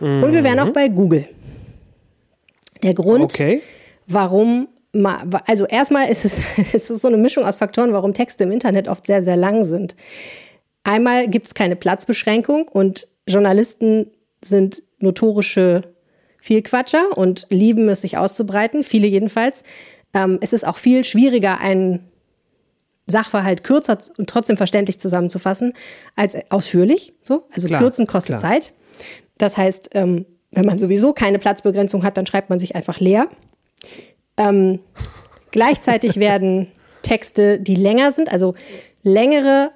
[0.00, 1.26] und wir wären auch bei Google.
[2.82, 3.62] Der Grund, Okay.
[4.06, 4.68] warum,
[5.46, 6.40] also erstmal ist es,
[6.74, 9.64] es ist so eine Mischung aus Faktoren, warum Texte im Internet oft sehr, sehr lang
[9.64, 9.96] sind.
[10.84, 14.10] Einmal gibt es keine Platzbeschränkung und Journalisten
[14.44, 15.82] sind notorische
[16.40, 19.64] Vielquatscher und lieben es, sich auszubreiten, viele jedenfalls.
[20.14, 22.08] Ähm, es ist auch viel schwieriger, einen
[23.06, 25.72] Sachverhalt kürzer und trotzdem verständlich zusammenzufassen
[26.16, 27.14] als ausführlich.
[27.22, 28.52] So, also Klar, kürzen kostet klar.
[28.52, 28.72] Zeit.
[29.38, 33.28] Das heißt, ähm, wenn man sowieso keine Platzbegrenzung hat, dann schreibt man sich einfach leer.
[34.36, 34.80] Ähm,
[35.50, 36.68] gleichzeitig werden
[37.02, 38.54] Texte, die länger sind, also
[39.02, 39.70] längere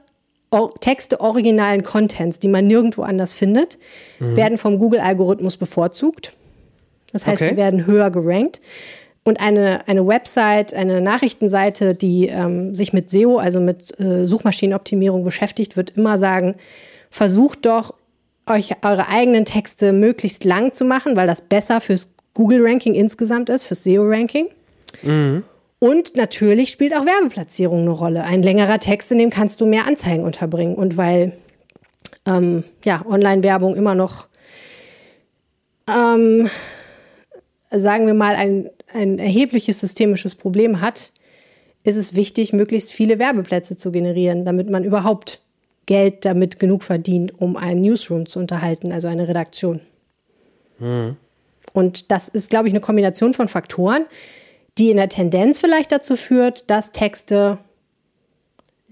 [0.53, 3.79] Or Texte originalen Contents, die man nirgendwo anders findet,
[4.19, 6.33] werden vom Google-Algorithmus bevorzugt.
[7.13, 7.51] Das heißt, Okay.
[7.53, 8.61] die werden höher gerankt.
[9.23, 15.25] Und eine, eine Website, eine Nachrichtenseite, die ähm, sich mit SEO, also mit äh, Suchmaschinenoptimierung
[15.25, 16.55] beschäftigt, wird immer sagen,
[17.11, 17.95] versucht doch,
[18.47, 23.65] euch eure eigenen Texte möglichst lang zu machen, weil das besser fürs Google-Ranking insgesamt ist,
[23.65, 24.49] fürs SEO-Ranking.
[25.79, 28.25] Und natürlich spielt auch Werbeplatzierung eine Rolle.
[28.25, 30.75] Ein längerer Text, in dem kannst du mehr Anzeigen unterbringen.
[30.75, 31.33] Und weil
[32.27, 34.29] ähm, ja, Online-Werbung immer noch,
[35.89, 36.51] ähm,
[37.71, 41.13] sagen wir mal, ein, ein erhebliches systemisches Problem hat,
[41.83, 45.41] ist es wichtig, möglichst viele Werbeplätze zu generieren, damit man überhaupt
[45.87, 49.81] Geld damit genug verdient, um einen Newsroom zu unterhalten, also eine Redaktion.
[51.73, 54.05] Und das ist, glaube ich, eine Kombination von Faktoren,
[54.79, 57.59] die in der Tendenz vielleicht dazu führt, dass Texte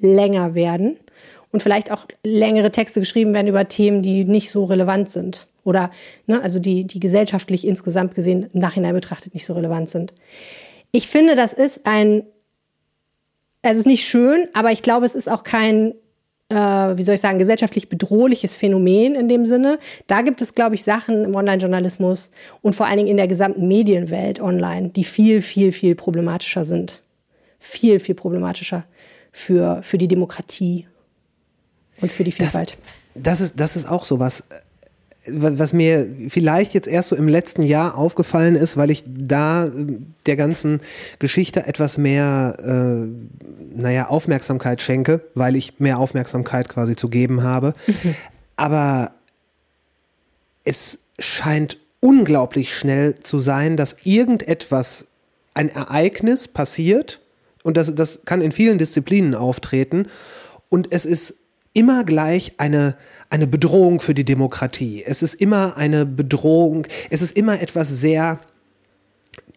[0.01, 0.97] länger werden
[1.53, 5.47] und vielleicht auch längere Texte geschrieben werden über Themen, die nicht so relevant sind.
[5.69, 5.91] Oder
[6.27, 10.15] ne, also die, die gesellschaftlich insgesamt gesehen im Nachhinein betrachtet nicht so relevant sind.
[10.93, 12.23] Ich finde, das ist ein,
[13.61, 15.93] also es ist nicht schön, aber ich glaube, es ist auch kein,
[16.49, 19.79] äh, wie soll ich sagen, gesellschaftlich bedrohliches Phänomen in dem Sinne.
[20.07, 22.31] Da gibt es, glaube ich, Sachen im Online-Journalismus
[22.63, 27.03] und vor allen Dingen in der gesamten Medienwelt online, die viel, viel, viel problematischer sind.
[27.59, 28.85] Viel, viel problematischer
[29.33, 30.87] für, für die Demokratie
[32.01, 32.79] und für die Vielfalt.
[33.15, 34.19] Das ist, das ist auch so
[35.31, 39.71] was, mir vielleicht jetzt erst so im letzten Jahr aufgefallen ist, weil ich da äh,
[40.27, 40.81] der ganzen
[41.19, 43.09] Geschichte etwas mehr, äh,
[43.77, 47.75] naja, Aufmerksamkeit schenke, weil ich mehr Aufmerksamkeit quasi zu geben habe.
[48.57, 49.13] Aber
[50.65, 55.07] es scheint unglaublich schnell zu sein, dass irgendetwas,
[55.55, 57.21] ein Ereignis passiert
[57.65, 60.07] und das, das kann in vielen Disziplinen auftreten
[60.69, 61.35] und es ist
[61.79, 62.97] immer gleich eine,
[63.31, 65.05] eine Bedrohung für die Demokratie.
[65.07, 68.41] Es ist immer eine Bedrohung, es ist immer etwas sehr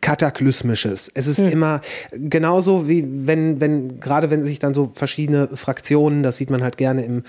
[0.02, 1.12] Kataklysmisches.
[1.14, 6.38] Es ist immer genauso wie wenn, wenn, gerade wenn sich dann so verschiedene Fraktionen, das
[6.38, 7.24] sieht man halt gerne im,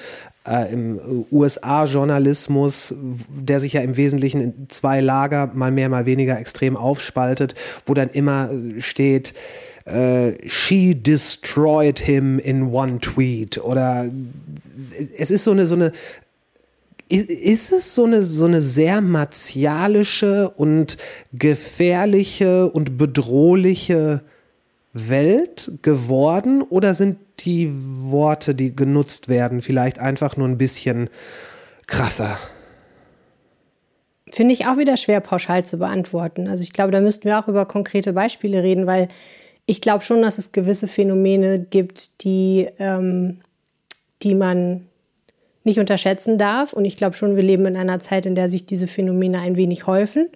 [0.46, 0.98] äh, im
[1.30, 2.94] USA-Journalismus,
[3.28, 7.92] der sich ja im Wesentlichen in zwei Lager, mal mehr, mal weniger extrem aufspaltet, wo
[7.92, 9.34] dann immer steht,
[9.84, 14.10] äh, she destroyed him in one tweet oder
[15.16, 15.92] es ist so eine, so eine
[17.08, 20.96] ist, es so eine, so eine sehr martialische und
[21.32, 24.22] gefährliche und bedrohliche
[24.94, 31.10] Welt geworden oder sind die Worte, die genutzt werden, vielleicht einfach nur ein bisschen
[31.86, 32.38] krasser?
[34.30, 36.48] Finde ich auch wieder schwer pauschal zu beantworten.
[36.48, 39.08] Also ich glaube, da müssten wir auch über konkrete Beispiele reden, weil
[39.66, 43.40] ich glaube schon, dass es gewisse Phänomene gibt, die, ähm,
[44.22, 44.82] die man
[45.64, 46.72] nicht unterschätzen darf.
[46.72, 49.56] Und ich glaube schon, wir leben in einer Zeit, in der sich diese Phänomene ein
[49.56, 50.28] wenig häufen.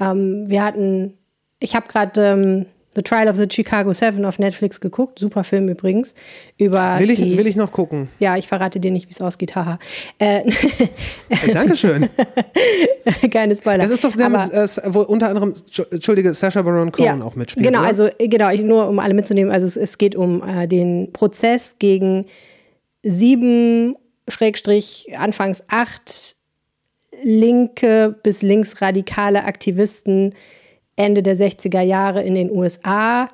[0.00, 1.14] Ähm, wir hatten,
[1.60, 5.68] ich habe gerade ähm, The Trial of the Chicago Seven auf Netflix geguckt, super Film
[5.68, 6.14] übrigens.
[6.58, 8.08] Über Will ich, die, will ich noch gucken?
[8.18, 9.78] Ja, ich verrate dir nicht, wie es ausgeht, haha.
[10.18, 10.42] Äh,
[11.28, 12.08] Äh, Dankeschön.
[13.30, 13.78] keine Spoiler.
[13.78, 15.54] Das ist doch der mit, äh, wo unter anderem,
[15.90, 17.66] Entschuldige, Sacha Baron Cohen auch mitspielt.
[17.66, 17.88] Genau, oder?
[17.88, 21.12] also äh, genau, ich, nur um alle mitzunehmen, also es, es geht um äh, den
[21.12, 22.26] Prozess gegen
[23.02, 23.96] sieben
[24.28, 26.36] Schrägstrich anfangs acht
[27.22, 30.34] linke bis linksradikale Aktivisten
[30.96, 33.28] Ende der 60er Jahre in den USA.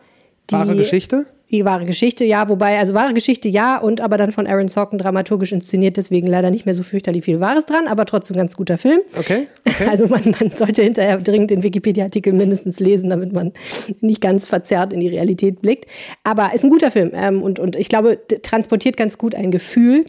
[0.51, 1.27] Die, Wahre Geschichte?
[1.51, 4.99] Die wahre Geschichte, ja, wobei, also wahre Geschichte ja und aber dann von Aaron Sorkin
[4.99, 8.77] dramaturgisch inszeniert, deswegen leider nicht mehr so fürchterlich viel Wahres dran, aber trotzdem ganz guter
[8.77, 9.01] Film.
[9.19, 9.87] Okay, okay.
[9.89, 13.53] Also man, man sollte hinterher dringend den Wikipedia-Artikel mindestens lesen, damit man
[14.01, 15.87] nicht ganz verzerrt in die Realität blickt.
[16.23, 20.05] Aber ist ein guter Film ähm, und, und ich glaube, transportiert ganz gut ein Gefühl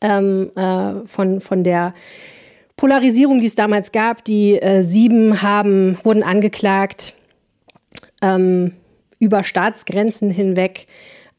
[0.00, 1.94] ähm, äh, von, von der
[2.76, 4.24] Polarisierung, die es damals gab.
[4.24, 7.14] Die äh, sieben haben, wurden angeklagt,
[8.22, 8.72] ähm,
[9.18, 10.86] über Staatsgrenzen hinweg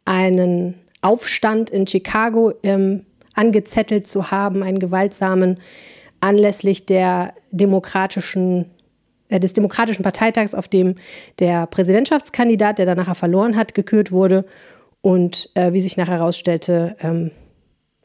[0.06, 5.60] einen Aufstand in Chicago ähm, angezettelt zu haben, einen gewaltsamen,
[6.22, 8.72] anlässlich der demokratischen,
[9.30, 10.96] äh, des demokratischen Parteitags, auf dem
[11.40, 14.46] der Präsidentschaftskandidat, der dann nachher verloren hat, gekürt wurde.
[15.02, 17.32] Und äh, wie sich nachher herausstellte, ähm,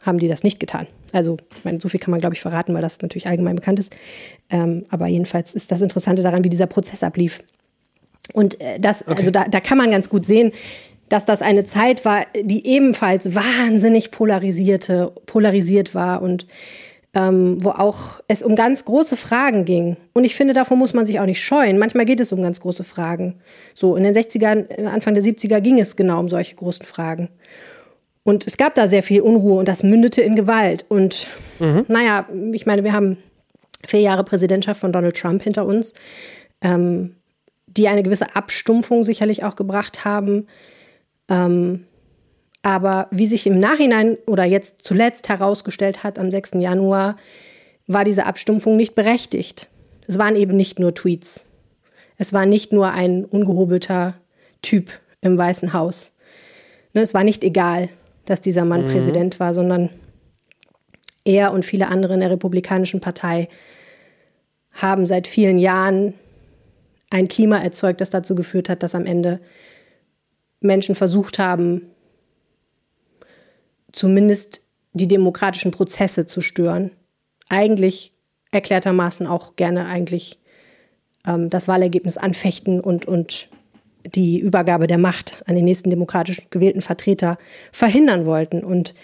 [0.03, 0.87] haben die das nicht getan.
[1.13, 3.79] Also, ich meine, so viel kann man, glaube ich, verraten, weil das natürlich allgemein bekannt
[3.79, 3.95] ist.
[4.49, 7.43] Ähm, aber jedenfalls ist das Interessante daran, wie dieser Prozess ablief.
[8.33, 10.53] Und äh, das, also da, da kann man ganz gut sehen,
[11.09, 16.47] dass das eine Zeit war, die ebenfalls wahnsinnig polarisierte, polarisiert war und
[17.13, 19.97] ähm, wo auch es um ganz große Fragen ging.
[20.13, 21.79] Und ich finde, davor muss man sich auch nicht scheuen.
[21.79, 23.41] Manchmal geht es um ganz große Fragen.
[23.75, 27.29] So in den 60ern, äh, Anfang der 70er ging es genau um solche großen Fragen.
[28.23, 30.85] Und es gab da sehr viel Unruhe und das mündete in Gewalt.
[30.89, 31.29] Und
[31.89, 33.17] naja, ich meine, wir haben
[33.87, 35.95] vier Jahre Präsidentschaft von Donald Trump hinter uns.
[36.61, 37.17] Ähm,
[37.77, 40.47] die eine gewisse Abstumpfung sicherlich auch gebracht haben.
[41.29, 41.87] Ähm,
[42.63, 46.53] aber wie sich im Nachhinein oder jetzt zuletzt herausgestellt hat, am 6.
[46.59, 47.17] Januar,
[47.87, 49.69] war diese Abstumpfung nicht berechtigt.
[50.07, 51.47] Es waren eben nicht nur Tweets.
[52.19, 54.15] Es war nicht nur ein ungehobelter
[54.63, 54.91] Typ
[55.23, 56.13] im Weißen Haus.
[56.93, 57.89] Ne, es war nicht egal,
[58.25, 59.91] dass dieser Mann Präsident war, sondern
[61.25, 63.49] er und viele andere in der Republikanischen Partei
[64.73, 66.15] haben seit vielen Jahren
[67.11, 69.41] ein Klima erzeugt, das dazu geführt hat, dass am Ende
[70.61, 71.83] Menschen versucht haben,
[73.93, 74.63] zumindest
[74.93, 76.93] die demokratischen Prozesse zu stören.
[77.49, 78.13] Eigentlich
[78.53, 80.39] erklärtermaßen auch gerne eigentlich
[81.27, 83.49] ähm, das Wahlergebnis anfechten und, und
[84.05, 87.39] die Übergabe der Macht an den nächsten demokratisch gewählten Vertreter
[87.73, 88.65] verhindern wollten.
[88.65, 88.95] Und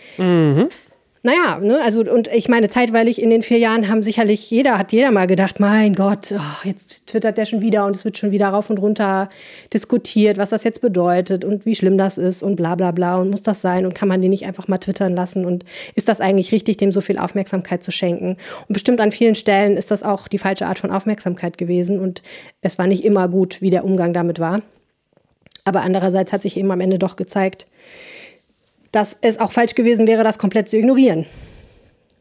[1.26, 4.92] naja, ne, also und ich meine, zeitweilig in den vier Jahren haben sicherlich jeder, hat
[4.92, 8.30] jeder mal gedacht, mein Gott, oh, jetzt twittert der schon wieder und es wird schon
[8.30, 9.28] wieder rauf und runter
[9.74, 13.30] diskutiert, was das jetzt bedeutet und wie schlimm das ist und bla bla bla und
[13.30, 15.64] muss das sein und kann man den nicht einfach mal twittern lassen und
[15.96, 18.36] ist das eigentlich richtig, dem so viel Aufmerksamkeit zu schenken?
[18.68, 22.22] Und bestimmt an vielen Stellen ist das auch die falsche Art von Aufmerksamkeit gewesen und
[22.60, 24.62] es war nicht immer gut, wie der Umgang damit war.
[25.66, 27.66] Aber andererseits hat sich eben am Ende doch gezeigt,
[28.92, 31.26] dass es auch falsch gewesen wäre, das komplett zu ignorieren.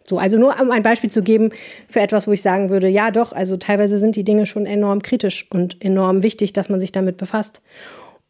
[0.03, 1.51] So, also nur um ein Beispiel zu geben
[1.87, 5.01] für etwas, wo ich sagen würde, ja doch, also teilweise sind die Dinge schon enorm
[5.01, 7.61] kritisch und enorm wichtig, dass man sich damit befasst.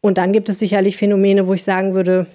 [0.02, 2.26] Und dann gibt es sicherlich Phänomene, wo ich sagen würde,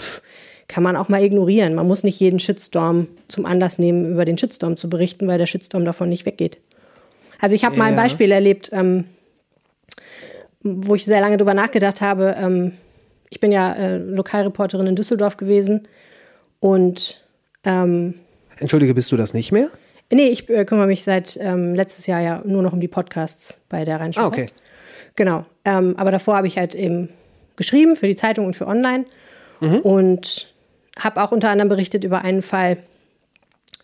[0.00, 0.22] pff,
[0.68, 1.74] kann man auch mal ignorieren.
[1.74, 5.46] Man muss nicht jeden Shitstorm zum Anlass nehmen, über den Shitstorm zu berichten, weil der
[5.46, 6.58] Shitstorm davon nicht weggeht.
[7.40, 8.02] Also ich habe mal ein Ja.
[8.02, 9.04] Beispiel erlebt, ähm,
[10.64, 12.34] wo ich sehr lange drüber nachgedacht habe.
[12.36, 12.72] Ähm,
[13.30, 15.86] ich bin ja äh, Lokalreporterin in Düsseldorf gewesen
[16.60, 17.22] und
[17.64, 18.14] ähm,
[18.58, 19.68] Entschuldige, bist du das nicht mehr?
[20.12, 23.60] nee, ich äh, kümmere mich seit ähm, letztes Jahr ja nur noch um die Podcasts
[23.68, 24.42] bei der Rheinischen Ah, okay.
[24.42, 24.54] Post.
[25.16, 25.44] Genau.
[25.64, 27.08] Ähm, aber davor habe ich halt eben
[27.56, 29.06] geschrieben für die Zeitung und für online
[29.82, 30.54] und
[30.98, 32.78] habe auch unter anderem berichtet über einen Fall,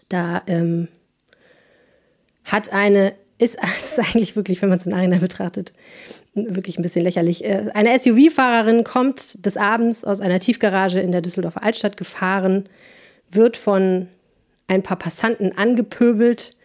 [0.08, 0.88] da ähm,
[2.44, 5.72] hat eine, ist, ist eigentlich wirklich, wenn man es im Nachhinein betrachtet,
[6.34, 7.44] wirklich ein bisschen lächerlich.
[7.44, 12.68] Äh, Eine SUV-Fahrerin kommt des Abends aus einer Tiefgarage in der Düsseldorfer Altstadt gefahren,
[13.30, 14.08] wird von
[14.68, 16.56] ein paar Passanten angepöbelt,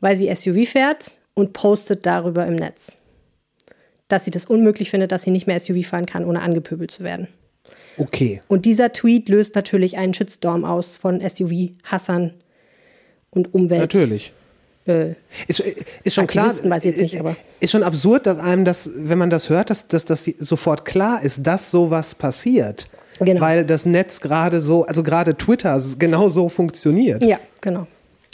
[0.00, 2.96] weil sie SUV fährt und postet darüber im Netz,
[4.08, 7.04] dass sie das unmöglich findet, dass sie nicht mehr SUV fahren kann, ohne angepöbelt zu
[7.04, 7.28] werden.
[7.96, 8.42] Okay.
[8.48, 12.34] Und dieser Tweet löst natürlich einen Shitstorm aus von SUV-Hassern
[13.30, 13.94] und Umwelt.
[13.94, 14.32] Natürlich.
[14.86, 15.14] Äh,
[15.46, 15.60] Ist,
[16.02, 16.46] ist schon klar.
[16.46, 19.88] Aktivisten ich jetzt nicht, Ist schon absurd, dass einem das, wenn man das hört, dass,
[19.88, 22.86] dass, sofort klar ist, dass sowas passiert.
[23.20, 23.40] Genau.
[23.40, 27.24] Weil das Netz gerade so, also gerade Twitter genau so funktioniert.
[27.24, 27.86] ja, genau.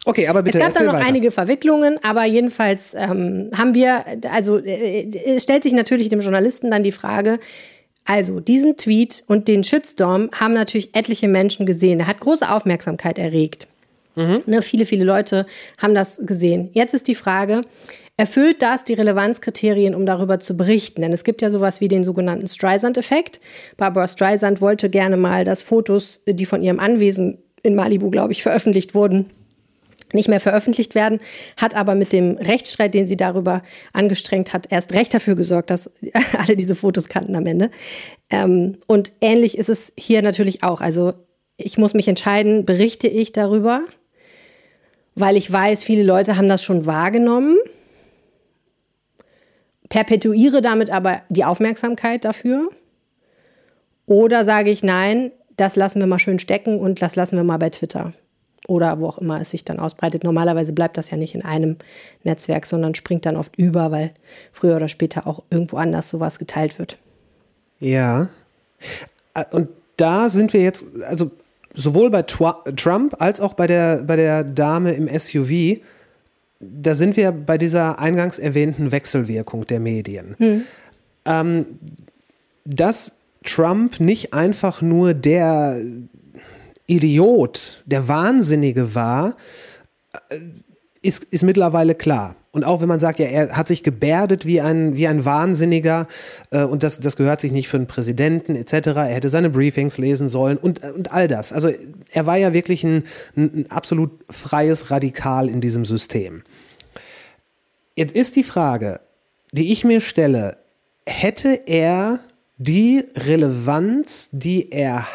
[0.07, 1.07] Okay, aber bitte es gab dann noch weiter.
[1.07, 6.70] einige Verwicklungen, aber jedenfalls ähm, haben wir, also äh, es stellt sich natürlich dem Journalisten
[6.70, 7.38] dann die Frage,
[8.07, 12.01] also diesen Tweet und den Shitstorm haben natürlich etliche Menschen gesehen.
[12.01, 13.68] Er hat große Aufmerksamkeit erregt.
[14.16, 15.46] Ne, viele, viele Leute
[15.78, 16.70] haben das gesehen.
[16.72, 17.62] Jetzt ist die Frage,
[18.16, 21.00] erfüllt das die Relevanzkriterien, um darüber zu berichten?
[21.02, 23.40] Denn es gibt ja sowas wie den sogenannten Streisand-Effekt.
[23.76, 28.42] Barbara Streisand wollte gerne mal, dass Fotos, die von ihrem Anwesen in Malibu, glaube ich,
[28.42, 29.30] veröffentlicht wurden,
[30.12, 31.20] nicht mehr veröffentlicht werden,
[31.56, 35.90] hat aber mit dem Rechtsstreit, den sie darüber angestrengt hat, erst recht dafür gesorgt, dass
[36.38, 37.70] alle diese Fotos kannten am Ende.
[38.28, 40.80] Ähm, und ähnlich ist es hier natürlich auch.
[40.80, 41.12] Also
[41.56, 43.82] ich muss mich entscheiden, berichte ich darüber,
[45.20, 47.56] weil ich weiß, viele Leute haben das schon wahrgenommen,
[49.88, 52.70] perpetuiere damit aber die Aufmerksamkeit dafür.
[54.06, 57.58] Oder sage ich, nein, das lassen wir mal schön stecken und das lassen wir mal
[57.58, 58.12] bei Twitter
[58.70, 60.22] oder wo auch immer es sich dann ausbreitet.
[60.22, 61.76] Normalerweise bleibt das ja nicht in einem
[62.22, 64.12] Netzwerk, sondern springt dann oft über, weil
[64.52, 66.96] früher oder später auch irgendwo anders sowas geteilt wird.
[67.80, 68.28] Ja.
[69.34, 71.30] Äh, Und da sind wir jetzt, also
[71.74, 75.80] sowohl bei Trump als auch bei der, bei der Dame im SUV,
[76.60, 80.36] da sind wir bei dieser eingangs erwähnten Wechselwirkung der Medien.
[81.24, 81.66] Ähm,
[82.64, 83.12] dass
[83.44, 85.80] Trump nicht einfach nur der
[86.86, 89.36] Idiot, der Wahnsinnige war,
[90.28, 90.38] äh,
[91.02, 92.36] ist, ist mittlerweile klar.
[92.53, 96.09] Und auch wenn man sagt, ja, er hat sich gebärdet wie ein, wie ein Wahnsinniger
[96.51, 99.98] äh, und das, das gehört sich nicht für einen Präsidenten etc., er hätte seine Briefings
[99.98, 101.53] lesen sollen und, und all das.
[101.53, 101.70] Also
[102.11, 103.05] er war ja wirklich ein,
[103.36, 106.42] ein, absolut freies Radikal in diesem System.
[107.94, 109.01] Jetzt ist die Frage,
[109.53, 110.57] die ich mir stelle,
[111.07, 112.18] hätte er
[112.59, 115.07] die Relevanz, die er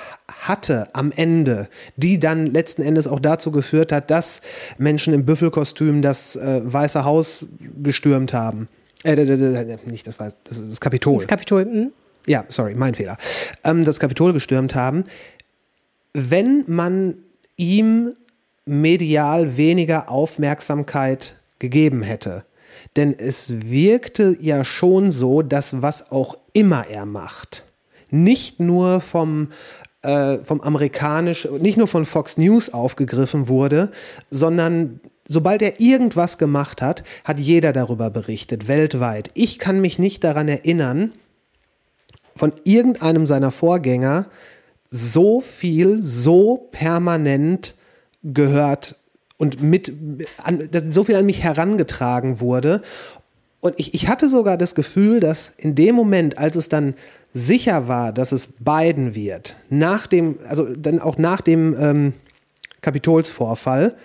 [0.48, 4.42] hatte am Ende, die dann letzten Endes auch dazu geführt hat, dass
[4.78, 7.48] Menschen im Büffelkostüm das äh, Weiße Haus
[7.82, 8.68] gestürmt haben.
[9.04, 9.16] Äh,
[9.86, 11.18] nicht das weiß, das das Kapitol.
[11.18, 11.64] Das Kapitol.
[11.64, 11.92] Hm?
[12.28, 13.18] Ja, sorry, mein Fehler.
[13.64, 15.04] Ähm, das Kapitol gestürmt haben.
[16.14, 17.16] Wenn man
[17.58, 18.14] ihm
[18.66, 22.46] medial weniger Aufmerksamkeit gegeben hätte,
[22.96, 27.64] denn es wirkte ja schon so, dass was auch immer er macht,
[28.10, 29.50] nicht nur vom
[30.06, 33.92] äh, vom amerikanisch, nicht nur von Fox News aufgegriffen wurde,
[34.30, 39.32] sondern sobald er irgendwas gemacht hat, hat jeder darüber berichtet, weltweit.
[39.34, 41.12] Ich kann mich nicht daran erinnern,
[42.36, 44.28] von irgendeinem seiner Vorgänger
[44.90, 47.76] so viel, so permanent
[48.24, 48.96] gehört
[49.38, 49.92] und mit,
[50.38, 52.82] an, so viel an mich herangetragen wurde.
[53.66, 56.94] Und ich, ich hatte sogar das Gefühl, dass in dem Moment, als es dann
[57.34, 62.14] sicher war, dass es Biden wird, nach dem, also dann auch nach dem ähm,
[62.82, 63.96] Kapitolsvorfall,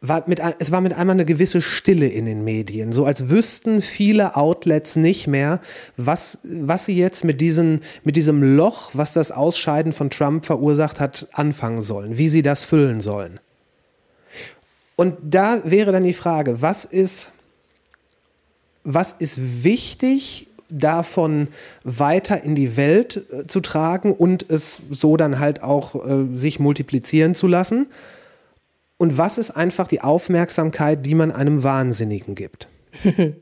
[0.00, 3.82] war mit, es war mit einmal eine gewisse Stille in den Medien, so als wüssten
[3.82, 5.60] viele Outlets nicht mehr,
[5.98, 10.98] was, was sie jetzt mit, diesen, mit diesem Loch, was das Ausscheiden von Trump verursacht
[10.98, 13.38] hat, anfangen sollen, wie sie das füllen sollen.
[14.96, 17.32] Und da wäre dann die Frage, was ist,
[18.84, 21.48] was ist wichtig davon
[21.84, 26.58] weiter in die Welt äh, zu tragen und es so dann halt auch äh, sich
[26.58, 27.88] multiplizieren zu lassen?
[28.96, 32.68] Und was ist einfach die Aufmerksamkeit, die man einem Wahnsinnigen gibt?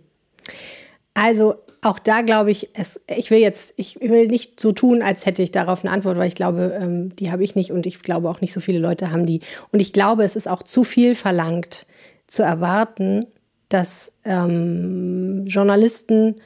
[1.12, 5.26] Also auch da glaube ich, es, ich will jetzt, ich will nicht so tun, als
[5.26, 8.00] hätte ich darauf eine Antwort, weil ich glaube, ähm, die habe ich nicht und ich
[8.02, 9.40] glaube auch nicht so viele Leute haben die.
[9.72, 11.86] Und ich glaube, es ist auch zu viel verlangt,
[12.26, 13.26] zu erwarten,
[13.70, 16.36] dass ähm, Journalisten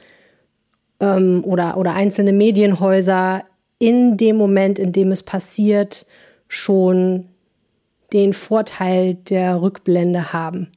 [1.01, 3.43] ähm, oder, oder einzelne Medienhäuser
[3.77, 6.05] in dem Moment, in dem es passiert,
[6.47, 7.25] schon
[8.13, 10.71] den Vorteil der Rückblende haben.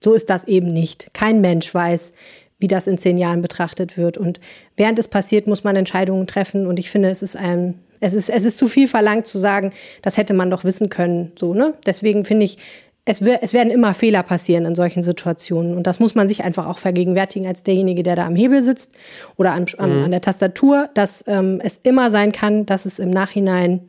[0.00, 1.12] So ist das eben nicht.
[1.14, 2.12] Kein Mensch weiß,
[2.58, 4.16] wie das in zehn Jahren betrachtet wird.
[4.18, 4.38] Und
[4.76, 6.66] während es passiert, muss man Entscheidungen treffen.
[6.66, 9.72] Und ich finde, es ist ein, es ist, es ist zu viel verlangt zu sagen,
[10.02, 11.32] das hätte man doch wissen können.
[11.36, 11.74] So, ne?
[11.86, 12.58] Deswegen finde ich,
[13.06, 15.76] es, es werden immer Fehler passieren in solchen Situationen.
[15.76, 18.92] Und das muss man sich einfach auch vergegenwärtigen als derjenige, der da am Hebel sitzt
[19.36, 23.10] oder an, an, an der Tastatur, dass ähm, es immer sein kann, dass es im
[23.10, 23.88] Nachhinein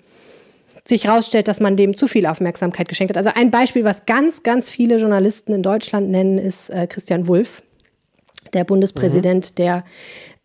[0.88, 3.18] sich herausstellt, dass man dem zu viel Aufmerksamkeit geschenkt hat.
[3.18, 7.64] Also ein Beispiel, was ganz, ganz viele Journalisten in Deutschland nennen, ist äh, Christian Wulff,
[8.54, 9.84] der Bundespräsident, der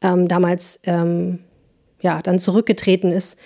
[0.01, 1.41] ähm, damals ähm,
[2.01, 3.37] ja dann zurückgetreten ist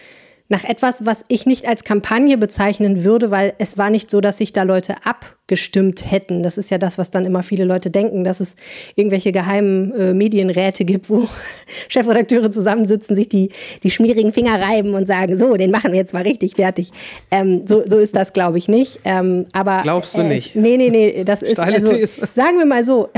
[0.48, 4.36] nach etwas, was ich nicht als Kampagne bezeichnen würde, weil es war nicht so, dass
[4.36, 6.42] sich da Leute abgestimmt hätten.
[6.42, 8.56] Das ist ja das, was dann immer viele Leute denken, dass es
[8.94, 11.28] irgendwelche geheimen äh, Medienräte gibt, wo
[11.88, 16.12] Chefredakteure zusammensitzen, sich die, die schmierigen Finger reiben und sagen, so, den machen wir jetzt
[16.12, 16.90] mal richtig fertig.
[17.30, 19.00] Ähm, so, so ist das, glaube ich, nicht.
[19.04, 20.54] Ähm, aber Glaubst du äh, nicht?
[20.54, 21.94] Nee, nee, nee, das ist also,
[22.32, 23.08] sagen wir mal so,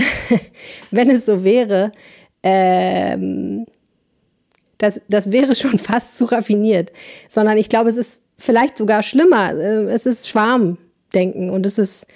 [0.92, 1.90] wenn es so wäre,
[2.44, 3.66] ähm,
[4.78, 6.92] das, das wäre schon fast zu raffiniert.
[7.28, 9.52] Sondern ich glaube, es ist vielleicht sogar schlimmer.
[9.54, 12.06] Äh, Es ist Schwarmdenken und es ist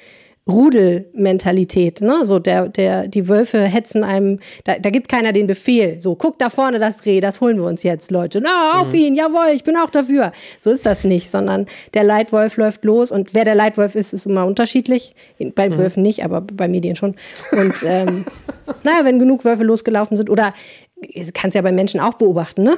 [0.49, 2.01] Rudelmentalität.
[2.01, 2.25] Ne?
[2.25, 6.01] So der, der, die Wölfe hetzen einem, da, da gibt keiner den Befehl.
[6.01, 8.41] So, guck da vorne das Reh, das holen wir uns jetzt, Leute.
[8.41, 10.33] Na, auf ihn, jawohl, ich bin auch dafür.
[10.59, 14.27] So ist das nicht, sondern der Leitwolf läuft los und wer der Leitwolf ist, ist
[14.27, 15.15] immer unterschiedlich.
[15.55, 17.17] Bei den Wölfen nicht, aber bei Medien schon.
[17.53, 18.25] Und ähm,
[18.83, 20.55] naja, wenn genug Wölfe losgelaufen sind oder
[21.35, 22.77] kannst ja bei Menschen auch beobachten, ne?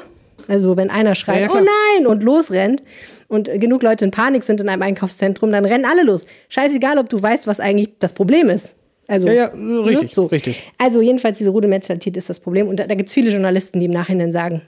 [0.48, 2.82] Also wenn einer schreit, Ja, oh nein, und losrennt
[3.28, 6.26] und genug Leute in Panik sind in einem Einkaufszentrum, dann rennen alle los.
[6.48, 8.76] Scheißegal, ob du weißt, was eigentlich das Problem ist.
[9.08, 10.14] Also, Ja, ja, richtig, ne?
[10.14, 10.26] so.
[10.26, 10.72] richtig.
[10.78, 12.68] Also jedenfalls diese Rudelmentalität ist das Problem.
[12.68, 14.62] Und da, da gibt es viele Journalisten, die im Nachhinein sagen,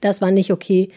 [0.00, 0.90] das war nicht okay.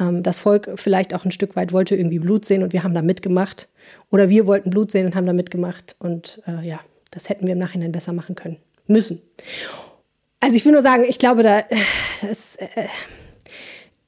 [0.00, 2.94] Ähm, das Volk vielleicht auch ein Stück weit wollte irgendwie Blut sehen und wir haben
[2.94, 3.68] da mitgemacht.
[4.10, 5.96] Oder wir wollten Blut sehen und haben da mitgemacht.
[5.98, 8.56] Und äh, ja, das hätten wir im Nachhinein besser machen können.
[8.86, 9.20] Müssen.
[10.46, 11.64] Also ich will nur sagen, ich glaube, da
[12.22, 12.86] das, äh,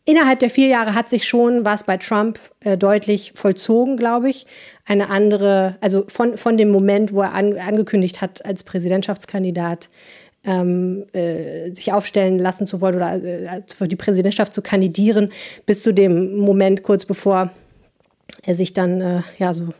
[0.04, 4.46] innerhalb der vier Jahre hat sich schon was bei Trump äh, deutlich vollzogen, glaube ich.
[4.86, 9.90] Eine andere, also von, von dem Moment, wo er an, angekündigt hat, als Präsidentschaftskandidat
[10.44, 15.32] ähm, äh, sich aufstellen lassen zu wollen oder äh, für die Präsidentschaft zu kandidieren,
[15.66, 17.50] bis zu dem Moment kurz bevor
[18.44, 19.70] er sich dann äh, ja so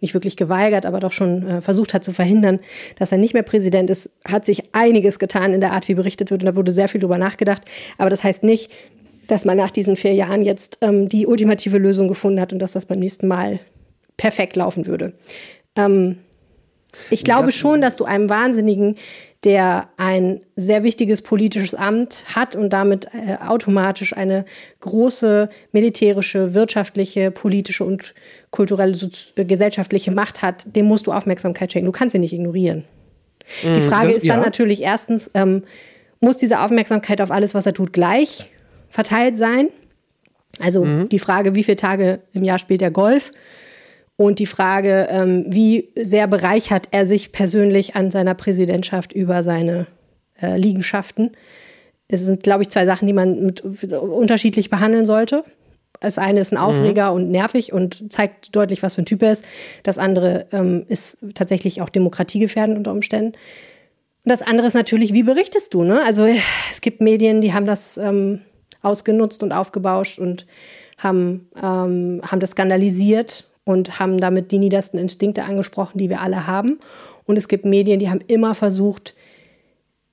[0.00, 2.60] nicht wirklich geweigert, aber doch schon äh, versucht hat zu verhindern,
[2.98, 6.30] dass er nicht mehr Präsident ist, hat sich einiges getan in der Art, wie berichtet
[6.30, 6.42] wird.
[6.42, 7.62] Und da wurde sehr viel drüber nachgedacht.
[7.98, 8.70] Aber das heißt nicht,
[9.26, 12.72] dass man nach diesen vier Jahren jetzt ähm, die ultimative Lösung gefunden hat und dass
[12.72, 13.58] das beim nächsten Mal
[14.16, 15.12] perfekt laufen würde.
[15.74, 16.18] Ähm,
[17.10, 18.96] ich glaube schon, dass du einem Wahnsinnigen,
[19.44, 24.44] der ein sehr wichtiges politisches Amt hat und damit äh, automatisch eine
[24.80, 28.14] große militärische, wirtschaftliche, politische und
[28.56, 31.86] kulturelle, sozi- äh, gesellschaftliche Macht hat, dem musst du Aufmerksamkeit schenken.
[31.86, 32.84] Du kannst ihn nicht ignorieren.
[33.62, 34.44] Die Frage das- ist dann ja.
[34.44, 35.62] natürlich erstens, ähm,
[36.20, 38.50] muss diese Aufmerksamkeit auf alles, was er tut, gleich
[38.88, 39.68] verteilt sein?
[40.60, 41.08] Also Mhm.
[41.10, 43.30] die Frage, wie viele Tage im Jahr spielt er Golf?
[44.16, 49.86] Und die Frage, ähm, wie sehr bereichert er sich persönlich an seiner Präsidentschaft über seine
[50.40, 51.32] äh, Liegenschaften?
[52.08, 55.44] Es sind, glaube ich, zwei Sachen, die man mit, unterschiedlich behandeln sollte.
[56.00, 59.32] Das eine ist ein Aufreger und nervig und zeigt deutlich, was für ein Typ er
[59.32, 59.44] ist.
[59.82, 63.32] Das andere ähm, ist tatsächlich auch demokratiegefährdend unter Umständen.
[64.24, 65.84] Und das andere ist natürlich, wie berichtest du?
[65.84, 66.02] Ne?
[66.04, 66.26] Also
[66.70, 68.40] es gibt Medien, die haben das ähm,
[68.82, 70.46] ausgenutzt und aufgebauscht und
[70.98, 76.46] haben, ähm, haben das skandalisiert und haben damit die niedersten Instinkte angesprochen, die wir alle
[76.46, 76.78] haben.
[77.24, 79.15] Und es gibt Medien, die haben immer versucht,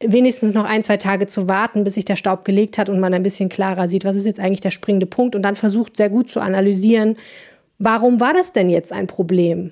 [0.08, 3.14] wenigstens noch ein, zwei Tage zu warten, bis sich der Staub gelegt hat und man
[3.14, 6.10] ein bisschen klarer sieht, was ist jetzt eigentlich der springende Punkt und dann versucht sehr
[6.10, 7.18] gut zu analysieren,
[7.80, 9.72] warum war das denn jetzt ein Problem?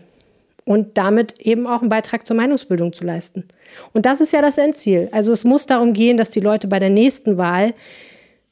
[0.63, 3.45] Und damit eben auch einen Beitrag zur Meinungsbildung zu leisten.
[3.93, 5.09] Und das ist ja das Endziel.
[5.11, 7.73] Also es muss darum gehen, dass die Leute bei der nächsten Wahl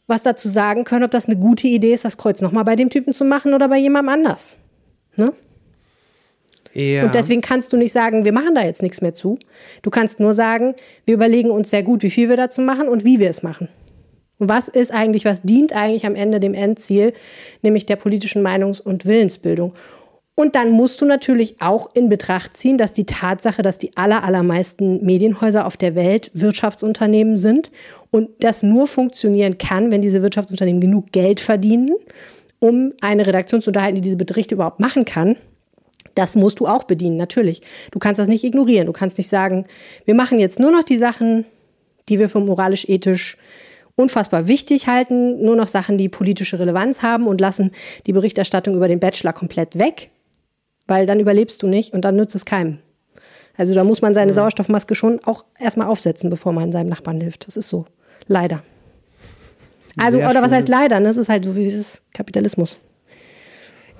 [0.10, 2.90] was dazu sagen können, ob das eine gute Idee ist, das Kreuz nochmal bei dem
[2.90, 4.58] Typen zu machen oder bei jemandem anders.
[5.16, 5.34] Ne?
[6.74, 7.06] Ja.
[7.06, 9.40] Und deswegen kannst du nicht sagen, wir machen da jetzt nichts mehr zu.
[9.82, 13.04] Du kannst nur sagen, wir überlegen uns sehr gut, wie viel wir dazu machen und
[13.04, 13.70] wie wir es machen.
[14.38, 17.14] Und was ist eigentlich, was dient eigentlich am Ende dem Endziel,
[17.62, 19.74] nämlich der politischen Meinungs- und Willensbildung.
[20.40, 24.24] Und dann musst du natürlich auch in Betracht ziehen, dass die Tatsache, dass die aller,
[24.24, 27.72] allermeisten Medienhäuser auf der Welt Wirtschaftsunternehmen sind
[28.10, 31.90] und das nur funktionieren kann, wenn diese Wirtschaftsunternehmen genug Geld verdienen,
[32.60, 35.36] um eine Redaktion zu unterhalten, die diese Berichte überhaupt machen kann.
[36.16, 37.62] Das musst du auch bedienen, natürlich.
[37.91, 38.88] Du kannst das nicht ignorieren.
[38.88, 39.66] Du kannst nicht sagen,
[40.05, 41.45] wir machen jetzt nur noch die Sachen,
[42.10, 43.38] die wir für moralisch-ethisch
[43.95, 47.72] unfassbar wichtig halten, nur noch Sachen, die politische Relevanz haben und lassen
[48.05, 50.10] die Berichterstattung über den Bachelor komplett weg,
[50.88, 52.80] weil dann überlebst du nicht und dann nützt es keinem.
[53.57, 57.45] Also da muss man seine Sauerstoffmaske schon auch erstmal aufsetzen, bevor man seinem Nachbarn hilft.
[57.45, 57.86] Das ist so.
[58.28, 58.64] Leider.
[59.97, 60.57] Also, Sehr oder was schön.
[60.57, 60.99] heißt leider?
[61.01, 61.10] Ne?
[61.10, 62.80] Es ist halt so wie dieses Kapitalismus.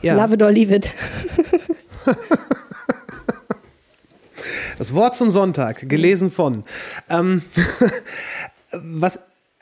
[0.02, 0.16] ja.
[0.16, 0.92] Love it or leave it.
[4.80, 6.64] Das Wort zum Sonntag, gelesen von.
[7.10, 7.42] Ähm,
[8.72, 9.20] was,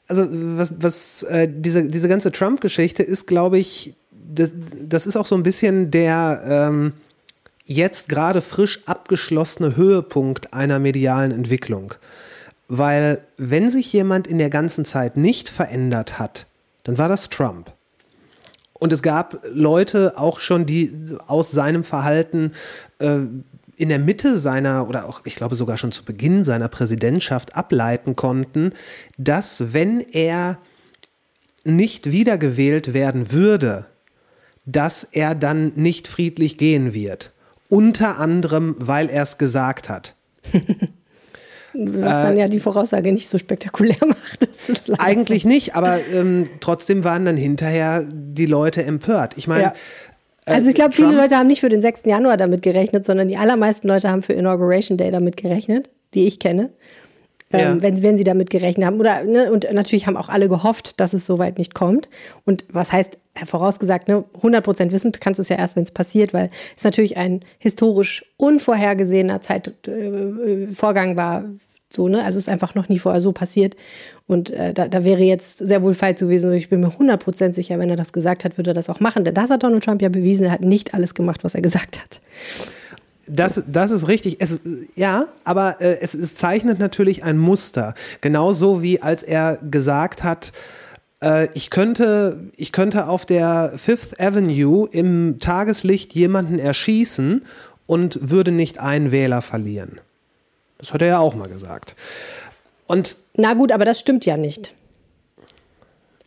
[0.08, 5.26] also, was, was äh, diese, diese ganze Trump-Geschichte ist, glaube ich, das, das ist auch
[5.26, 6.94] so ein bisschen der ähm,
[7.66, 11.96] jetzt gerade frisch abgeschlossene Höhepunkt einer medialen Entwicklung.
[12.68, 16.46] Weil, wenn sich jemand in der ganzen Zeit nicht verändert hat,
[16.84, 17.72] dann war das Trump.
[18.80, 20.94] Und es gab Leute auch schon, die
[21.28, 22.52] aus seinem Verhalten
[23.00, 23.20] äh,
[23.76, 28.16] in der Mitte seiner oder auch, ich glaube sogar schon zu Beginn seiner Präsidentschaft ableiten
[28.16, 28.74] konnten,
[29.18, 30.58] dass wenn er
[31.64, 33.86] nicht wiedergewählt werden würde,
[34.66, 37.32] dass er dann nicht friedlich gehen wird.
[37.70, 40.16] Unter anderem, weil er es gesagt hat.
[41.78, 44.48] Was dann ja die Voraussage nicht so spektakulär macht.
[45.00, 49.34] Eigentlich nicht, aber ähm, trotzdem waren dann hinterher die Leute empört.
[49.38, 49.74] Ich meine, Ja.
[50.46, 52.04] Also ich glaube, viele Leute haben nicht für den 6.
[52.06, 56.40] Januar damit gerechnet, sondern die allermeisten Leute haben für Inauguration Day damit gerechnet, die ich
[56.40, 56.70] kenne.
[57.52, 57.72] Ja.
[57.72, 59.00] Ähm, wenn, wenn sie damit gerechnet haben.
[59.00, 62.10] Oder, ne, und natürlich haben auch alle gehofft, dass es so weit nicht kommt.
[62.46, 66.34] Und was heißt, vorausgesagt, ne, 100% wissen kannst du es ja erst, wenn es passiert,
[66.34, 71.46] weil es natürlich ein historisch unvorhergesehener Zeitvorgang äh, war.
[71.90, 72.22] So, ne?
[72.26, 73.78] Also es ist einfach noch nie vorher so passiert.
[74.28, 76.52] Und äh, da, da wäre jetzt sehr wohl falsch gewesen.
[76.52, 79.24] Ich bin mir 100% sicher, wenn er das gesagt hat, würde er das auch machen.
[79.24, 80.48] Denn das hat Donald Trump ja bewiesen.
[80.48, 82.20] Er hat nicht alles gemacht, was er gesagt hat.
[83.28, 84.38] Das, das ist richtig.
[84.40, 84.60] Es,
[84.96, 87.94] ja, aber äh, es, es zeichnet natürlich ein Muster.
[88.22, 90.54] Genauso wie als er gesagt hat,
[91.22, 97.46] äh, ich, könnte, ich könnte auf der Fifth Avenue im Tageslicht jemanden erschießen
[97.86, 100.00] und würde nicht einen Wähler verlieren.
[100.78, 101.96] Das hat er ja auch mal gesagt.
[102.86, 104.74] Und Na gut, aber das stimmt ja nicht.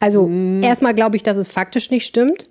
[0.00, 0.30] Also
[0.62, 2.49] erstmal glaube ich, dass es faktisch nicht stimmt.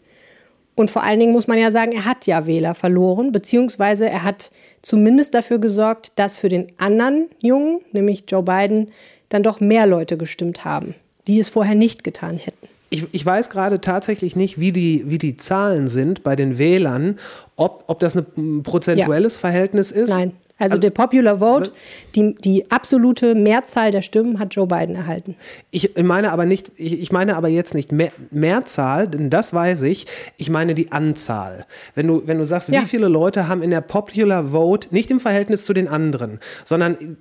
[0.75, 4.23] Und vor allen Dingen muss man ja sagen, er hat ja Wähler verloren, beziehungsweise er
[4.23, 4.51] hat
[4.81, 8.91] zumindest dafür gesorgt, dass für den anderen Jungen, nämlich Joe Biden,
[9.27, 10.95] dann doch mehr Leute gestimmt haben,
[11.27, 12.67] die es vorher nicht getan hätten.
[12.91, 17.19] Ich, ich weiß gerade tatsächlich nicht, wie die, wie die Zahlen sind bei den Wählern,
[17.55, 20.09] ob, ob das ein prozentuelles Verhältnis ist.
[20.09, 20.31] Nein.
[20.59, 21.71] Also, der Popular Vote,
[22.15, 25.35] die, die absolute Mehrzahl der Stimmen hat Joe Biden erhalten.
[25.71, 29.83] Ich meine aber nicht, ich, ich meine aber jetzt nicht mehr, Mehrzahl, denn das weiß
[29.83, 30.05] ich.
[30.37, 31.65] Ich meine die Anzahl.
[31.95, 32.81] Wenn du, wenn du sagst, Ja.
[32.81, 37.17] wie viele Leute haben in der Popular Vote, nicht im Verhältnis zu den anderen, sondern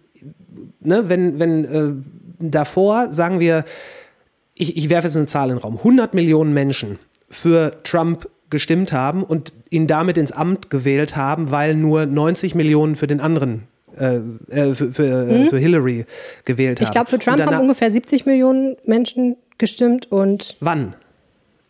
[0.80, 1.92] ne, wenn, wenn äh,
[2.40, 3.64] davor, sagen wir,
[4.54, 8.92] ich, ich werfe jetzt eine Zahl in den Raum, 100 Millionen Menschen für Trump gestimmt
[8.92, 13.64] haben und ihn damit ins Amt gewählt haben, weil nur 90 Millionen für den anderen
[13.98, 14.16] äh,
[14.50, 16.04] äh, für, für, äh, für Hillary
[16.44, 16.86] gewählt haben.
[16.86, 20.94] Ich glaube, für Trump haben ungefähr 70 Millionen Menschen gestimmt und Wann?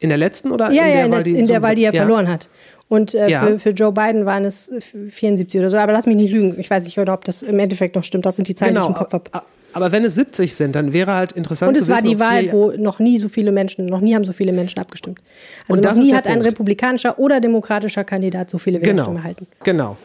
[0.01, 1.75] In der letzten oder ja, in ja, der, in der, weil die in der Wahl,
[1.75, 2.03] die er ja.
[2.03, 2.49] verloren hat.
[2.89, 3.47] Und äh, Ja.
[3.47, 4.71] für, für Joe Biden waren es
[5.11, 5.77] 74 oder so.
[5.77, 6.59] Aber lass mich nicht lügen.
[6.59, 8.25] Ich weiß nicht, ob das im Endeffekt noch stimmt.
[8.27, 9.47] Das sind die Zahlen, die ich Genau, im Kopf habe.
[9.79, 12.21] Aber wenn es 70 sind, dann wäre halt interessant Und zu es war wissen, die
[12.21, 15.21] Wahl, wo noch nie so viele Menschen, noch nie haben so viele Menschen abgestimmt.
[15.69, 16.47] Also Und noch nie hat ein Punkt.
[16.49, 19.47] republikanischer oder demokratischer Kandidat so viele Genau, Wählerstimmen erhalten.
[19.65, 19.97] genau.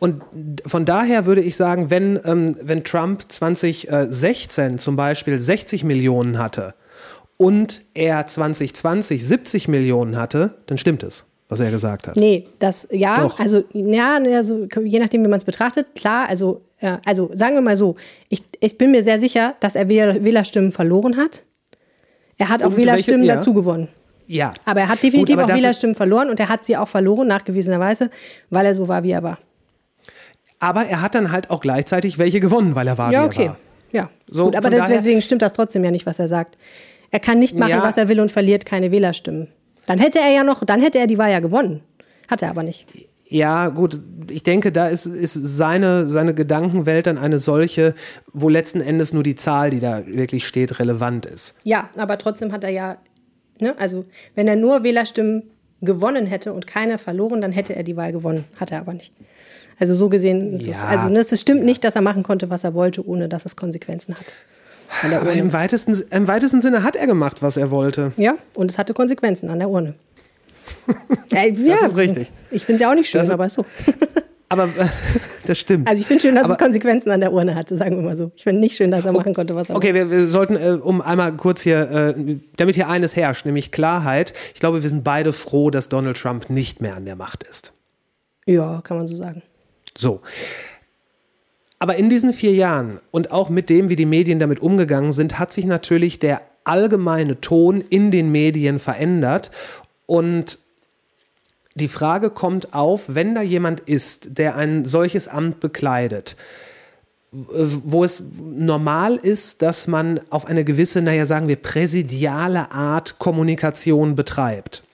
[0.00, 0.22] Und
[0.66, 6.74] von daher würde ich sagen, wenn, ähm, wenn Trump 2016 zum Beispiel 60 Millionen hatte
[7.36, 12.16] und er 2020 70 Millionen hatte, dann stimmt es, was er gesagt hat.
[12.16, 13.38] Nee, das, ja, Doch.
[13.40, 17.62] also, ja, also, je nachdem, wie man es betrachtet, klar, also, ja, also, sagen wir
[17.62, 17.96] mal so,
[18.28, 21.42] ich, ich bin mir sehr sicher, dass er Wähler- Wählerstimmen verloren hat.
[22.36, 23.36] Er hat auch Und Wählerstimmen welche- ja.
[23.36, 23.88] dazu gewonnen.
[24.26, 24.52] Ja.
[24.64, 28.10] Aber er hat definitiv Gut, auch Wählerstimmen verloren und er hat sie auch verloren, nachgewiesenerweise,
[28.50, 29.38] weil er so war, wie er war.
[30.60, 33.26] Aber er hat dann halt auch gleichzeitig welche gewonnen, weil er war, Ja, wie er
[33.26, 33.46] okay.
[33.48, 33.56] war.
[33.92, 36.56] Ja, So, gut, aber deswegen stimmt das trotzdem ja nicht, was er sagt.
[37.10, 37.82] Er kann nicht machen, Ja.
[37.82, 39.48] was er will und verliert keine Wählerstimmen.
[39.86, 41.80] Dann hätte er ja noch, dann hätte er die Wahl ja gewonnen.
[42.28, 42.86] Hat er aber nicht.
[43.26, 44.00] Ja, gut,
[44.30, 47.94] ich denke, da ist, ist seine, seine Gedankenwelt dann eine solche,
[48.32, 51.54] wo letzten Endes nur die Zahl, die da wirklich steht, relevant ist.
[51.64, 52.96] Ja, aber trotzdem hat er ja,
[53.60, 54.04] ne, also
[54.34, 55.44] wenn er nur Wählerstimmen
[55.80, 58.44] gewonnen hätte und keine verloren, dann hätte er die Wahl gewonnen.
[58.56, 59.12] Hat er aber nicht.
[59.78, 60.88] Also so gesehen, ist es, Ja.
[60.88, 63.56] also ne, es stimmt nicht, dass er machen konnte, was er wollte, ohne dass es
[63.56, 64.26] Konsequenzen hat.
[65.02, 68.12] Aber im weitesten, im weitesten Sinne hat er gemacht, was er wollte.
[68.16, 69.94] Ja, und es hatte Konsequenzen an der Urne.
[71.30, 72.30] Ja, ja, ist richtig.
[72.50, 73.64] Ich finde es ja auch nicht schön, Das aber so.
[74.50, 74.86] Aber äh,
[75.46, 75.88] das stimmt.
[75.88, 78.14] Also ich finde schön, dass Aber- es Konsequenzen an der Urne hatte, sagen wir mal
[78.16, 78.30] so.
[78.36, 80.78] Ich finde nicht schön, dass er machen konnte, was er Okay, wir, wir sollten, äh,
[80.80, 84.32] um einmal kurz hier, äh, damit hier eines herrscht, nämlich Klarheit.
[84.54, 87.72] Ich glaube, wir sind beide froh, dass Donald Trump nicht mehr an der Macht ist.
[88.46, 89.42] Ja, kann man so sagen.
[89.98, 90.20] So.
[91.78, 95.38] Aber in diesen vier Jahren und auch mit dem, wie die Medien damit umgegangen sind,
[95.38, 99.50] hat sich natürlich der allgemeine Ton in den Medien verändert.
[100.06, 100.58] Und
[101.74, 106.36] die Frage kommt auf, wenn da jemand ist, der ein solches Amt bekleidet,
[107.32, 114.14] wo es normal ist, dass man auf eine gewisse, naja, sagen wir, präsidiale Art Kommunikation
[114.14, 114.84] betreibt.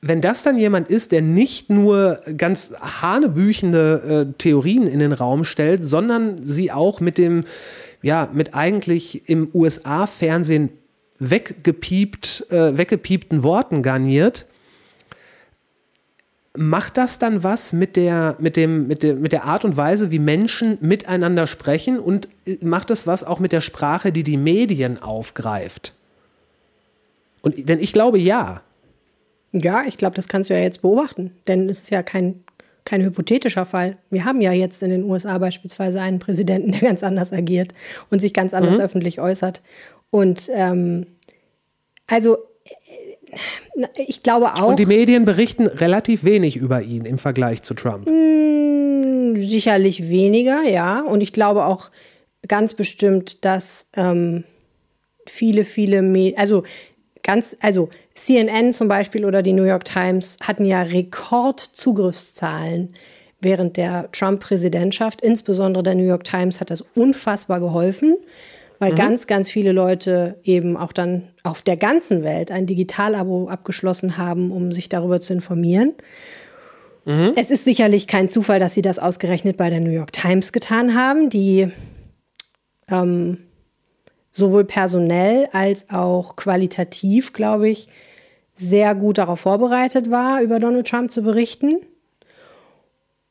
[0.00, 5.44] Wenn das dann jemand ist, der nicht nur ganz hanebüchende äh, Theorien in den Raum
[5.44, 7.44] stellt, sondern sie auch mit dem,
[8.00, 10.70] ja, mit eigentlich im USA-Fernsehen
[11.18, 14.46] weggepiept, äh, weggepiepten Worten garniert,
[16.60, 20.10] macht das dann was mit der, mit, dem, mit, der, mit der Art und Weise,
[20.10, 24.36] wie Menschen miteinander sprechen und äh, macht das was auch mit der Sprache, die die
[24.36, 25.94] Medien aufgreift?
[27.40, 28.60] Und, denn ich glaube ja.
[29.52, 32.44] Ja, ich glaube, das kannst du ja jetzt beobachten, denn es ist ja kein,
[32.84, 33.96] kein hypothetischer Fall.
[34.10, 37.72] Wir haben ja jetzt in den USA beispielsweise einen Präsidenten, der ganz anders agiert
[38.10, 39.62] und sich ganz anders öffentlich äußert.
[40.10, 41.06] Und ähm,
[42.06, 42.70] also äh,
[43.96, 44.68] ich glaube auch.
[44.68, 48.08] Und die Medien berichten relativ wenig über ihn im Vergleich zu Trump.
[49.38, 51.00] Sicherlich weniger, ja.
[51.00, 51.90] Und ich glaube auch
[52.48, 54.44] ganz bestimmt, dass ähm,
[55.26, 56.64] viele, viele, Me also
[57.22, 62.94] ganz, also CNN zum Beispiel oder die New York Times hatten ja Rekordzugriffszahlen
[63.40, 65.22] während der Trump-Präsidentschaft.
[65.22, 68.16] Insbesondere der New York Times hat das unfassbar geholfen,
[68.80, 74.16] weil ganz, ganz viele Leute eben auch dann auf der ganzen Welt ein Digitalabo abgeschlossen
[74.16, 75.92] haben, um sich darüber zu informieren.
[77.36, 80.94] Es ist sicherlich kein Zufall, dass sie das ausgerechnet bei der New York Times getan
[80.94, 81.70] haben, die
[82.88, 83.38] ähm,
[84.32, 87.86] sowohl personell als auch qualitativ, glaube ich,
[88.54, 91.80] sehr gut darauf vorbereitet war, über Donald Trump zu berichten.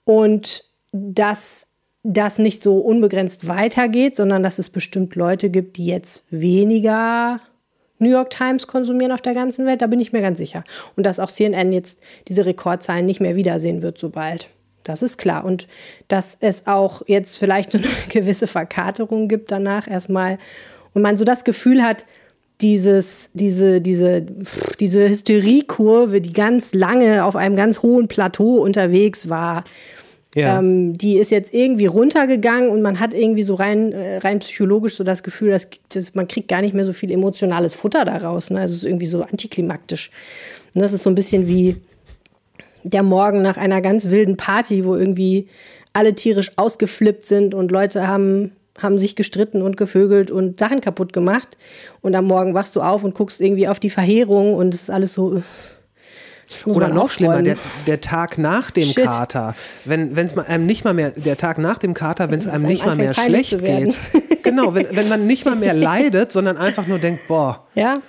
[0.04, 1.68] Und dass
[2.04, 7.42] das nicht so unbegrenzt weitergeht, sondern dass es bestimmt Leute gibt, die jetzt weniger
[8.00, 10.64] New York Times konsumieren auf der ganzen Welt, da bin ich mir ganz sicher.
[10.96, 14.50] Und dass auch CNN jetzt diese Rekordzahlen nicht mehr wiedersehen wird, so bald.
[14.84, 15.44] Das ist klar.
[15.44, 15.68] Und
[16.08, 20.38] dass es auch jetzt vielleicht eine gewisse Verkaterung gibt danach erstmal
[20.94, 22.06] und man so das Gefühl hat,
[22.62, 24.26] dieses, diese, diese,
[24.80, 29.64] diese Hysteriekurve, die ganz lange auf einem ganz hohen Plateau unterwegs war,
[30.36, 30.60] Ja.
[30.60, 34.96] ähm, die ist jetzt irgendwie runtergegangen und man hat irgendwie so rein, äh, rein psychologisch
[34.96, 38.52] so das Gefühl, dass, dass man kriegt gar nicht mehr so viel emotionales Futter daraus.
[38.52, 38.60] Ne?
[38.60, 40.12] Also es ist irgendwie so antiklimaktisch.
[40.76, 41.78] Und das ist so ein bisschen wie
[42.84, 45.48] der Morgen nach einer ganz wilden Party, wo irgendwie
[45.94, 51.12] alle tierisch ausgeflippt sind und Leute haben, haben sich gestritten und gevögelt und Sachen kaputt
[51.12, 51.58] gemacht.
[52.02, 54.92] Und am Morgen wachst du auf und guckst irgendwie auf die Verheerung und es ist
[54.92, 55.42] alles so.
[56.66, 59.06] Oder noch schlimmer, der, der Tag nach dem Shit.
[59.06, 59.56] Kater.
[59.86, 62.86] Wenn es einem nicht mal mehr, der Tag nach dem Kater, wenn es einem nicht
[62.86, 63.98] mal mehr schlecht geht.
[64.42, 67.68] Genau, wenn, wenn man nicht mal mehr leidet, sondern einfach nur denkt, boah.
[67.76, 68.02] Ja,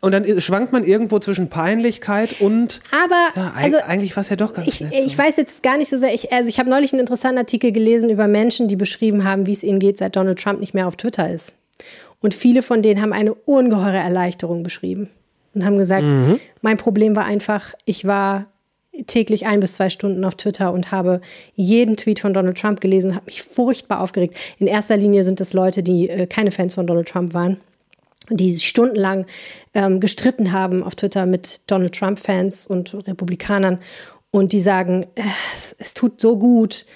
[0.00, 2.80] Und dann schwankt man irgendwo zwischen Peinlichkeit und.
[2.90, 4.92] aber Ja, also, eigentlich war es ja doch ganz ich, nett.
[4.92, 5.18] ich so.
[5.18, 6.12] weiß jetzt gar nicht so sehr.
[6.12, 9.52] Ich, also ich habe neulich einen interessanten Artikel gelesen über Menschen, die beschrieben haben, wie
[9.52, 11.54] es ihnen geht, seit Donald Trump nicht mehr auf Twitter ist.
[12.20, 15.10] Und viele von denen haben eine ungeheure Erleichterung beschrieben
[15.56, 16.38] und haben gesagt, Mhm.
[16.62, 18.46] mein Problem war einfach, ich war
[19.06, 21.20] täglich ein bis zwei Stunden auf Twitter und habe
[21.54, 24.36] jeden Tweet von Donald Trump gelesen habe mich furchtbar aufgeregt.
[24.58, 27.58] In erster Linie sind es Leute, die äh, keine Fans von Donald Trump waren
[28.30, 29.26] die stundenlang
[29.74, 33.78] ähm, gestritten haben auf Twitter mit Donald Trump-Fans und Republikanern
[34.30, 35.22] und die sagen, äh,
[35.54, 36.86] es, es tut so gut,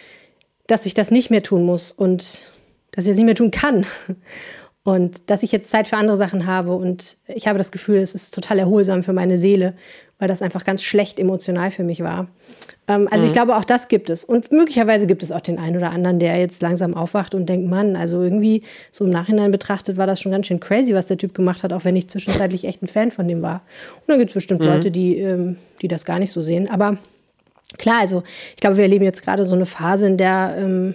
[0.66, 2.50] dass ich das nicht mehr tun muss und
[2.92, 3.86] dass ich das nicht mehr tun kann.
[4.92, 8.14] Und dass ich jetzt Zeit für andere Sachen habe und ich habe das Gefühl, es
[8.14, 9.74] ist total erholsam für meine Seele,
[10.18, 12.28] weil das einfach ganz schlecht emotional für mich war.
[12.88, 14.24] Ähm, also ich glaube, auch das gibt es.
[14.24, 17.68] Und möglicherweise gibt es auch den einen oder anderen, der jetzt langsam aufwacht und denkt,
[17.68, 21.18] Mann, also irgendwie so im Nachhinein betrachtet war das schon ganz schön crazy, was der
[21.18, 23.62] Typ gemacht hat, auch wenn ich zwischenzeitlich echt ein Fan von dem war.
[24.00, 26.68] Und dann gibt es bestimmt Leute, die, ähm, die das gar nicht so sehen.
[26.68, 26.98] Aber
[27.78, 30.94] klar, also ich glaube, wir erleben jetzt gerade so eine Phase, in der, ähm,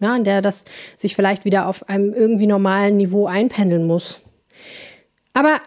[0.00, 0.64] ja, in der das
[0.96, 4.20] sich vielleicht wieder auf einem irgendwie normalen Niveau einpendeln muss.
[5.34, 5.60] Aber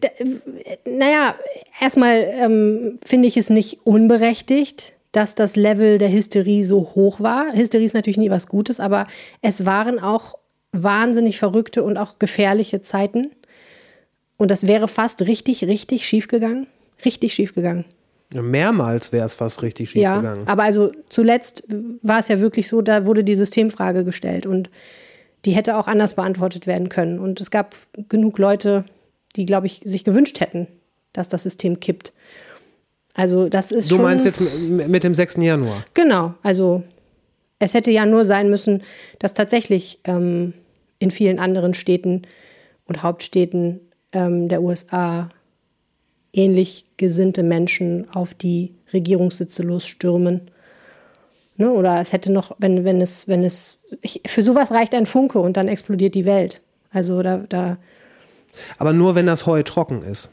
[0.00, 1.36] äh, äh, naja,
[1.80, 7.52] erstmal ähm, finde ich es nicht unberechtigt, dass das Level der Hysterie so hoch war.
[7.52, 9.06] Hysterie ist natürlich nie was Gutes, aber
[9.40, 10.34] es waren auch
[10.72, 13.30] wahnsinnig verrückte und auch gefährliche Zeiten.
[14.36, 16.66] Und das wäre fast richtig, richtig schief gegangen.
[17.04, 17.84] Richtig schief gegangen.
[18.34, 20.46] Mehrmals wäre es fast richtig schief Ja, gegangen.
[20.46, 21.62] aber also zuletzt
[22.02, 24.68] war es ja wirklich so, da wurde die Systemfrage gestellt und
[25.44, 27.20] die hätte auch anders beantwortet werden können.
[27.20, 27.76] Und es gab
[28.08, 28.84] genug Leute,
[29.36, 30.66] die, glaube ich, sich gewünscht hätten,
[31.12, 32.12] dass das System kippt.
[33.14, 35.36] Also das ist Du meinst jetzt mit dem 6.
[35.36, 35.84] Januar?
[35.94, 36.82] Genau, also
[37.60, 38.82] es hätte ja nur sein müssen,
[39.20, 40.52] dass tatsächlich ähm,
[40.98, 42.22] in vielen anderen Städten
[42.86, 43.80] und Hauptstädten
[44.12, 45.28] ähm, der USA
[46.36, 50.50] ähnlich gesinnte Menschen auf die Regierungssitze losstürmen.
[51.56, 51.72] Ne?
[51.72, 55.38] Oder es hätte noch, wenn, wenn es, wenn es, ich, für sowas reicht ein Funke
[55.38, 56.60] und dann explodiert die Welt.
[56.90, 57.78] Also da, da,
[58.78, 60.30] Aber nur wenn das Heu trocken ist.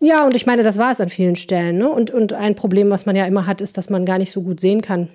[0.00, 1.78] Ja, und ich meine, das war es an vielen Stellen.
[1.78, 1.88] Ne?
[1.88, 4.42] Und, und ein Problem, was man ja immer hat, ist, dass man gar nicht so
[4.42, 5.08] gut sehen kann,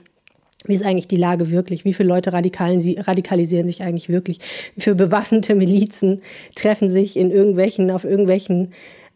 [0.65, 1.85] wie ist eigentlich die Lage wirklich?
[1.85, 4.39] Wie viele Leute radikalisi- radikalisieren sich eigentlich wirklich?
[4.75, 6.21] Wie viele bewaffnete Milizen
[6.55, 8.71] treffen sich in irgendwelchen, auf irgendwelchen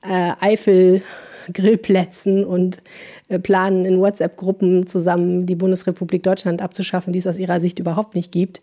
[0.08, 2.82] äh, Eifel-Grillplätzen und
[3.28, 8.16] äh, planen in WhatsApp-Gruppen zusammen die Bundesrepublik Deutschland abzuschaffen, die es aus ihrer Sicht überhaupt
[8.16, 8.62] nicht gibt.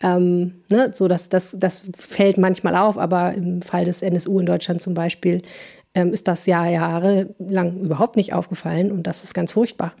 [0.00, 4.46] Ähm, ne, so dass das, das fällt manchmal auf, aber im Fall des NSU in
[4.46, 5.42] Deutschland zum Beispiel
[5.94, 9.92] ähm, ist das ja jahrelang überhaupt nicht aufgefallen und das ist ganz furchtbar.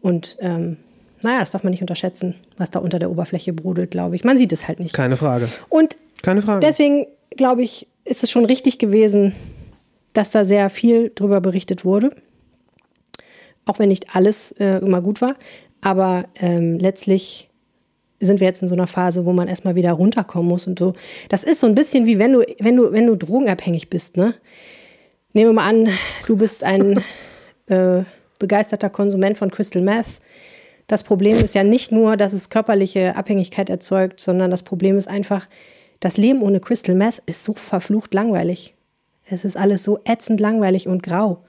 [0.00, 0.78] Und ähm,
[1.22, 4.24] naja, das darf man nicht unterschätzen, was da unter der Oberfläche brodelt, glaube ich.
[4.24, 4.94] Man sieht es halt nicht.
[4.94, 5.48] Keine Frage.
[5.68, 6.66] Und Keine Frage.
[6.66, 9.34] deswegen, glaube ich, ist es schon richtig gewesen,
[10.14, 12.10] dass da sehr viel drüber berichtet wurde.
[13.66, 15.36] Auch wenn nicht alles äh, immer gut war.
[15.80, 17.50] Aber ähm, letztlich
[18.20, 20.94] sind wir jetzt in so einer Phase, wo man erstmal wieder runterkommen muss und so.
[21.28, 24.34] Das ist so ein bisschen wie wenn du, wenn du, wenn du drogenabhängig bist, ne?
[25.32, 25.88] Nehmen wir mal an,
[26.26, 27.02] du bist ein
[27.66, 28.04] äh,
[28.38, 30.20] begeisterter Konsument von Crystal Meth.
[30.86, 35.08] Das Problem ist ja nicht nur, dass es körperliche Abhängigkeit erzeugt, sondern das Problem ist
[35.08, 35.48] einfach,
[36.00, 38.73] das Leben ohne Crystal Meth ist so verflucht langweilig.
[39.26, 41.42] Es ist alles so ätzend langweilig und grau.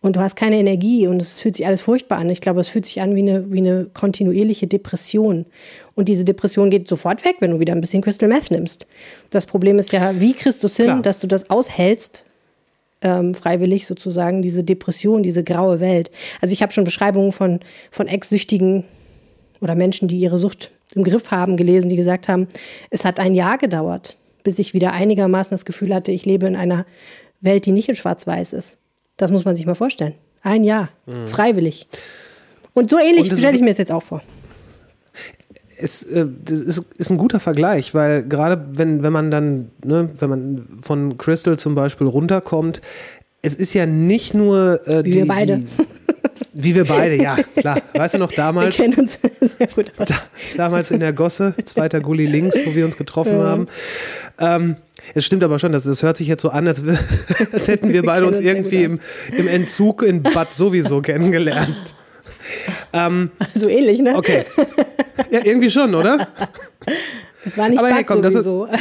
[0.00, 2.28] Und du hast keine Energie und es fühlt sich alles furchtbar an.
[2.28, 5.46] Ich glaube, es fühlt sich an wie eine, wie eine kontinuierliche Depression.
[5.94, 8.86] Und diese Depression geht sofort weg, wenn du wieder ein bisschen Crystal Meth nimmst.
[9.30, 11.02] Das Problem ist ja, wie kriegst du es hin, Klar.
[11.02, 12.26] dass du das aushältst,
[13.00, 16.10] ähm, freiwillig sozusagen, diese Depression, diese graue Welt.
[16.42, 17.60] Also ich habe schon Beschreibungen von,
[17.90, 18.84] von Ex-Süchtigen
[19.62, 22.46] oder Menschen, die ihre Sucht im Griff haben, gelesen, die gesagt haben,
[22.90, 26.54] es hat ein Jahr gedauert, bis ich wieder einigermaßen das Gefühl hatte, ich lebe in
[26.54, 26.86] einer
[27.40, 28.78] Welt, die nicht in Schwarz-Weiß ist.
[29.16, 30.14] Das muss man sich mal vorstellen.
[30.42, 30.90] Ein Jahr,
[31.26, 31.88] freiwillig.
[32.74, 34.22] Und so ähnlich stelle ich mir es jetzt auch vor.
[35.76, 40.10] Es äh, das ist, ist ein guter Vergleich, weil gerade wenn, wenn man dann, ne,
[40.18, 42.80] wenn man von Crystal zum Beispiel runterkommt,
[43.42, 45.58] es ist ja nicht nur äh, Wie die, wir beide.
[45.58, 45.66] Die,
[46.54, 47.82] wie wir beide, ja, klar.
[47.92, 48.76] Weißt du noch Wir damals?
[48.76, 50.08] kennen uns sehr gut aus.
[50.08, 50.16] Da,
[50.56, 53.66] damals in der Gosse, zweiter Gully links, wo wir uns getroffen haben.
[54.38, 54.76] Ähm,
[55.14, 56.98] es stimmt aber schon, das, das hört sich jetzt so an, als, wir,
[57.52, 59.00] als hätten wir beide kennen uns uns irgendwie im,
[59.36, 61.94] im Entzug in Bad sowieso kennengelernt.
[63.54, 64.16] So ähnlich, ne?
[64.16, 64.44] Okay.
[65.30, 66.28] Ja, irgendwie schon, oder?
[67.44, 68.68] Das war nicht Aber Bad hey, komm, sowieso.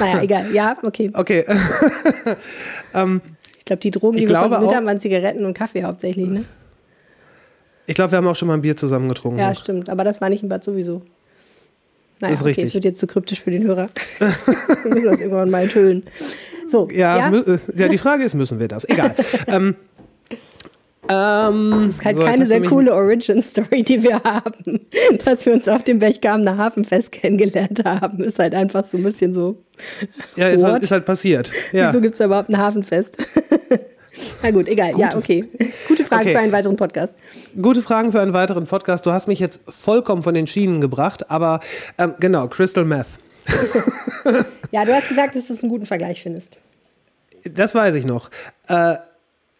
[0.00, 0.52] naja, egal.
[0.52, 1.10] Ja, okay.
[1.14, 1.44] Okay.
[2.94, 3.20] ähm,
[3.64, 6.26] Ich glaube, die Drogen, die Ich wir konsumiert auch- haben, waren Zigaretten und Kaffee hauptsächlich,
[6.28, 6.44] ne?
[7.86, 9.38] Ich glaube, wir haben auch schon mal ein Bier zusammen getrunken.
[9.38, 9.88] Ja, stimmt.
[9.88, 11.00] Aber das war nicht im Bad sowieso.
[12.20, 12.64] Naja, Ist okay, richtig.
[12.66, 13.88] es wird jetzt zu kryptisch für den Hörer.
[14.18, 16.02] wir müssen das irgendwann mal enthüllen.
[16.68, 17.34] So, Ja, ja?
[17.38, 18.86] äh, ja, die Frage ist, müssen wir das?
[18.86, 19.14] Egal.
[19.46, 19.76] ähm,
[21.08, 24.86] ähm, Das ist halt so, keine sehr coole Origin-Story, die wir haben.
[25.24, 29.34] Dass wir uns auf dem Berchtesgadener Hafenfest kennengelernt haben, ist halt einfach so ein bisschen
[29.34, 29.62] so.
[30.36, 31.52] Ja, ist, halt- ist halt passiert.
[31.72, 31.88] Ja.
[31.88, 33.16] Wieso gibt es überhaupt ein Hafenfest?
[34.42, 34.92] Na gut, egal.
[34.98, 35.44] Ja, okay.
[35.88, 36.32] Gute Frage Okay.
[36.32, 37.14] für einen weiteren Podcast.
[37.60, 39.04] Gute Fragen für einen weiteren Podcast.
[39.06, 41.58] Du hast mich jetzt vollkommen von den Schienen gebracht, aber
[41.98, 43.06] ähm, genau, Crystal Meth.
[44.70, 46.56] Ja, du hast gesagt, dass du es einen guten Vergleich findest.
[47.44, 48.28] Das weiß ich noch.
[48.66, 48.94] Äh,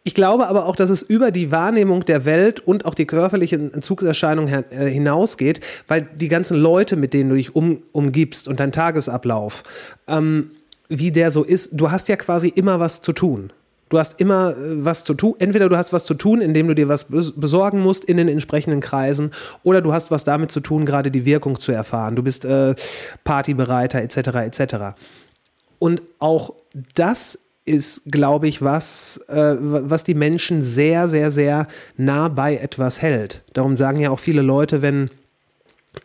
[0.06, 3.72] ich glaube aber auch, dass es über die Wahrnehmung der Welt und auch die körperlichen
[3.72, 8.60] Entzugserscheinungen her- äh, hinausgeht, weil die ganzen Leute, mit denen du dich um, umgibst und
[8.60, 9.62] dein Tagesablauf,
[10.06, 10.50] ähm,
[10.90, 13.50] wie der so ist, du hast ja quasi immer was zu tun.
[13.88, 15.34] Du hast immer äh, was zu tun.
[15.38, 18.28] Entweder du hast was zu tun, indem du dir was bes- besorgen musst in den
[18.28, 19.30] entsprechenden Kreisen,
[19.62, 22.14] oder du hast was damit zu tun, gerade die Wirkung zu erfahren.
[22.14, 22.74] Du bist äh,
[23.24, 24.16] Partybereiter etc.
[24.44, 24.74] etc.
[25.78, 26.52] Und auch
[26.94, 31.66] das ist, glaube ich, was, äh, was die Menschen sehr, sehr, sehr
[31.96, 33.42] nah bei etwas hält.
[33.54, 35.10] Darum sagen ja auch viele Leute, wenn,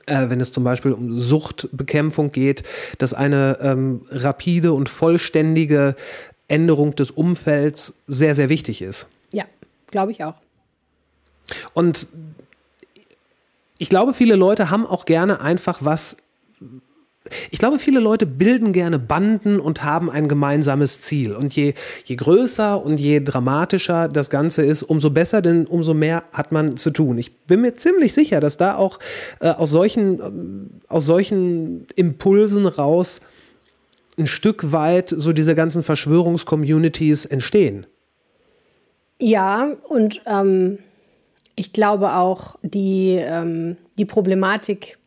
[0.05, 2.63] äh, wenn es zum Beispiel um Suchtbekämpfung geht,
[2.97, 5.95] dass eine ähm, rapide und vollständige
[6.47, 9.07] Änderung des Umfelds sehr, sehr wichtig ist.
[9.33, 9.45] Ja,
[9.91, 10.35] glaube ich auch.
[11.73, 12.07] Und
[13.77, 16.17] ich glaube, viele Leute haben auch gerne einfach was.
[17.51, 21.35] Ich glaube, viele Leute bilden gerne Banden und haben ein gemeinsames Ziel.
[21.35, 21.73] Und je,
[22.05, 26.77] je größer und je dramatischer das Ganze ist, umso besser, denn umso mehr hat man
[26.77, 27.17] zu tun.
[27.17, 28.99] Ich bin mir ziemlich sicher, dass da auch
[29.39, 33.21] äh, aus, solchen, ähm, aus solchen Impulsen raus
[34.17, 37.85] ein Stück weit so diese ganzen Verschwörungscommunities entstehen.
[39.19, 40.79] Ja, und ähm,
[41.55, 44.97] ich glaube auch, die, ähm, die Problematik,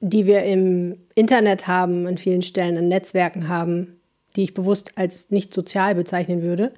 [0.00, 4.00] die wir im Internet haben, an vielen Stellen, an Netzwerken haben,
[4.36, 6.72] die ich bewusst als nicht sozial bezeichnen würde,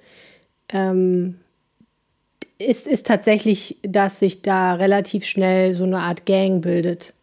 [0.72, 1.38] ähm,
[2.58, 7.14] ist, ist tatsächlich, dass sich da relativ schnell so eine Art Gang bildet.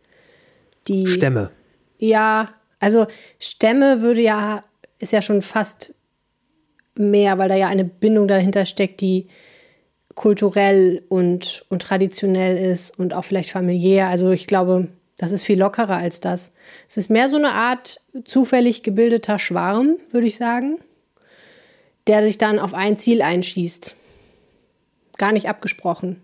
[0.88, 1.52] Die, Stämme.
[1.98, 3.08] Ja, also
[3.40, 4.62] Stämme würde ja,
[5.00, 5.94] ist ja schon fast
[6.96, 9.28] mehr, weil da ja eine Bindung dahinter steckt, die
[10.16, 14.08] kulturell und, und traditionell ist und auch vielleicht familiär.
[14.08, 16.52] Also ich glaube, das ist viel lockerer als das.
[16.88, 20.80] Es ist mehr so eine Art zufällig gebildeter Schwarm, würde ich sagen,
[22.08, 23.96] der sich dann auf ein Ziel einschießt.
[25.18, 26.22] Gar nicht abgesprochen.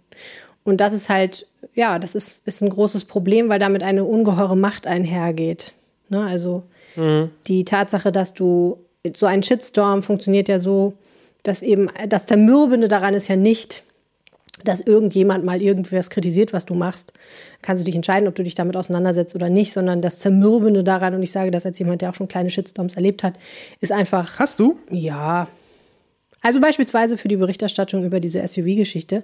[0.63, 4.57] Und das ist halt, ja, das ist, ist ein großes Problem, weil damit eine ungeheure
[4.57, 5.73] Macht einhergeht.
[6.09, 6.25] Ne?
[6.25, 6.63] Also
[7.47, 8.79] die Tatsache, dass du
[9.15, 10.93] so ein Shitstorm funktioniert ja so,
[11.43, 13.83] dass eben das Zermürbende daran ist ja nicht,
[14.63, 17.13] dass irgendjemand mal irgendwas kritisiert, was du machst.
[17.61, 21.13] Kannst du dich entscheiden, ob du dich damit auseinandersetzt oder nicht, sondern das Zermürbende daran,
[21.13, 23.35] und ich sage das als jemand, der auch schon kleine Shitstorms erlebt hat,
[23.81, 24.77] ist einfach, Hast du?
[24.89, 25.47] ja.
[26.41, 29.23] Also beispielsweise für die Berichterstattung über diese SUV-Geschichte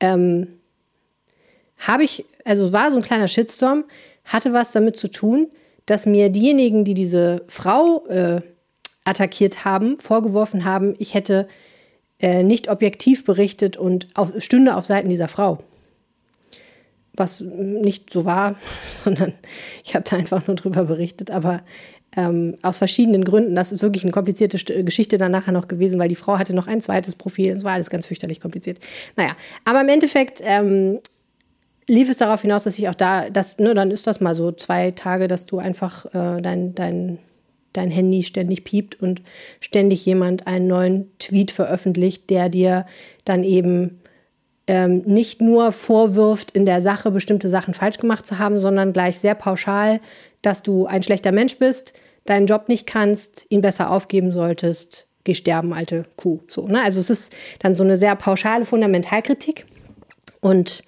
[0.00, 0.48] ähm,
[1.76, 3.84] habe ich, also war so ein kleiner Shitstorm,
[4.24, 5.48] hatte was damit zu tun,
[5.86, 8.40] dass mir diejenigen, die diese Frau äh,
[9.04, 11.48] attackiert haben, vorgeworfen haben, ich hätte
[12.20, 15.58] äh, nicht objektiv berichtet und auf, stünde auf Seiten dieser Frau.
[17.14, 18.56] Was nicht so war,
[19.04, 19.34] sondern
[19.84, 21.62] ich habe da einfach nur drüber berichtet, aber
[22.16, 23.54] ähm, aus verschiedenen Gründen.
[23.54, 26.54] Das ist wirklich eine komplizierte St Geschichte dann nachher noch gewesen, weil die Frau hatte
[26.54, 27.52] noch ein zweites Profil.
[27.52, 28.78] Es war alles ganz fürchterlich kompliziert.
[29.16, 31.00] Naja, aber im Endeffekt ähm,
[31.86, 34.52] lief es darauf hinaus, dass ich auch da, das, ne, dann ist das mal so
[34.52, 37.18] zwei Tage, dass du einfach äh, dein, dein,
[37.78, 39.22] dein Handy ständig piept und
[39.60, 42.86] ständig jemand einen neuen Tweet veröffentlicht, der dir
[43.24, 44.00] dann eben
[44.66, 49.18] ähm, nicht nur vorwirft, in der Sache bestimmte Sachen falsch gemacht zu haben, sondern gleich
[49.18, 50.00] sehr pauschal,
[50.42, 51.94] dass du ein schlechter Mensch bist,
[52.26, 56.40] deinen Job nicht kannst, ihn besser aufgeben solltest, geh sterben, alte Kuh.
[56.48, 56.82] So, ne?
[56.82, 59.66] Also es ist dann so eine sehr pauschale Fundamentalkritik
[60.40, 60.82] und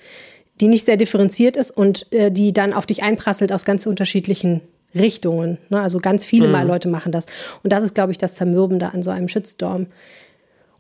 [0.60, 4.60] die nicht sehr differenziert ist und äh, die dann auf dich einprasselt aus ganz unterschiedlichen
[4.94, 5.58] Richtungen.
[5.68, 5.80] Ne?
[5.80, 7.26] Also ganz viele mal Leute machen das.
[7.62, 9.86] Und das ist, glaube ich, das Zermürbende an so einem Shitstorm.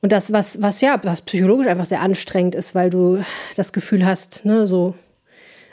[0.02, 3.22] Und das, was, was ja, was psychologisch einfach sehr anstrengend ist, weil du
[3.56, 4.94] das Gefühl hast, ne, so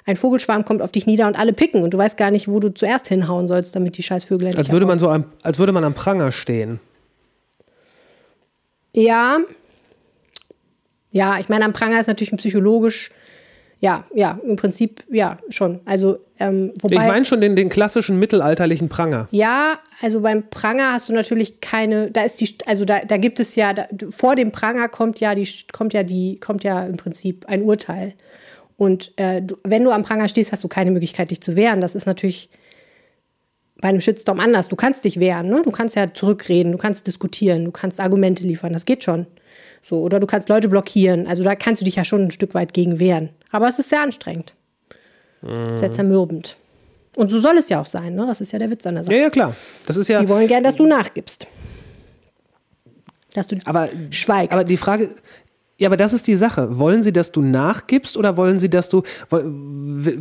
[0.06, 2.60] ein Vogelschwarm kommt auf dich nieder und alle picken und du weißt gar nicht, wo
[2.60, 5.72] du zuerst hinhauen sollst, damit die Scheißvögel endlich Als würde man so am, als würde
[5.72, 6.80] man am Pranger stehen.
[8.94, 9.40] Ja.
[11.12, 13.12] Ja, ich meine, am Pranger ist natürlich ein psychologisch
[13.80, 15.82] Ja, ja, im Prinzip ja schon.
[15.86, 16.96] Also ähm, wobei.
[16.96, 19.28] Ich meine schon den, den klassischen mittelalterlichen Pranger.
[19.32, 23.40] Ja, also beim Pranger hast du natürlich keine, da ist die, also da, da gibt
[23.40, 26.98] es ja, da, vor dem Pranger kommt ja die, kommt ja die, kommt ja im
[26.98, 28.14] Prinzip ein Urteil.
[28.78, 31.82] Und äh, du, wenn du am Pranger stehst, hast du keine Möglichkeit, dich zu wehren.
[31.82, 32.50] Das ist natürlich
[33.82, 34.68] bei einem Shitstorm anders.
[34.68, 35.62] Du kannst dich wehren, ne?
[35.64, 39.28] Du kannst ja zurückreden, du kannst diskutieren, du kannst Argumente liefern, das geht schon.
[39.88, 41.28] So, oder du kannst Leute blockieren.
[41.28, 43.30] Also da kannst du dich ja schon ein Stück weit gegen wehren.
[43.52, 44.54] Aber es ist sehr anstrengend.
[45.76, 46.58] Sehr zermürbend.
[47.16, 48.26] Und so soll es ja auch sein, ne?
[48.28, 49.16] Das ist ja der Witz an der Sache.
[49.16, 49.56] Ja, ja, klar.
[49.86, 50.20] Das ist ja.
[50.20, 51.48] Die wollen gern, dass du nachgibst.
[53.34, 54.52] Dass du aber, schweigst.
[54.52, 55.10] Aber die Frage,
[55.78, 56.78] ja, aber das ist die Sache.
[56.80, 59.46] Wollen sie, dass du nachgibst oder wollen sie, dass du, woll-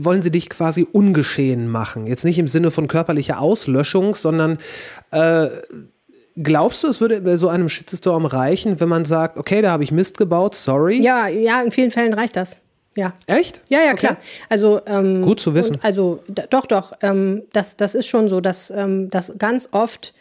[0.04, 2.06] wollen sie dich quasi ungeschehen machen?
[2.06, 4.58] Jetzt nicht im Sinne von körperlicher Auslöschung, sondern
[5.10, 5.48] äh,
[6.42, 9.84] glaubst du, es würde bei so einem Shitstorm reichen, wenn man sagt, okay, da habe
[9.84, 11.00] ich Mist gebaut, sorry?
[11.02, 12.60] ja, ja, in vielen Fällen reicht das.
[12.96, 13.12] Ja.
[13.26, 13.60] Echt?
[13.68, 14.06] Ja, ja, Okay.
[14.06, 14.16] klar.
[14.48, 15.78] Also ähm, Gut zu wissen.
[15.82, 16.94] Also doch, doch.
[17.02, 20.14] Ähm, das, das ist schon so, dass, ähm, dass ganz oft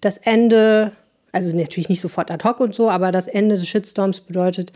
[0.00, 0.90] das Ende,
[1.30, 4.72] also natürlich nicht sofort ad hoc und so, aber das Ende des Shitstorms bedeutet,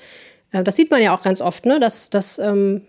[0.53, 2.83] äh, das sieht man ja auch ganz oft, ne, dass, dass ähm,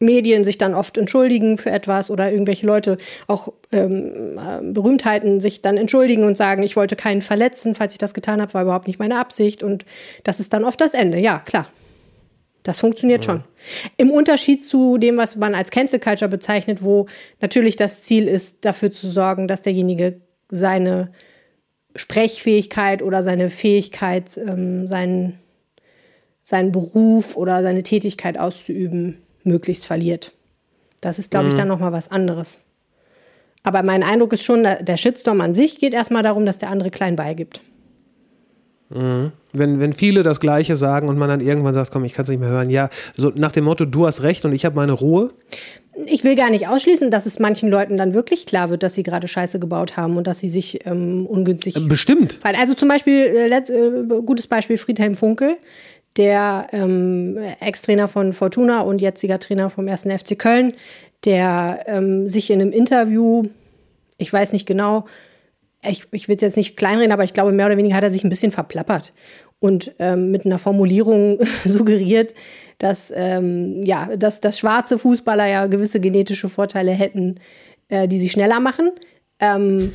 [0.00, 2.96] Medien sich dann oft entschuldigen für etwas oder irgendwelche Leute,
[3.26, 7.98] auch ähm, äh, Berühmtheiten, sich dann entschuldigen und sagen, ich wollte keinen verletzen, falls ich
[7.98, 9.62] das getan habe, war überhaupt nicht meine Absicht.
[9.62, 9.84] Und
[10.24, 11.18] das ist dann oft das Ende.
[11.18, 11.70] Ja, klar.
[12.62, 13.44] Das funktioniert schon.
[13.96, 17.06] Im Unterschied zu dem, was man als Cancel Culture bezeichnet, wo
[17.40, 20.20] natürlich das Ziel ist, dafür zu sorgen, dass derjenige
[20.50, 21.10] seine
[21.96, 25.38] Sprechfähigkeit oder seine Fähigkeit, ähm, seinen,
[26.42, 30.32] seinen Beruf oder seine Tätigkeit auszuüben, möglichst verliert.
[31.00, 32.62] Das ist, glaube ich, dann nochmal was anderes.
[33.62, 36.90] Aber mein Eindruck ist schon, der Shitstorm an sich geht erstmal darum, dass der andere
[36.90, 37.62] klein beigibt.
[38.90, 42.28] Wenn, wenn viele das Gleiche sagen und man dann irgendwann sagt, komm, ich kann es
[42.28, 42.70] nicht mehr hören.
[42.70, 45.30] Ja, so nach dem Motto, du hast recht und ich habe meine Ruhe.
[46.06, 49.04] Ich will gar nicht ausschließen, dass es manchen Leuten dann wirklich klar wird, dass sie
[49.04, 52.38] gerade Scheiße gebaut haben und dass sie sich ähm, ungünstig Bestimmt.
[52.42, 55.56] Weil, Also zum Beispiel, äh, letzt, äh, gutes Beispiel Friedhelm Funkel,
[56.16, 60.02] der ähm, Ex-Trainer von Fortuna und jetziger Trainer vom 1.
[60.02, 60.74] FC Köln,
[61.24, 63.44] der ähm, sich in einem Interview,
[64.18, 65.06] ich weiß nicht genau,
[65.82, 68.10] ich, ich will es jetzt nicht kleinreden, aber ich glaube, mehr oder weniger hat er
[68.10, 69.12] sich ein bisschen verplappert
[69.60, 72.34] und ähm, mit einer Formulierung suggeriert,
[72.78, 77.38] dass, ähm, ja, dass, dass schwarze Fußballer ja gewisse genetische Vorteile hätten,
[77.88, 78.90] äh, die sie schneller machen.
[79.38, 79.92] Ähm,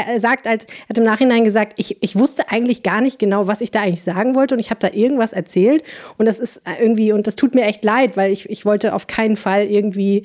[0.00, 3.60] er sagt halt, hat im Nachhinein gesagt, ich, ich wusste eigentlich gar nicht genau, was
[3.60, 5.84] ich da eigentlich sagen wollte und ich habe da irgendwas erzählt
[6.18, 9.06] und das ist irgendwie, und das tut mir echt leid, weil ich, ich wollte auf
[9.06, 10.24] keinen Fall irgendwie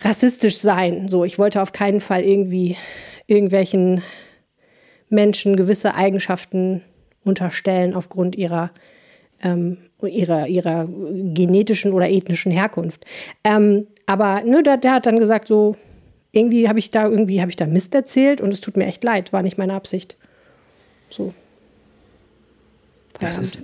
[0.00, 1.08] rassistisch sein.
[1.08, 2.76] So, ich wollte auf keinen Fall irgendwie
[3.26, 4.02] irgendwelchen
[5.08, 6.82] Menschen gewisse Eigenschaften
[7.24, 8.70] unterstellen aufgrund ihrer,
[9.42, 13.04] ähm, ihrer, ihrer genetischen oder ethnischen Herkunft.
[13.44, 15.74] Ähm, aber ne, der, der hat dann gesagt, so,
[16.32, 19.02] irgendwie habe ich da irgendwie habe ich da Mist erzählt und es tut mir echt
[19.04, 20.16] leid, war nicht meine Absicht.
[21.08, 21.34] So.
[23.18, 23.62] Das ist.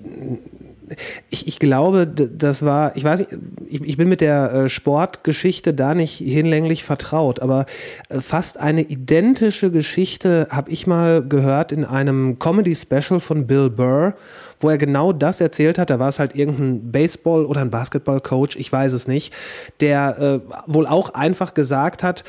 [1.30, 3.36] Ich, ich glaube, das war, ich weiß nicht,
[3.66, 7.66] ich, ich bin mit der äh, Sportgeschichte da nicht hinlänglich vertraut, aber
[8.09, 14.14] äh, fast eine identische Geschichte habe ich mal gehört in einem Comedy-Special von Bill Burr,
[14.60, 15.90] wo er genau das erzählt hat.
[15.90, 19.34] Da war es halt irgendein Baseball- oder ein Basketball-Coach, ich weiß es nicht,
[19.80, 22.22] der äh, wohl auch einfach gesagt hat,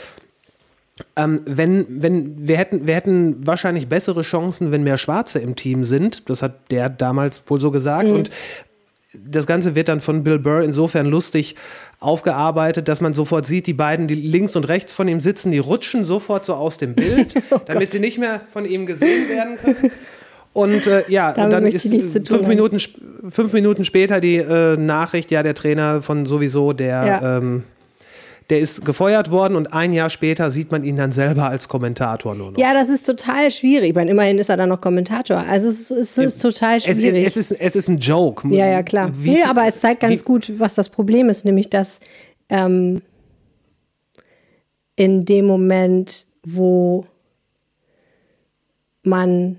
[1.16, 5.84] ähm, wenn, wenn, wir hätten, wir hätten wahrscheinlich bessere Chancen, wenn mehr Schwarze im Team
[5.84, 6.30] sind.
[6.30, 8.08] Das hat der damals wohl so gesagt.
[8.10, 8.30] Und
[9.14, 11.56] das Ganze wird dann von Bill Burr insofern lustig
[12.00, 15.58] aufgearbeitet, dass man sofort sieht, die beiden, die links und rechts von ihm sitzen, die
[15.60, 17.34] rutschen sofort so aus dem Bild,
[17.66, 19.92] damit sie nicht mehr von ihm gesehen werden können.
[20.54, 22.48] Und äh, ja, Damit und dann ist fünf.
[22.48, 22.80] Minuten,
[23.30, 27.38] fünf Minuten später die äh, Nachricht, ja, der Trainer von sowieso, der Ja.
[27.38, 27.64] ähm,
[28.50, 32.34] der ist gefeuert worden und ein Jahr später sieht man ihn dann selber als Kommentator
[32.34, 32.58] nur noch.
[32.60, 33.90] Ja, das ist total schwierig.
[33.90, 35.38] Ich meine, immerhin ist er dann noch Kommentator.
[35.38, 37.26] Also es, ist- es ist total es, schwierig.
[37.28, 38.48] es, es, ist, es ist ein Joke.
[38.50, 39.12] Ja, ja, klar.
[39.14, 42.00] Wie nee, aber es zeigt ganz wie- gut, was das Problem ist, nämlich dass
[42.50, 43.02] ähm,
[44.96, 47.04] in dem Moment, wo
[49.04, 49.58] man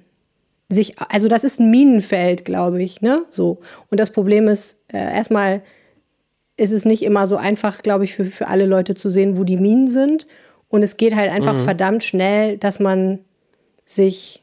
[0.71, 3.23] sich, also das ist ein Minenfeld, glaube ich, ne?
[3.31, 3.61] So.
[3.91, 5.63] Und das Problem ist, äh, erstmal
[6.59, 9.45] ist es nicht immer so einfach, glaube ich, für, für alle Leute zu sehen, wo
[9.45, 10.27] die Minen sind.
[10.69, 13.21] Und es geht halt einfach verdammt schnell, dass man
[13.87, 14.43] sich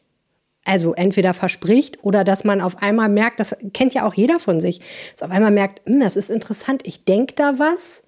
[0.63, 4.59] also entweder verspricht oder dass man auf einmal merkt, das kennt ja auch jeder von
[4.59, 4.79] sich,
[5.13, 8.01] dass auf einmal merkt, hm, das ist interessant, ich denke da was.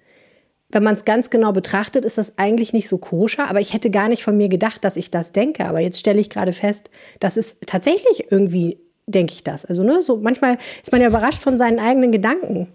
[0.70, 3.90] Wenn man es ganz genau betrachtet, ist das eigentlich nicht so koscher, aber ich hätte
[3.90, 5.64] gar nicht von mir gedacht, dass ich das denke.
[5.66, 6.90] Aber jetzt stelle ich gerade fest,
[7.20, 8.78] das ist tatsächlich irgendwie
[9.08, 9.64] denke ich das.
[9.64, 12.68] Also, ne, so manchmal ist man ja überrascht von seinen eigenen Gedanken.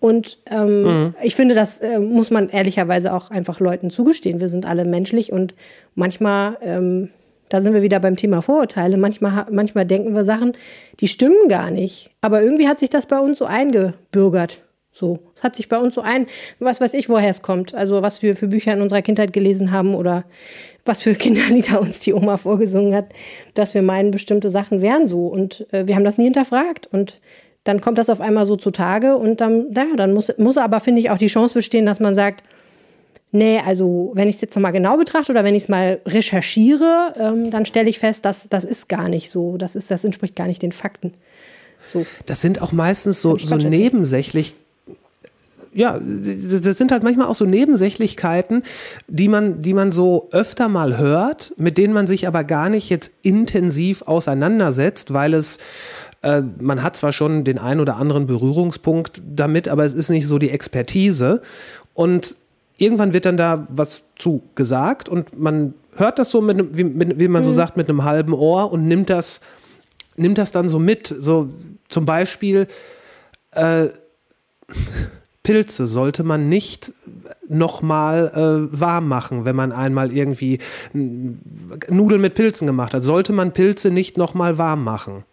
[0.00, 1.14] Und ähm, Mhm.
[1.22, 4.40] ich finde, das äh, muss man ehrlicherweise auch einfach Leuten zugestehen.
[4.40, 5.54] Wir sind alle menschlich und
[5.94, 7.10] manchmal, ähm,
[7.50, 10.52] da sind wir wieder beim Thema Vorurteile, manchmal, manchmal denken wir Sachen,
[11.00, 12.10] die stimmen gar nicht.
[12.22, 14.62] Aber irgendwie hat sich das bei uns so eingebürgert.
[14.92, 16.26] So, es hat sich bei uns so ein,
[16.58, 17.74] was weiß ich, woher es kommt.
[17.74, 20.24] Also was wir für Bücher in unserer Kindheit gelesen haben oder
[20.84, 23.06] was für Kinderlieder uns die Oma vorgesungen hat,
[23.54, 25.26] dass wir meinen, bestimmte Sachen wären so.
[25.26, 26.88] Und äh, wir haben das nie hinterfragt.
[26.90, 27.20] Und
[27.64, 31.00] dann kommt das auf einmal so zutage und dann, naja, dann muss, muss aber, finde
[31.00, 32.42] ich, auch die Chance bestehen, dass man sagt,
[33.32, 37.14] nee, also wenn ich es jetzt nochmal genau betrachte oder wenn ich es mal recherchiere,
[37.18, 39.56] ähm, dann stelle ich fest, dass das ist gar nicht so.
[39.56, 41.12] Das, ist, das entspricht gar nicht den Fakten.
[41.86, 42.06] So.
[42.26, 44.54] Das sind auch meistens so, so nebensächlich.
[45.72, 48.64] Ja, das das sind halt manchmal auch so Nebensächlichkeiten,
[49.06, 52.90] die man, die man so öfter mal hört, mit denen man sich aber gar nicht
[52.90, 55.58] jetzt intensiv auseinandersetzt, weil es,
[56.22, 60.26] äh, man hat zwar schon den einen oder anderen Berührungspunkt damit, aber es ist nicht
[60.26, 61.42] so die Expertise.
[61.94, 62.36] Und
[62.76, 67.18] irgendwann wird dann da was zu gesagt und man hört das so, mit, wie, mit,
[67.18, 69.40] wie man so sagt, mit einem halben Ohr und nimmt das
[70.20, 71.14] nimmt das dann so mit.
[71.18, 71.50] So
[71.88, 72.68] zum Beispiel
[73.52, 73.86] äh,
[75.42, 76.92] Pilze sollte man nicht
[77.48, 80.58] nochmal äh, warm machen, wenn man einmal irgendwie
[80.92, 83.02] Nudeln mit Pilzen gemacht hat.
[83.02, 85.24] Sollte man Pilze nicht nochmal warm machen.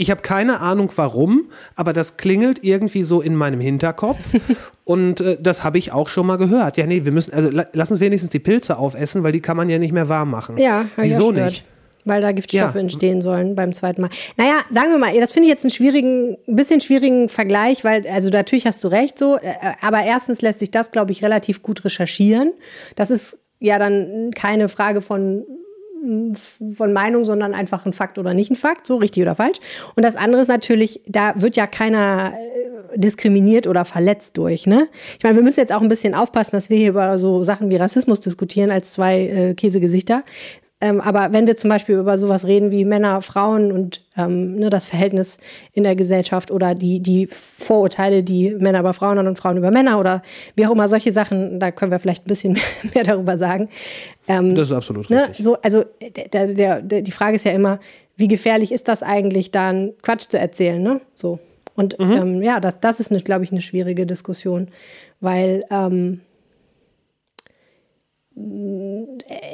[0.00, 4.32] Ich habe keine Ahnung warum, aber das klingelt irgendwie so in meinem Hinterkopf
[4.84, 6.76] und äh, das habe ich auch schon mal gehört.
[6.78, 9.56] Ja, nee, wir müssen, also la lass uns wenigstens die Pilze aufessen, weil die kann
[9.56, 10.56] man ja nicht mehr warm machen.
[10.58, 11.64] Ja, Wieso nicht?
[12.06, 12.80] Weil da Giftstoffe Ja.
[12.80, 14.08] entstehen sollen beim zweiten Mal.
[14.38, 18.06] Naja, sagen wir mal, das finde ich jetzt einen schwierigen, ein bisschen schwierigen Vergleich, weil,
[18.08, 19.52] also natürlich hast du recht so, äh,
[19.82, 22.52] aber erstens lässt sich das, glaube ich, relativ gut recherchieren.
[22.96, 25.44] Das ist ja dann keine Frage von
[26.74, 29.58] von Meinung, sondern einfach ein Fakt oder nicht ein Fakt, so richtig oder falsch.
[29.96, 34.66] Und das andere ist natürlich, da wird ja keiner äh, diskriminiert oder verletzt durch.
[34.66, 34.88] Ne?
[35.18, 37.70] Ich meine, wir müssen jetzt auch ein bisschen aufpassen, dass wir hier über so Sachen
[37.70, 40.24] wie Rassismus diskutieren als zwei äh, Käsegesichter.
[40.82, 44.70] Ähm, aber wenn wir zum Beispiel über sowas reden wie Männer, Frauen und ähm, ne,
[44.70, 45.36] das Verhältnis
[45.74, 49.70] in der Gesellschaft oder die, die Vorurteile, die Männer über Frauen haben und Frauen über
[49.70, 50.22] Männer oder
[50.56, 52.58] wie auch immer solche Sachen, da können wir vielleicht ein bisschen
[52.94, 53.68] mehr darüber sagen.
[54.26, 55.44] Ähm, Das ist absolut Ne, richtig.
[55.44, 55.84] so, also
[56.32, 57.78] der, der, der, die Frage ist ja immer,
[58.16, 61.00] wie gefährlich ist das eigentlich, dann Quatsch zu erzählen, ne?
[61.14, 61.38] So.
[61.74, 62.12] Und Mhm.
[62.12, 64.68] ähm, ja, das, das ist, glaube ich, eine schwierige Diskussion,
[65.20, 66.20] weil ähm,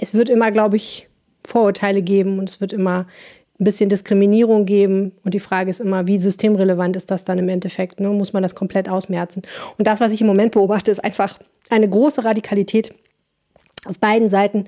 [0.01, 1.09] es wird immer, glaube ich,
[1.47, 3.06] Vorurteile geben und es wird immer
[3.59, 5.12] ein bisschen Diskriminierung geben.
[5.24, 8.01] Und die Frage ist immer, wie systemrelevant ist das dann im Endeffekt?
[8.01, 8.09] Ne?
[8.10, 9.43] Muss man das komplett ausmerzen?
[9.78, 11.39] Und das, was ich im Moment beobachte, ist einfach
[11.70, 12.94] eine große Radikalität
[13.86, 14.64] auf beiden Seiten.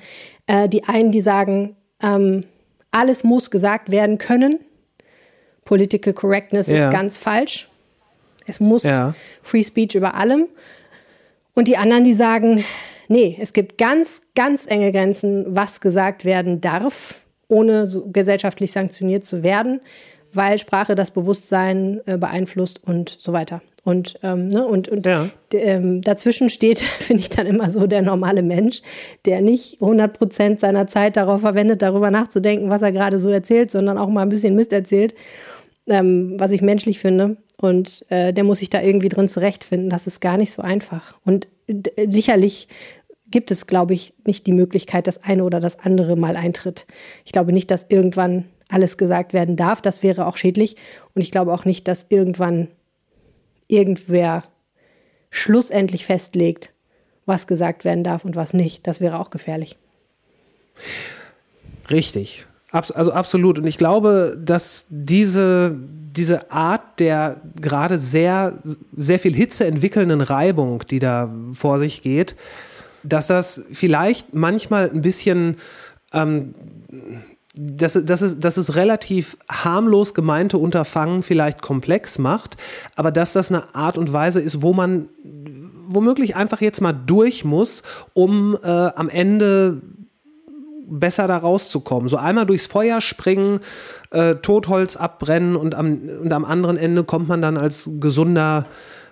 [0.47, 2.45] Äh, die einen, die sagen, ähm,
[2.91, 4.59] alles muss gesagt werden können.
[5.65, 6.87] Political Correctness Ja.
[6.87, 7.69] ist ganz falsch.
[8.47, 9.15] Es muss Ja.
[9.43, 10.47] Free Speech über allem.
[11.55, 12.65] Und die anderen, die sagen,
[13.09, 19.25] nee, es gibt ganz, ganz enge Grenzen, was gesagt werden darf, ohne so gesellschaftlich sanktioniert
[19.25, 19.81] zu werden,
[20.33, 23.63] weil Sprache das Bewusstsein äh, beeinflusst und so weiter.
[23.85, 25.31] Und, ähm, ne, und, und Ja.
[25.55, 28.83] ähm, dazwischen steht, finde ich dann immer so der normale Mensch,
[29.25, 33.71] der nicht 100 Prozent seiner Zeit darauf verwendet, darüber nachzudenken, was er gerade so erzählt,
[33.71, 35.15] sondern auch mal ein bisschen Mist erzählt,
[35.87, 37.39] ähm, was ich menschlich finde.
[37.61, 39.89] Und äh, der muss sich da irgendwie drin zurechtfinden.
[39.89, 41.17] Das ist gar nicht so einfach.
[41.25, 41.49] Und
[42.07, 42.69] sicherlich
[43.31, 46.87] gibt es, glaube ich, nicht die Möglichkeit, dass eine oder das andere mal eintritt.
[47.25, 49.81] Ich glaube nicht, dass irgendwann alles gesagt werden darf.
[49.81, 50.77] Das wäre auch schädlich.
[51.15, 52.69] Und ich glaube auch nicht, dass irgendwann
[53.67, 54.45] irgendwer
[55.31, 56.73] schlussendlich festlegt,
[57.27, 58.87] was gesagt werden darf und was nicht.
[58.87, 59.77] Das wäre auch gefährlich.
[61.91, 62.47] Richtig.
[62.71, 63.59] Also absolut.
[63.59, 65.75] Und ich glaube, dass diese,
[66.17, 68.59] diese Art der gerade sehr,
[68.97, 72.37] sehr viel Hitze entwickelnden Reibung, die da vor sich geht,
[73.03, 75.57] dass das vielleicht manchmal ein bisschen,
[76.13, 76.55] ähm,
[77.55, 82.57] dass, dass, es, dass es relativ harmlos gemeinte Unterfangen vielleicht komplex macht,
[82.97, 85.09] aber dass das eine Art und Weise ist, wo man
[85.89, 89.81] womöglich einfach jetzt mal durch muss, um äh, am Ende
[90.91, 92.09] besser da rauszukommen.
[92.09, 93.61] So einmal durchs Feuer springen,
[94.11, 98.67] äh, Totholz abbrennen und am, und am anderen Ende kommt man dann als gesunder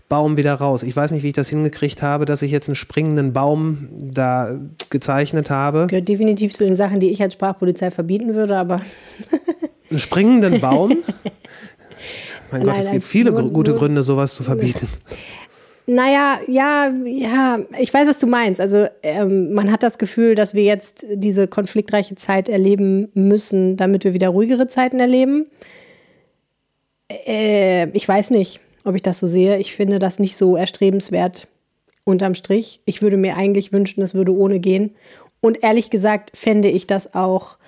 [0.08, 0.82] Baum wieder raus.
[0.84, 4.58] Ich weiß nicht, wie ich das hingekriegt habe, dass ich jetzt einen springenden Baum da
[4.90, 5.86] gezeichnet habe.
[5.88, 8.80] Gehört definitiv zu den Sachen, die ich als Sprachpolizei verbieten würde, aber
[9.90, 10.90] Einen springenden Baum?
[12.50, 14.88] mein Gott, Nein, es gibt viele nur- gute nur- Gründe, sowas zu verbieten.
[15.88, 18.60] Naja, ja, ja, ich weiß, was du meinst.
[18.60, 24.02] Also ähm, man hat das Gefühl, dass wir jetzt diese konfliktreiche Zeit erleben müssen, damit
[24.02, 25.44] wir wieder ruhigere Zeiten erleben.
[27.08, 29.58] Äh, ich weiß nicht, ob ich das so sehe.
[29.58, 31.48] Ich finde das nicht so erstrebenswert
[32.04, 32.80] unterm Strich.
[32.84, 34.94] Ich würde mir eigentlich wünschen, es würde ohne gehen.
[35.40, 37.58] Und ehrlich gesagt fände ich das auch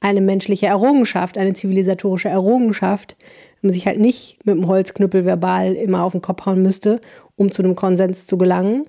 [0.00, 3.16] eine menschliche Errungenschaft, eine zivilisatorische Errungenschaft,
[3.60, 7.00] wenn man sich halt nicht mit dem Holzknüppel verbal immer auf den Kopf hauen müsste,
[7.36, 8.84] um zu einem Konsens zu gelangen.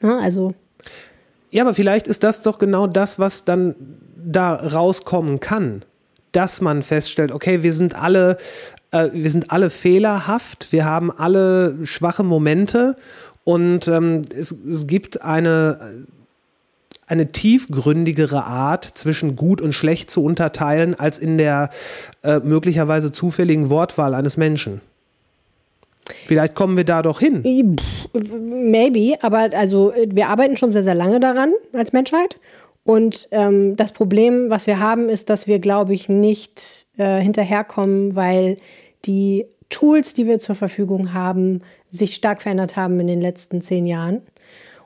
[0.00, 0.54] Na, also
[1.50, 3.74] Ja, aber vielleicht ist das doch genau das, was dann
[4.16, 5.84] da rauskommen kann.
[6.32, 8.38] Dass man feststellt, okay, wir sind alle,
[8.90, 12.96] äh, wir sind alle fehlerhaft, wir haben alle schwache Momente
[13.44, 16.06] und ähm, es, es gibt eine,
[17.06, 21.70] eine tiefgründigere Art, zwischen gut und schlecht zu unterteilen, als in der
[22.22, 24.80] äh, möglicherweise zufälligen Wortwahl eines Menschen.
[26.26, 27.42] Vielleicht kommen wir da doch hin.
[28.12, 32.38] Maybe, aber also äh, wir arbeiten schon sehr, sehr lange daran als Menschheit.
[32.90, 38.16] Und ähm, das Problem, was wir haben, ist, dass wir, glaube ich, nicht äh, hinterherkommen,
[38.16, 38.56] weil
[39.04, 43.84] die Tools, die wir zur Verfügung haben, sich stark verändert haben in den letzten zehn
[43.84, 44.22] Jahren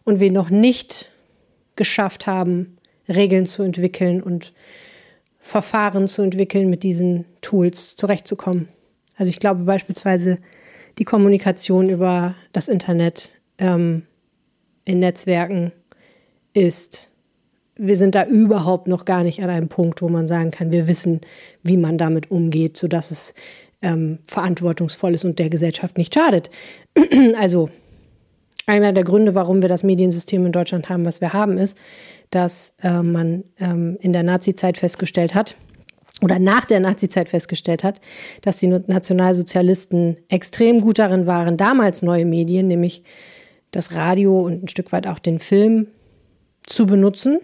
[0.04, 1.12] und wir noch nicht
[1.76, 2.76] geschafft haben,
[3.08, 4.52] Regeln zu entwickeln und
[5.40, 8.68] Verfahren zu entwickeln, mit diesen Tools zurechtzukommen.
[9.16, 10.36] Also ich glaube beispielsweise
[10.98, 14.02] die Kommunikation über das Internet ähm,
[14.84, 15.72] in Netzwerken
[16.52, 17.10] ist,
[17.76, 20.86] wir sind da überhaupt noch gar nicht an einem Punkt, wo man sagen kann, wir
[20.86, 21.20] wissen,
[21.62, 23.34] wie man damit umgeht, sodass es
[23.82, 26.50] ähm, verantwortungsvoll ist und der Gesellschaft nicht schadet.
[27.38, 27.68] also
[28.66, 31.76] einer der Gründe, warum wir das Mediensystem in Deutschland haben, was wir haben, ist,
[32.30, 35.56] dass äh, man ähm, in der Nazizeit festgestellt hat,
[36.22, 38.00] oder nach der Nazizeit festgestellt hat,
[38.40, 43.02] dass die Nationalsozialisten extrem gut darin waren, damals neue Medien, nämlich
[43.72, 45.88] das Radio und ein Stück weit auch den Film
[46.62, 47.40] zu benutzen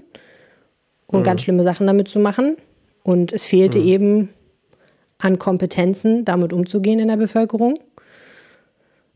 [1.19, 2.57] und ganz schlimme Sachen damit zu machen.
[3.03, 4.31] Und es fehlte eben
[5.19, 7.79] an Kompetenzen, damit umzugehen in der Bevölkerung.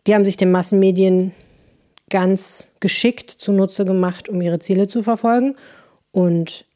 [0.06, 1.32] Die haben sich den Massenmedien
[2.10, 5.56] ganz geschickt zunutze gemacht, um ihre Ziele zu verfolgen.
[6.12, 6.66] Und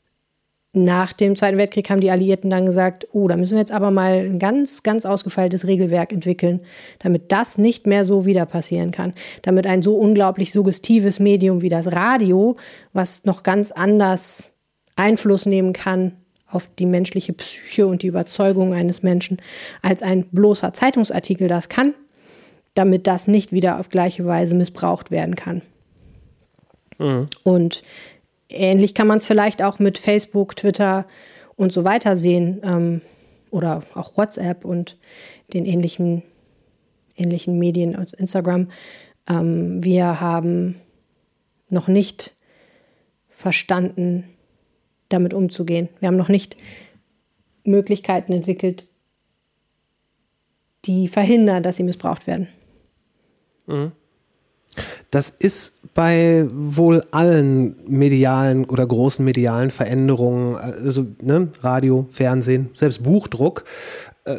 [0.73, 3.91] nach dem Zweiten Weltkrieg haben die Alliierten dann gesagt, oh, da müssen wir jetzt aber
[3.91, 6.61] mal ein ganz, ganz ausgefeiltes Regelwerk entwickeln,
[6.99, 9.13] damit das nicht mehr so wieder passieren kann.
[9.43, 12.57] Damit ein so unglaublich suggestives Medium wie das Radio,
[12.93, 14.55] was noch ganz anders
[14.99, 16.13] Einfluss nehmen kann
[16.51, 19.39] auf die menschliche Psyche und die Überzeugung eines Menschen,
[19.83, 21.95] als ein bloßer Zeitungsartikel das kann,
[22.75, 25.63] damit das nicht wieder auf gleiche Weise missbraucht werden kann.
[27.45, 27.83] Und
[28.49, 31.07] ähnlich kann man es vielleicht auch mit Facebook, Twitter
[31.57, 33.01] und so weiter sehen ähm,
[33.51, 34.97] oder auch WhatsApp und
[35.53, 36.23] den ähnlichen,
[37.17, 38.69] ähnlichen Medien als Instagram.
[39.29, 40.77] Ähm, wir haben
[41.69, 42.35] noch nicht
[43.29, 44.25] verstanden,
[45.09, 45.89] damit umzugehen.
[46.01, 46.57] Wir haben noch nicht
[47.65, 48.87] Möglichkeiten entwickelt,
[50.85, 52.49] die verhindern, dass sie missbraucht werden.
[55.11, 63.03] Das ist bei wohl allen medialen oder großen medialen Veränderungen, also ne, Radio, Fernsehen, selbst
[63.03, 63.65] Buchdruck,
[64.25, 64.39] äh,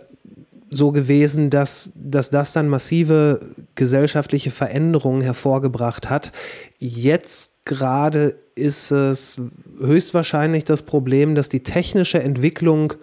[0.70, 3.40] so gewesen, dass, dass das dann massive
[3.74, 6.32] gesellschaftliche Veränderungen hervorgebracht hat.
[6.78, 9.42] Jetzt gerade ist es
[9.80, 12.94] höchstwahrscheinlich das Problem, dass die technische Entwicklung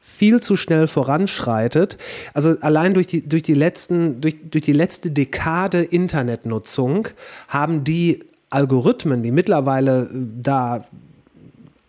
[0.00, 1.98] viel zu schnell voranschreitet.
[2.34, 7.08] Also allein durch die, durch die, letzten, durch, durch die letzte Dekade Internetnutzung
[7.48, 10.84] haben die Algorithmen, die mittlerweile da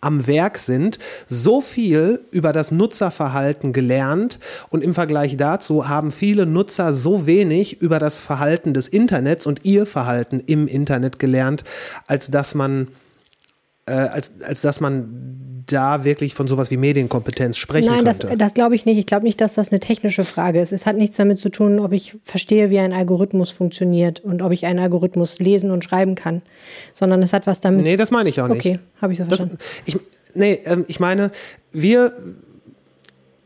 [0.04, 4.40] am Werk sind, so viel über das Nutzerverhalten gelernt.
[4.70, 9.66] Und im Vergleich dazu haben viele Nutzer so wenig über das Verhalten des Internets und
[9.66, 11.64] ihr Verhalten im Internet gelernt,
[12.08, 12.90] als dass man
[13.86, 18.38] äh, als, als dass man da wirklich von sowas wie Medienkompetenz sprechen Nein, das, könnte.
[18.38, 18.98] das glaube ich nicht.
[18.98, 20.74] Ich glaube nicht, dass das eine technische Frage ist.
[20.74, 24.52] Es hat nichts damit zu tun, ob ich verstehe, wie ein Algorithmus funktioniert und ob
[24.52, 26.42] ich einen Algorithmus lesen und schreiben kann,
[26.94, 27.86] sondern es hat was damit.
[27.86, 28.60] nee, das meine ich auch nicht.
[28.60, 29.58] Okay, habe ich so Das, verstanden.
[29.86, 29.98] ich,
[30.34, 31.32] nee, ähm, ich meine,
[31.72, 32.14] wir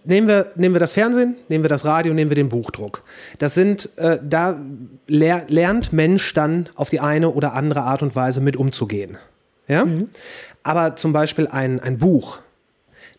[0.06, 3.04] nehmen wir, nehmen wir das Fernsehen, nehmen wir das Radio, nehmen wir den Buchdruck.
[3.40, 4.58] Das sind, äh, da
[5.08, 9.18] ler lernt Mensch dann auf die eine oder andere Art und Weise mit umzugehen.
[9.68, 9.86] Ja?
[10.68, 12.40] Aber zum Beispiel ein, ein Buch.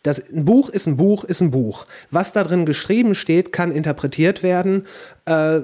[0.02, 1.86] Das, ein Buch ist ein Buch, ist ein Buch.
[2.10, 4.86] Was da drin geschrieben steht, kann interpretiert werden.
[5.24, 5.60] Äh,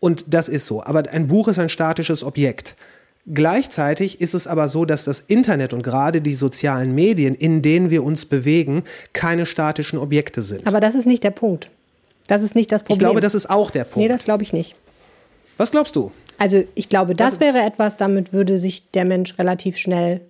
[0.00, 0.82] und das ist so.
[0.82, 2.74] Aber ein Buch ist ein statisches Objekt.
[3.32, 7.90] Gleichzeitig ist es aber so, dass das Internet und gerade die sozialen Medien, in denen
[7.90, 8.82] wir uns bewegen,
[9.12, 10.66] keine statischen Objekte sind.
[10.66, 11.70] Aber das ist nicht der Punkt.
[12.26, 12.96] Das ist nicht das Problem.
[12.96, 13.98] ich glaube, das ist auch der Punkt.
[13.98, 14.74] Nee, das glaube ich nicht.
[15.58, 16.10] Was glaubst du?
[16.38, 20.22] Also ich glaube, das Was- wäre etwas, damit würde sich der Mensch relativ schnell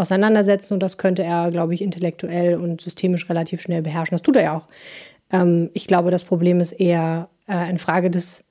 [0.00, 4.16] auseinandersetzen und das könnte er, glaube ich, intellektuell und systemisch relativ schnell beherrschen.
[4.16, 4.68] Das tut er ja auch.
[5.32, 8.44] Ähm, ich glaube, das Problem ist eher äh, eine Frage des,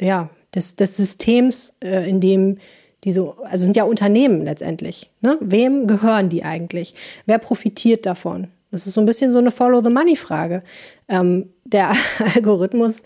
[0.00, 2.58] ja, des, des Systems, äh, in dem
[3.04, 5.10] diese, also sind ja Unternehmen letztendlich.
[5.20, 5.36] Ne?
[5.40, 6.94] Wem gehören die eigentlich?
[7.26, 8.48] Wer profitiert davon?
[8.70, 10.62] Das ist so ein bisschen so eine Follow-the-Money-Frage.
[11.08, 11.92] Ähm, der
[12.34, 13.02] Algorithmus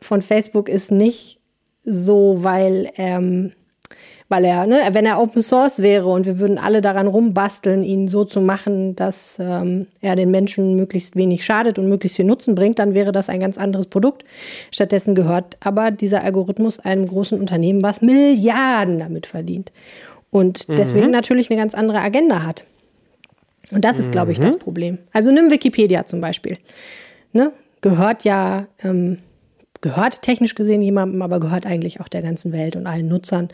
[0.00, 1.40] von Facebook ist nicht
[1.84, 3.52] so, weil, ähm,
[4.34, 8.08] weil er, ne, wenn er Open Source wäre und wir würden alle daran rumbasteln, ihn
[8.08, 12.56] so zu machen, dass ähm, er den Menschen möglichst wenig schadet und möglichst viel Nutzen
[12.56, 14.24] bringt, dann wäre das ein ganz anderes Produkt.
[14.72, 19.72] Stattdessen gehört aber dieser Algorithmus einem großen Unternehmen, was Milliarden damit verdient.
[20.32, 22.64] Und deswegen natürlich eine ganz andere Agenda hat.
[23.70, 24.98] Und das ist, glaube ich, das Problem.
[25.12, 26.58] Also nimm Wikipedia zum Beispiel.
[27.32, 27.52] Ne?
[27.82, 29.18] Gehört ja, ähm,
[29.80, 33.50] gehört technisch gesehen jemandem, aber gehört eigentlich auch der ganzen Welt und allen Nutzern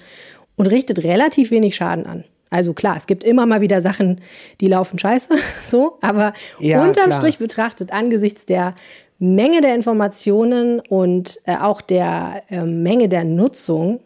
[0.61, 2.23] und richtet relativ wenig Schaden an.
[2.51, 4.20] Also klar, es gibt immer mal wieder Sachen,
[4.61, 5.35] die laufen scheiße,
[5.65, 7.19] so, aber Ja, unterm klar.
[7.19, 8.74] Strich betrachtet, angesichts der
[9.19, 14.01] Menge der Informationen und äh, auch der ähm, Menge der Nutzung,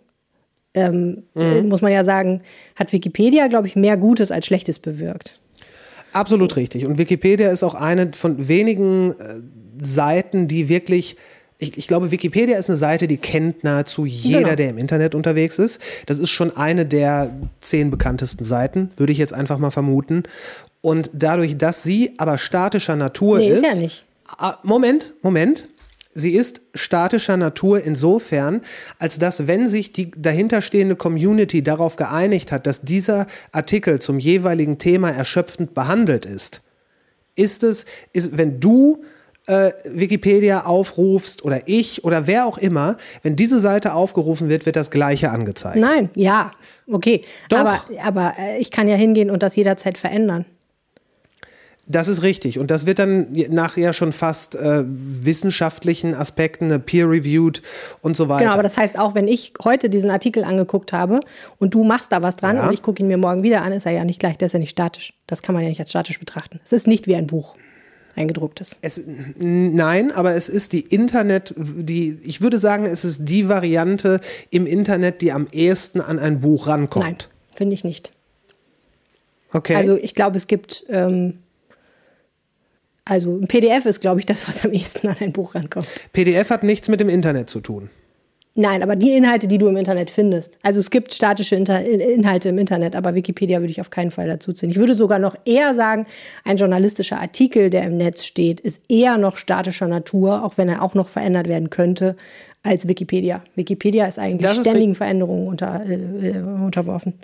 [0.74, 2.42] ähm, äh, muss man ja sagen,
[2.76, 5.40] hat Wikipedia, glaube ich, mehr Gutes als Schlechtes bewirkt.
[6.12, 6.86] Absolut richtig.
[6.86, 9.42] Und Wikipedia ist auch eine von wenigen äh,
[9.82, 11.16] Seiten, die wirklich.
[11.58, 14.54] Ich, ich glaube, Wikipedia ist eine Seite, die kennt nahezu jeder, Genau.
[14.56, 15.80] der im Internet unterwegs ist.
[16.06, 20.24] Das ist schon eine der zehn bekanntesten Seiten, würde ich jetzt einfach mal vermuten.
[20.80, 23.62] Und dadurch, dass sie aber statischer Natur Nee, ist.
[23.62, 24.04] ist ja nicht.
[24.26, 25.68] Ah, Moment, Moment.
[26.16, 28.60] Sie ist statischer Natur insofern,
[29.00, 34.78] als dass, wenn sich die dahinterstehende Community darauf geeinigt hat, dass dieser Artikel zum jeweiligen
[34.78, 36.60] Thema erschöpfend behandelt ist,
[37.34, 39.02] ist es, ist, wenn du
[39.46, 44.76] äh, Wikipedia aufrufst oder ich oder wer auch immer, wenn diese Seite aufgerufen wird, wird
[44.76, 45.76] das Gleiche angezeigt.
[45.76, 46.50] Nein, ja,
[46.90, 47.24] okay.
[47.48, 47.58] Doch.
[47.58, 50.46] Aber, aber äh, ich kann ja hingehen und das jederzeit verändern.
[51.86, 52.58] Das ist richtig.
[52.58, 57.60] Und das wird dann nach ja schon fast äh, wissenschaftlichen Aspekten, äh, peer-reviewed
[58.00, 58.44] und so weiter.
[58.44, 61.20] Genau, aber das heißt auch, wenn ich heute diesen Artikel angeguckt habe
[61.58, 62.66] und du machst da was dran Ja.
[62.66, 64.52] und ich gucke ihn mir morgen wieder an, ist er ja nicht gleich, der ist
[64.52, 65.12] ja nicht statisch.
[65.26, 66.58] Das kann man ja nicht als statisch betrachten.
[66.64, 67.54] Es ist nicht wie ein Buch,
[68.16, 68.78] ein gedrucktes.
[68.82, 69.00] Es,
[69.36, 74.20] nein, aber es ist die Internet, die, ich würde sagen, es ist die Variante
[74.50, 77.04] im Internet, die am ehesten an ein Buch rankommt.
[77.04, 77.16] Nein,
[77.54, 78.12] finde ich nicht.
[79.52, 79.76] Okay.
[79.76, 81.38] Also ich glaube, es gibt, ähm,
[83.04, 85.88] also ein PDF ist, glaube ich, das, was am ehesten an ein Buch rankommt.
[86.12, 87.90] PDF hat nichts mit dem Internet zu tun.
[88.56, 90.58] Nein, aber die Inhalte, die du im Internet findest.
[90.62, 94.12] Also es gibt statische Inter In- Inhalte im Internet, aber Wikipedia würde ich auf keinen
[94.12, 94.70] Fall dazu ziehen.
[94.70, 96.06] Ich würde sogar noch eher sagen,
[96.44, 100.82] ein journalistischer Artikel, der im Netz steht, ist eher noch statischer Natur, auch wenn er
[100.82, 102.14] auch noch verändert werden könnte,
[102.62, 103.42] als Wikipedia.
[103.56, 107.14] Wikipedia ist eigentlich Das ist ständigen ri- Veränderungen unter, äh, äh, unterworfen.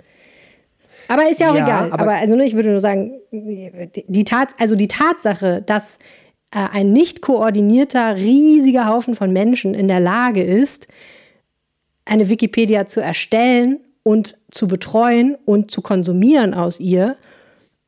[1.07, 1.91] Aber ist ja auch Ja, egal.
[1.93, 5.97] aber- Aber, also ne, ich würde nur sagen, die Tat, also die Tatsache, dass
[6.53, 10.87] äh, ein nicht koordinierter, riesiger Haufen von Menschen in der Lage ist,
[12.11, 17.15] eine Wikipedia zu erstellen und zu betreuen und zu konsumieren aus ihr,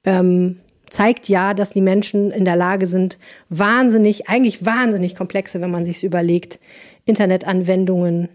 [0.05, 0.59] ähm,
[0.89, 3.19] zeigt ja, dass die Menschen in der Lage sind,
[3.49, 6.61] wahnsinnig, eigentlich wahnsinnig komplexe, wenn man sich überlegt,
[7.03, 8.29] Internetanwendungen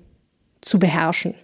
[0.61, 1.35] zu beherrschen.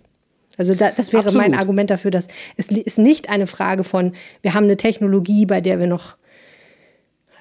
[0.59, 1.61] Also da, das wäre mein Absolut.
[1.61, 4.13] Argument dafür, dass es ist nicht eine Frage von,
[4.43, 6.17] wir haben eine Technologie, bei der wir noch,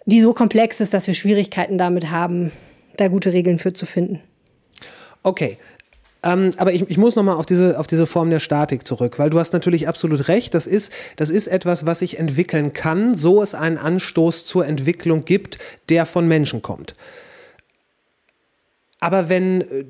[0.05, 2.53] die so komplex ist, dass wir Schwierigkeiten damit haben,
[2.95, 4.21] da gute Regeln für zu finden.
[5.23, 5.57] Okay.
[6.23, 9.29] Ähm, aber ich, ich muss nochmal auf diese, auf diese Form der Statik zurück, weil
[9.29, 10.53] du hast natürlich absolut recht.
[10.53, 15.25] Das ist, das ist etwas, was sich entwickeln kann, so es einen Anstoß zur Entwicklung
[15.25, 15.59] gibt,
[15.89, 16.95] der von Menschen kommt.
[18.99, 19.85] Aber wenn äh,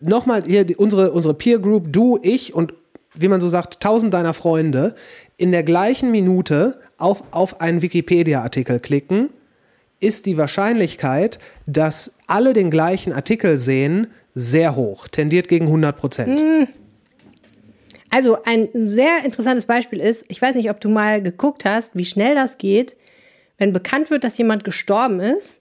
[0.00, 2.74] nochmal hier unsere, unsere Peer Group, du, ich und
[3.14, 4.94] wie man so sagt, tausend deiner Freunde
[5.36, 9.30] in der gleichen Minute auf, auf einen Wikipedia-Artikel klicken,
[10.00, 16.42] ist die Wahrscheinlichkeit, dass alle den gleichen Artikel sehen, sehr hoch, tendiert gegen 100 Prozent.
[18.10, 22.04] Also ein sehr interessantes Beispiel ist, ich weiß nicht, ob du mal geguckt hast, wie
[22.04, 22.96] schnell das geht,
[23.58, 25.60] wenn bekannt wird, dass jemand gestorben ist.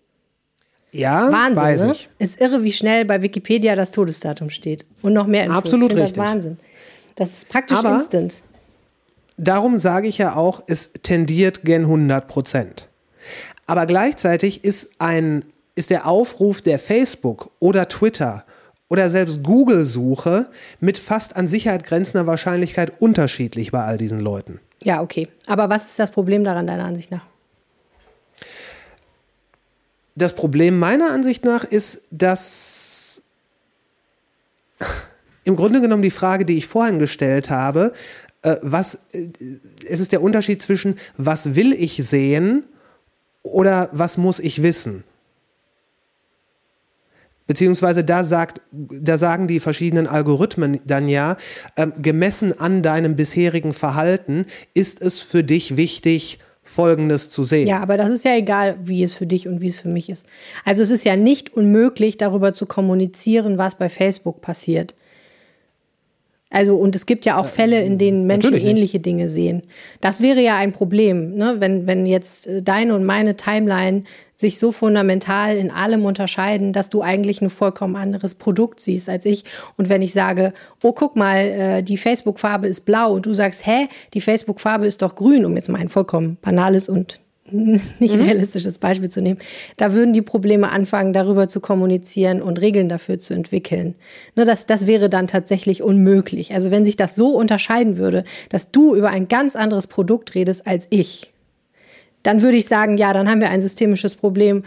[0.91, 1.91] Ja, Wahnsinn, weiß ne?
[1.93, 2.09] ich.
[2.19, 4.85] Ist irre, wie schnell bei Wikipedia das Todesdatum steht.
[5.01, 5.57] Und noch mehr Infos.
[5.57, 6.13] Absolut richtig.
[6.13, 6.57] Das Wahnsinn.
[7.15, 8.41] Das ist praktisch Aber- instant.
[9.37, 12.89] Darum sage ich ja auch, es tendiert gen 100 Prozent.
[13.65, 15.45] Aber gleichzeitig ist, ein,
[15.75, 18.45] ist der Aufruf der Facebook oder Twitter
[18.91, 20.49] oder selbst Google-Suche
[20.81, 24.59] mit fast an Sicherheit grenzender Wahrscheinlichkeit unterschiedlich bei all diesen Leuten.
[24.83, 25.29] Ja, okay.
[25.47, 27.25] Aber was ist das Problem daran, deiner Ansicht nach?
[30.15, 33.21] Das Problem meiner Ansicht nach ist, dass
[35.45, 37.93] im Grunde genommen die Frage, die ich vorhin gestellt habe,
[38.41, 39.29] äh, was, äh,
[39.87, 42.65] es ist der Unterschied zwischen, was will ich sehen
[43.41, 45.05] oder was muss ich wissen?
[47.51, 51.35] Beziehungsweise da sagt, da sagen die verschiedenen Algorithmen dann ja,
[51.75, 57.67] ähm, gemessen an deinem bisherigen Verhalten ist es für dich wichtig, Folgendes zu sehen.
[57.67, 60.09] Ja, aber das ist ja egal, wie es für dich und wie es für mich
[60.09, 60.27] ist.
[60.63, 64.95] Also es ist ja nicht unmöglich, darüber zu kommunizieren, was bei Facebook passiert.
[66.49, 69.63] Also, und es gibt ja auch Fälle, in denen Menschen ähnliche Dinge sehen.
[70.01, 71.55] Das wäre ja ein Problem, ne?
[71.59, 74.03] wenn, wenn jetzt äh, deine und meine Timeline
[74.41, 79.25] sich so fundamental in allem unterscheiden, dass du eigentlich ein vollkommen anderes Produkt siehst als
[79.25, 79.45] ich.
[79.77, 80.53] Und wenn ich sage,
[80.83, 85.01] oh, guck mal, äh, die Facebook-Farbe ist blau und du sagst, hä, die Facebook-Farbe ist
[85.01, 89.37] doch grün, um jetzt mal ein vollkommen banales und nicht realistisches Beispiel zu nehmen,
[89.77, 93.95] da würden die Probleme anfangen, darüber zu kommunizieren und Regeln dafür zu entwickeln.
[94.35, 96.53] Ne, das, das wäre dann tatsächlich unmöglich.
[96.53, 100.65] Also wenn sich das so unterscheiden würde, dass du über ein ganz anderes Produkt redest
[100.65, 101.30] als ich,
[102.23, 104.63] dann würde ich sagen, ja, dann haben wir ein systemisches Problem,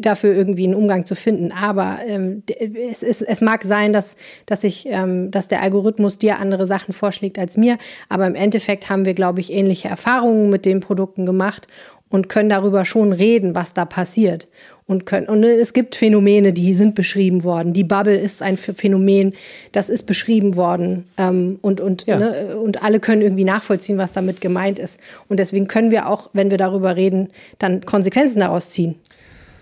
[0.00, 1.52] dafür irgendwie einen Umgang zu finden.
[1.52, 2.42] Aber ähm,
[2.90, 4.16] es, es, es mag sein, dass,
[4.46, 7.78] dass, ich, ähm, dass der Algorithmus dir andere Sachen vorschlägt als mir.
[8.08, 11.68] Aber im Endeffekt haben wir, glaube ich, ähnliche Erfahrungen mit den Produkten gemacht
[12.08, 14.48] und können darüber schon reden, was da passiert.
[14.86, 17.72] Und, können, und es gibt Phänomene, die sind beschrieben worden.
[17.72, 19.32] Die Bubble ist ein Phänomen,
[19.72, 21.06] das ist beschrieben worden.
[21.16, 22.18] Ähm, und, und, Ja.
[22.18, 25.00] ne, und alle können irgendwie nachvollziehen, was damit gemeint ist.
[25.28, 27.28] Und deswegen können wir auch, wenn wir darüber reden,
[27.58, 28.96] dann Konsequenzen daraus ziehen.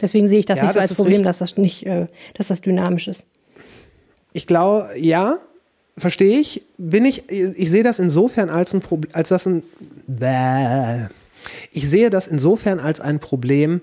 [0.00, 1.26] Deswegen sehe ich das Ja, nicht so das als Problem, richtig.
[1.26, 3.24] dass das nicht, äh, dass das dynamisch ist.
[4.32, 5.36] Ich glaube, ja,
[5.96, 6.62] verstehe ich.
[6.78, 9.62] Bin ich, ich sehe das insofern als ein Problem, als das ein,
[10.08, 11.06] Bäh.
[11.70, 13.82] ich sehe das insofern als ein Problem,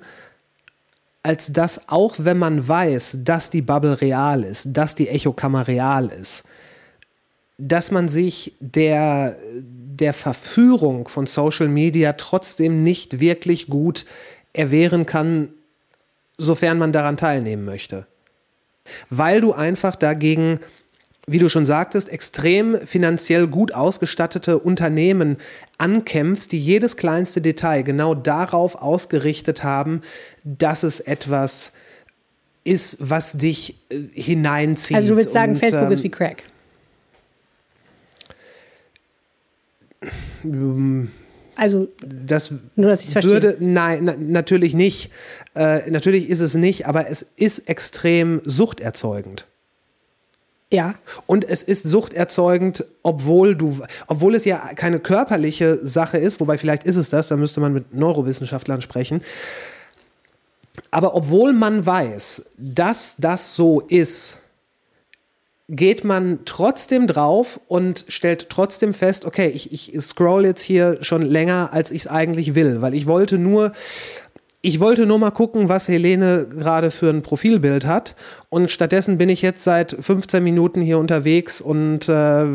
[1.23, 6.07] als dass auch wenn man weiß, dass die Bubble real ist, dass die Echokammer real
[6.07, 6.43] ist,
[7.57, 14.05] dass man sich der, der Verführung von Social Media trotzdem nicht wirklich gut
[14.53, 15.49] erwehren kann,
[16.37, 18.07] sofern man daran teilnehmen möchte.
[19.09, 20.61] Weil du einfach dagegen,
[21.31, 25.37] wie du schon sagtest, extrem finanziell gut ausgestattete Unternehmen
[25.77, 30.01] ankämpfst, die jedes kleinste Detail genau darauf ausgerichtet haben,
[30.43, 31.71] dass es etwas
[32.63, 34.97] ist, was dich äh, hineinzieht.
[34.97, 36.43] Also du willst sagen, Und, Facebook ähm, ist wie Crack.
[41.55, 43.33] Also Das Nur, dass ich's verstehe.
[43.33, 45.11] würde, nein, na, natürlich nicht.
[45.55, 49.48] Äh, natürlich ist es nicht, aber es ist extrem suchterzeugend.
[50.71, 50.93] Ja,
[51.25, 56.83] Und es ist suchterzeugend, obwohl du, obwohl es ja keine körperliche Sache ist, wobei vielleicht
[56.83, 59.23] ist es das, da müsste man mit Neurowissenschaftlern sprechen.
[60.91, 64.41] Aber obwohl man weiß, dass das so ist,
[65.69, 71.23] geht man trotzdem drauf und stellt trotzdem fest, okay, ich, ich scroll jetzt hier schon
[71.23, 73.71] länger, als ich es eigentlich will, weil ich wollte nur,
[74.61, 78.15] ich wollte nur mal gucken, was Helene gerade für ein Profilbild hat.
[78.49, 82.45] Und stattdessen bin ich jetzt seit 15 Minuten hier unterwegs und äh,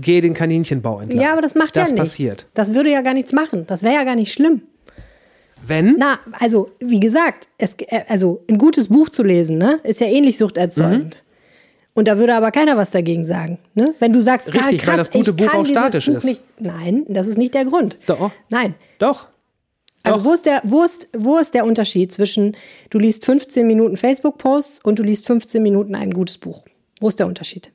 [0.00, 1.20] gehe den Kaninchenbau entlang.
[1.20, 2.10] ja, aber das macht das ja nichts.
[2.10, 2.46] passiert.
[2.54, 3.64] Das würde ja gar nichts machen.
[3.66, 4.62] Das wäre ja gar nicht schlimm.
[5.64, 5.96] Wenn?
[5.98, 10.06] Na, also, wie gesagt, es, äh, also ein gutes Buch zu lesen, ne, ist ja
[10.06, 11.24] ähnlich suchterzeugend.
[11.94, 13.58] Und da würde aber keiner was dagegen sagen.
[13.74, 13.94] Ne?
[13.98, 16.24] Wenn du sagst, Richtig, ah, krass, weil das gute Buch auch statisch Buch ist.
[16.24, 17.98] Nicht, nein, das ist nicht der Grund.
[18.06, 18.30] Doch.
[18.48, 18.74] Nein.
[18.98, 19.26] Doch.
[20.04, 20.24] Also Doch.
[20.24, 22.56] wo ist, der, wo, ist, wo ist der Unterschied zwischen,
[22.90, 26.64] du liest 15 Minuten Facebook-Posts und du liest 15 Minuten ein gutes Buch?
[27.00, 27.70] Wo ist der Unterschied?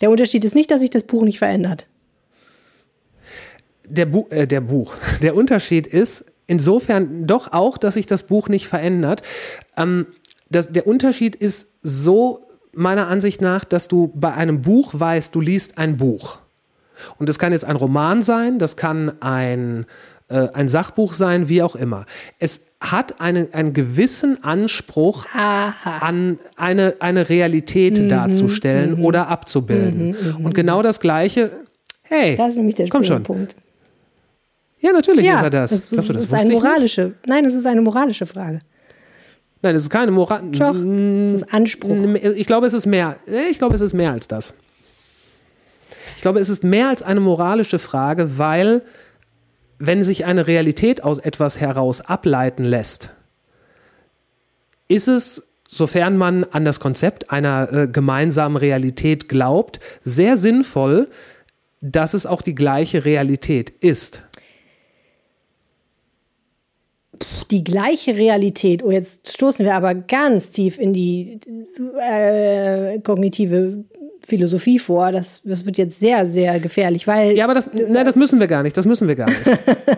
[0.00, 1.86] Der Unterschied ist nicht, dass sich das Buch nicht verändert.
[3.88, 4.94] der, Bu äh, der Buch.
[5.22, 9.22] Der Unterschied ist insofern doch auch, dass sich das Buch nicht verändert.
[9.76, 10.06] Ähm,
[10.50, 15.40] das, der Unterschied ist so meiner Ansicht nach, dass du bei einem Buch weißt, du
[15.40, 16.38] liest ein Buch.
[17.18, 19.86] Und das kann jetzt ein Roman sein, das kann ein,
[20.32, 22.06] äh, ein Sachbuch sein, wie auch immer.
[22.38, 30.16] Es hat einen, einen gewissen Anspruch an eine, eine Realität Mhm, darzustellen oder abzubilden.
[30.42, 31.50] Und genau das Gleiche,
[32.02, 33.22] hey, Das ist komm schon.
[33.22, 33.56] Punkt.
[34.80, 35.70] Ja, natürlich Ja, ist er das.
[35.70, 37.12] das, Glaubst du, das das ist eine moralische.
[37.26, 38.60] Nein, es ist eine moralische Frage.
[39.62, 40.42] Nein, das ist keine Moral.
[40.50, 41.96] Doch, es ist Anspruch.
[42.34, 43.14] Ich glaube, es ist mehr.
[43.48, 44.54] Ich glaube, es ist mehr als das.
[46.16, 48.82] Ich glaube, es ist mehr als eine moralische Frage, weil
[49.84, 53.10] wenn sich eine Realität aus etwas heraus ableiten lässt,
[54.86, 61.08] ist es, sofern man an das Konzept einer äh, gemeinsamen Realität glaubt, sehr sinnvoll,
[61.80, 64.22] dass es auch die gleiche Realität ist.
[67.50, 71.40] Die gleiche Realität, oh, jetzt stoßen wir aber ganz tief in die
[72.00, 73.84] äh, kognitive
[74.26, 75.12] Philosophie vor.
[75.12, 78.46] Das, das wird jetzt sehr, sehr gefährlich, weil Ja, aber das, nein, das müssen wir
[78.46, 78.76] gar nicht.
[78.76, 79.40] Das müssen wir gar nicht.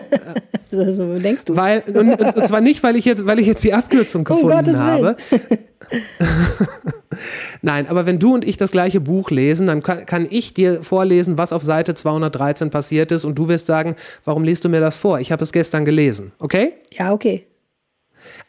[0.71, 1.55] so, so denkst du.
[1.55, 4.49] Weil, und, und zwar nicht, weil ich jetzt, weil ich jetzt die Abkürzung Um gefunden
[4.49, 5.15] Gottes habe.
[7.61, 10.83] Nein, aber wenn du und ich das gleiche Buch lesen, dann kann, kann ich dir
[10.83, 14.81] vorlesen, was auf Seite 213 passiert ist und du wirst sagen, warum liest du mir
[14.81, 15.19] das vor?
[15.19, 16.73] Ich habe es gestern gelesen, okay?
[16.91, 17.45] Ja, okay.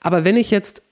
[0.01, 0.83] Aber wenn ich jetzt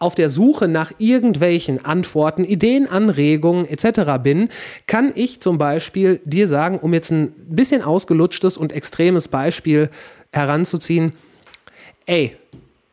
[0.00, 4.22] auf der Suche nach irgendwelchen Antworten, Ideen, Anregungen etc.
[4.22, 4.48] bin,
[4.86, 9.90] kann ich zum Beispiel dir sagen, um jetzt ein bisschen ausgelutschtes und extremes Beispiel
[10.32, 11.12] heranzuziehen,
[12.06, 12.34] ey,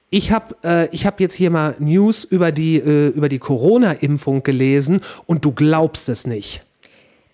[0.10, 4.44] ich habe äh, ich hab jetzt hier mal News über die, äh, über die Corona-Impfung
[4.44, 6.62] gelesen und du glaubst es nicht.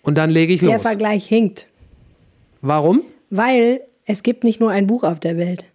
[0.02, 0.82] Und dann lege ich Der los.
[0.82, 1.66] Vergleich hinkt,
[2.60, 3.02] Warum?
[3.30, 5.66] weil es gibt nicht nur ein Buch auf der Welt.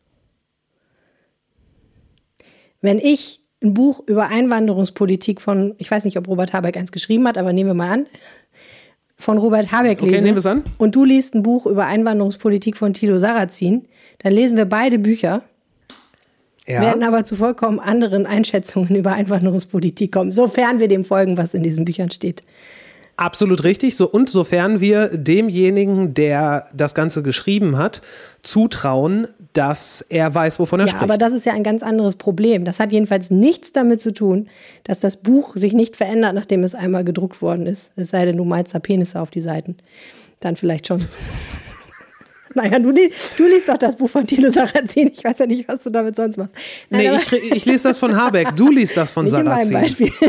[2.81, 7.27] Wenn ich ein Buch über Einwanderungspolitik von, ich weiß nicht, ob Robert Habeck eins geschrieben
[7.27, 8.05] hat, aber nehmen wir mal an,
[9.17, 10.63] von Robert Habeck Okay, lese nehmen wir's an.
[10.77, 13.85] und du liest ein Buch über Einwanderungspolitik von Thilo Sarrazin,
[14.19, 15.43] dann lesen wir beide Bücher,
[16.65, 21.63] werden aber zu vollkommen anderen Einschätzungen über Einwanderungspolitik kommen, sofern wir dem folgen, was in
[21.63, 22.43] diesen Büchern steht.
[23.19, 23.97] Absolut richtig.
[23.97, 28.01] So, und sofern wir demjenigen, der das Ganze geschrieben hat,
[28.43, 31.03] zutrauen, dass er weiß, wovon er Ja, spricht.
[31.03, 32.63] aber das ist ja ein ganz anderes Problem.
[32.63, 34.47] Das hat jedenfalls nichts damit zu tun,
[34.85, 37.91] dass das Buch sich nicht verändert, nachdem es einmal gedruckt worden ist.
[37.97, 39.75] Es sei denn, du malst da Penisse auf die Seiten.
[40.39, 41.01] Dann vielleicht schon.
[42.55, 45.11] naja, du, li- du liest doch das Buch von Thilo Sarrazin.
[45.13, 46.53] Ich weiß ja nicht, was du damit sonst machst.
[46.89, 48.55] Nein, nee, ich, ich lese das von Habeck.
[48.55, 49.73] Du liest das von Sarrazin.
[49.73, 50.11] Beispiel.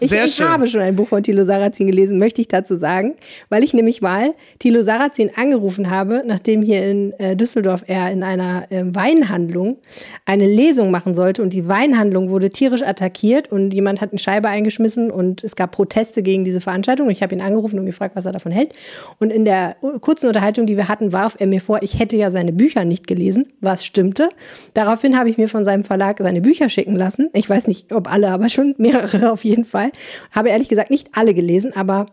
[0.00, 0.48] Ich, Sehr ich schön.
[0.48, 3.14] habe schon ein Buch von Thilo Sarrazin gelesen, möchte ich dazu sagen,
[3.48, 8.22] weil ich nämlich mal Thilo Sarrazin angerufen habe, nachdem hier in äh, Düsseldorf er in
[8.22, 9.78] einer äh, Weinhandlung
[10.26, 14.48] eine Lesung machen sollte und die Weinhandlung wurde tierisch attackiert und jemand hat eine Scheibe
[14.48, 17.08] eingeschmissen und es gab Proteste gegen diese Veranstaltung.
[17.10, 18.72] Ich habe ihn angerufen und gefragt, was er davon hält.
[19.20, 19.76] Und in der
[20.14, 23.08] kurzen Unterhaltung, die wir hatten, warf er mir vor, ich hätte ja seine Bücher nicht
[23.08, 24.28] gelesen, was stimmte.
[24.72, 27.30] Daraufhin habe ich mir von seinem Verlag seine Bücher schicken lassen.
[27.32, 29.90] Ich weiß nicht, ob alle, aber schon mehrere auf jeden Fall.
[30.30, 32.06] Habe ehrlich gesagt nicht alle gelesen, aber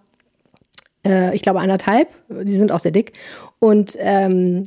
[1.06, 2.08] äh, ich glaube anderthalb.
[2.28, 3.14] Die sind auch sehr dick.
[3.60, 4.64] Und ähm,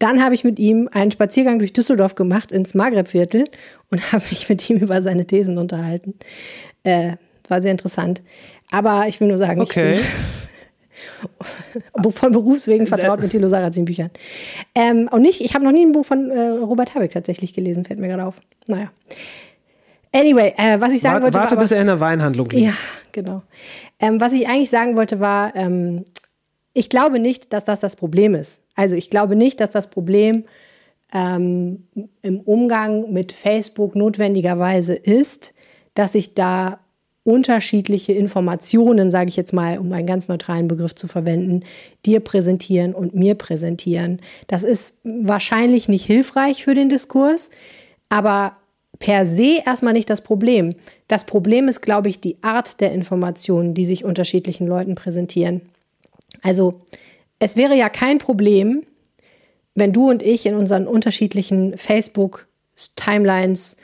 [0.00, 3.44] dann habe ich mit ihm einen Spaziergang durch Düsseldorf gemacht ins Maghreb-Viertel
[3.92, 6.14] und habe mich mit ihm über seine Thesen unterhalten.
[6.82, 7.12] Äh,
[7.46, 8.22] war sehr interessant.
[8.72, 9.94] Aber ich will nur sagen, Okay.
[9.94, 10.06] ich bin
[12.10, 14.10] von Berufswegen vertraut mit Thilo Sarrazin Büchern.
[14.74, 17.84] Ähm, und nicht, ich habe noch nie ein Buch von äh, Robert Habeck tatsächlich gelesen,
[17.84, 18.36] fällt mir gerade auf.
[18.66, 18.90] Naja.
[20.12, 21.38] Anyway, äh, was ich sagen Warte, wollte.
[21.38, 22.66] warte war bis er in der Weinhandlung liest.
[22.66, 22.72] ja,
[23.12, 23.42] genau.
[24.00, 26.04] Ähm, was ich eigentlich sagen wollte, war, ähm,
[26.72, 28.60] ich glaube nicht, dass das das Problem ist.
[28.74, 30.44] Also ich glaube nicht, dass das Problem
[31.12, 31.88] ähm,
[32.22, 35.52] im Umgang mit Facebook notwendigerweise ist,
[35.94, 36.80] dass sich da
[37.28, 41.62] unterschiedliche Informationen, sage ich jetzt mal, um einen ganz neutralen Begriff zu verwenden,
[42.06, 44.20] dir präsentieren und mir präsentieren.
[44.46, 47.50] Das ist wahrscheinlich nicht hilfreich für den Diskurs,
[48.08, 48.56] aber
[48.98, 50.74] per se erstmal nicht das Problem.
[51.06, 55.60] Das Problem ist, glaube ich, die Art der Informationen, die sich unterschiedlichen Leuten präsentieren.
[56.40, 56.80] Also
[57.38, 58.84] es wäre ja kein Problem,
[59.74, 63.76] wenn du und ich in unseren unterschiedlichen Facebook-Timelines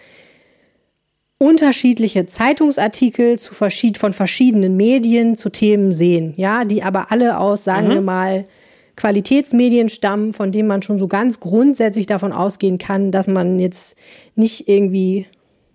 [1.39, 7.65] unterschiedliche Zeitungsartikel zu verschied von verschiedenen Medien zu Themen sehen, ja, die aber alle aus,
[7.65, 8.45] sagen wir mal,
[8.97, 13.97] Qualitätsmedien stammen, von denen man schon so ganz grundsätzlich davon ausgehen kann, dass man jetzt
[14.37, 15.27] nicht irgendwie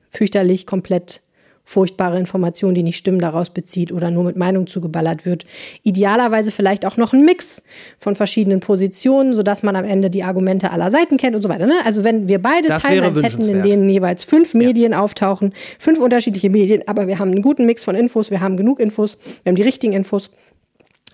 [0.09, 1.21] fürchterlich komplett
[1.69, 5.45] furchtbare Informationen, die nicht stimmen, daraus bezieht oder nur mit Meinung zugeballert wird.
[5.83, 7.61] Idealerweise vielleicht auch noch ein Mix
[7.99, 11.67] von verschiedenen Positionen, sodass man am Ende die Argumente aller Seiten kennt und so weiter.
[11.67, 11.75] Ne?
[11.85, 16.49] Also wenn wir beide Das Timelines hätten, in denen jeweils fünf Medien auftauchen, fünf unterschiedliche
[16.49, 19.55] Medien, aber wir haben einen guten Mix von Infos, wir haben genug Infos, wir haben
[19.55, 20.31] die richtigen Infos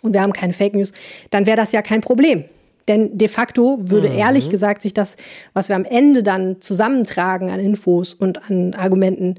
[0.03, 0.93] und wir haben keine Fake News,
[1.31, 2.45] dann wäre das ja kein Problem.
[2.87, 5.17] Denn de facto würde ehrlich gesagt sich das,
[5.53, 9.35] was wir am Ende dann zusammentragen an Infos und an Argumenten,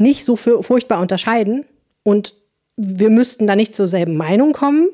[0.00, 1.64] nicht so furchtbar unterscheiden.
[2.02, 2.34] Und
[2.76, 4.88] wir müssten da nicht zur selben Meinung kommen.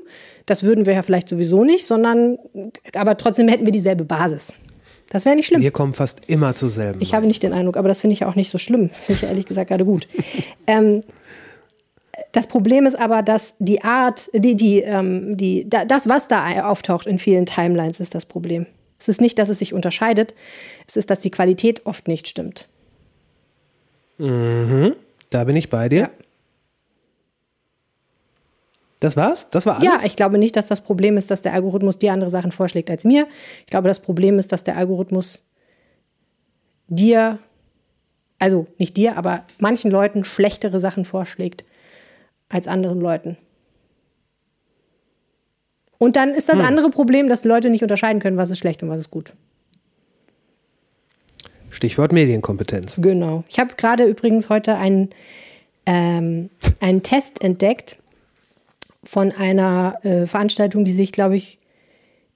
[0.45, 2.39] Das würden wir ja vielleicht sowieso nicht, sondern
[2.95, 4.57] aber trotzdem hätten wir dieselbe Basis.
[5.09, 5.62] Das wäre nicht schlimm.
[5.62, 7.01] Wir kommen fast immer zur selben.
[7.01, 8.91] Ich habe nicht den Eindruck, aber das finde ich ja auch nicht so schlimm.
[8.91, 10.09] Finde ich ja ehrlich gesagt gerade gut.
[10.66, 11.01] ähm,
[12.33, 16.69] das Problem ist aber, dass die Art, die, die, ähm, die, da, das, was da
[16.69, 18.66] auftaucht in vielen Timelines, ist das Problem.
[18.99, 20.35] Es ist nicht, dass es sich unterscheidet,
[20.87, 22.69] es ist, dass die Qualität oft nicht stimmt.
[24.18, 25.98] Da bin ich bei dir.
[25.98, 26.10] Ja.
[29.01, 29.51] Das war's?
[29.51, 29.84] Das war alles?
[29.84, 32.90] Ja, ich glaube nicht, dass das Problem ist, dass der Algorithmus dir andere Sachen vorschlägt
[32.90, 33.26] als mir.
[33.60, 35.43] Ich glaube, das Problem ist, dass der Algorithmus
[36.88, 37.38] dir,
[38.38, 41.64] also nicht dir, aber manchen Leuten schlechtere Sachen vorschlägt
[42.48, 43.36] als anderen Leuten.
[45.98, 48.88] Und dann ist das andere Problem, dass Leute nicht unterscheiden können, was ist schlecht und
[48.88, 49.32] was ist gut.
[51.70, 53.01] Stichwort Medienkompetenz.
[53.02, 53.44] Genau.
[53.48, 55.10] Ich habe gerade übrigens heute einen,
[55.84, 57.97] ähm, einen Test entdeckt
[59.05, 61.59] von einer äh, Veranstaltung, die sich, glaube ich,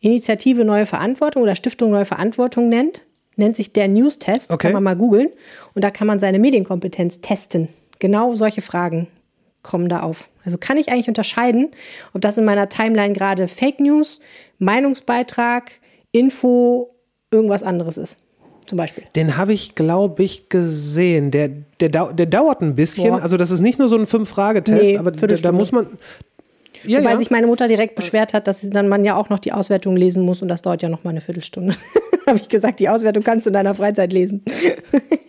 [0.01, 3.07] Initiative Neue Verantwortung oder Stiftung Neue Verantwortung nennt.
[3.37, 4.51] Nennt sich der News-Test.
[4.51, 4.69] Okay.
[4.69, 5.29] Kann man mal googeln.
[5.75, 7.69] Und da kann man seine Medienkompetenz testen.
[7.99, 9.09] Genau solche Fragen
[9.63, 10.29] kommen da auf.
[10.45, 11.69] Also kann ich eigentlich unterscheiden,
[12.15, 14.21] ob das in meiner Timeline gerade Fake News,
[14.59, 15.73] Meinungsbeitrag,
[16.13, 16.95] Info,
[17.31, 18.17] irgendwas anderes ist.
[18.71, 19.03] Zum Beispiel.
[19.17, 21.33] Den habe ich, glaube ich, gesehen.
[21.33, 23.07] Der, der, dau- der dauert ein bisschen.
[23.07, 23.17] Ja.
[23.17, 25.89] Also, das ist nicht nur so ein Fünf-Frage-Test, Nee, aber da, da muss man.
[26.85, 27.19] Ja, Wobei ja.
[27.19, 30.25] sich meine Mutter direkt beschwert hat, dass dann man ja auch noch die Auswertung lesen
[30.25, 31.75] muss und das dauert ja noch mal eine Viertelstunde.
[32.29, 34.45] Habe ich gesagt, die Auswertung kannst du in deiner Freizeit lesen.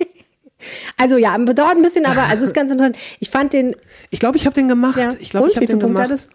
[0.97, 2.95] also ja, dauert ein bisschen, aber also ist ganz interessant.
[3.19, 3.75] Ich fand den
[4.11, 4.99] ich glaube, ich habe den gemacht.
[4.99, 5.09] ja.
[5.19, 6.03] Ich glaube, ich habe den Punkte gemacht.
[6.09, 6.29] hat es?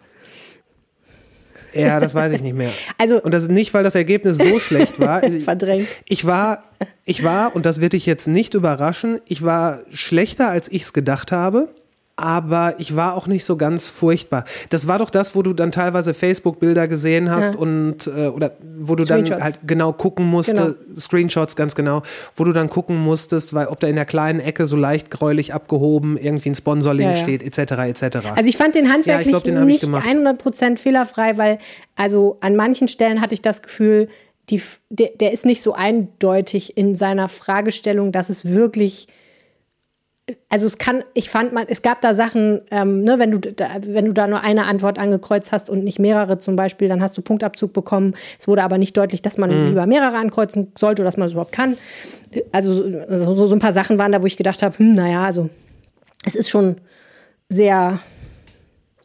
[1.79, 2.71] Ja, das weiß ich nicht mehr.
[2.97, 5.21] Also- und das ist nicht, weil das Ergebnis so schlecht war.
[5.21, 5.87] Verdrängt.
[6.05, 6.63] Ich war,
[7.05, 10.93] ich war, und das wird dich jetzt nicht überraschen, ich war schlechter, als ich es
[10.93, 11.69] gedacht habe.
[12.19, 14.43] Aber ich war auch nicht so ganz furchtbar.
[14.71, 17.59] Das war doch das, wo du dann teilweise Facebook-Bilder gesehen hast Ja.
[17.59, 20.99] und äh, oder wo du dann halt genau gucken musstest, Genau.
[20.99, 22.01] Screenshots ganz genau,
[22.35, 25.53] wo du dann gucken musstest, weil ob da in der kleinen Ecke so leicht gräulich
[25.53, 27.23] abgehoben irgendwie ein Sponsorlink Ja, ja.
[27.23, 27.73] steht, etc.
[28.01, 28.17] etc.
[28.35, 30.07] Also ich fand den handwerklich glaub, den nicht gemacht.
[30.07, 31.59] 100% fehlerfrei, weil
[31.95, 34.09] also an manchen Stellen hatte ich das Gefühl,
[34.49, 39.07] die, der, der ist nicht so eindeutig in seiner Fragestellung, dass es wirklich
[40.49, 43.67] also es kann, ich fand man, es gab da Sachen, ähm, ne, wenn du da,
[43.81, 47.17] wenn du da nur eine Antwort angekreuzt hast und nicht mehrere zum Beispiel, dann hast
[47.17, 48.13] du Punktabzug bekommen.
[48.37, 51.33] Es wurde aber nicht deutlich, dass man lieber mehrere ankreuzen sollte oder dass man es
[51.33, 51.77] überhaupt kann.
[52.51, 52.73] Also
[53.09, 55.49] so, so ein paar Sachen waren da, wo ich gedacht habe, hm, naja, also
[56.25, 56.77] es ist schon
[57.47, 57.99] sehr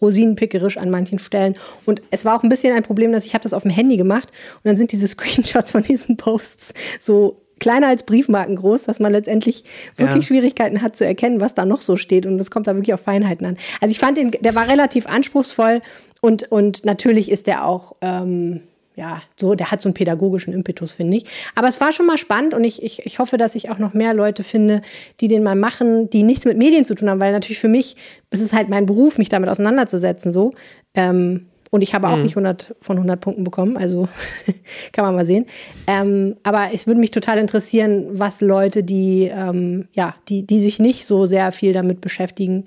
[0.00, 1.54] rosinenpickerisch an manchen Stellen.
[1.86, 3.96] Und es war auch ein bisschen ein Problem, dass ich habe das auf dem Handy
[3.96, 9.00] gemacht und dann sind diese Screenshots von diesen Posts so kleiner als Briefmarken groß, dass
[9.00, 9.64] man letztendlich
[9.96, 10.22] wirklich Ja.
[10.22, 12.26] Schwierigkeiten hat zu erkennen, was da noch so steht.
[12.26, 13.56] Und es kommt da wirklich auf Feinheiten an.
[13.80, 15.80] Also ich fand den, der war relativ anspruchsvoll
[16.20, 18.60] und, und natürlich ist der auch, ähm,
[18.94, 21.24] ja, so, der hat so einen pädagogischen Impetus, finde ich.
[21.54, 23.94] Aber es war schon mal spannend und ich, ich, ich hoffe, dass ich auch noch
[23.94, 24.82] mehr Leute finde,
[25.20, 27.96] die den mal machen, die nichts mit Medien zu tun haben, weil natürlich für mich,
[28.30, 30.52] es ist halt mein Beruf, mich damit auseinanderzusetzen, so.
[30.94, 34.06] Ähm, und ich habe auch nicht 100 von 100 Punkten bekommen, also
[34.92, 35.46] kann man mal sehen.
[35.86, 40.78] Ähm, aber es würde mich total interessieren, was Leute, die, ähm, ja, die, die sich
[40.78, 42.66] nicht so sehr viel damit beschäftigen,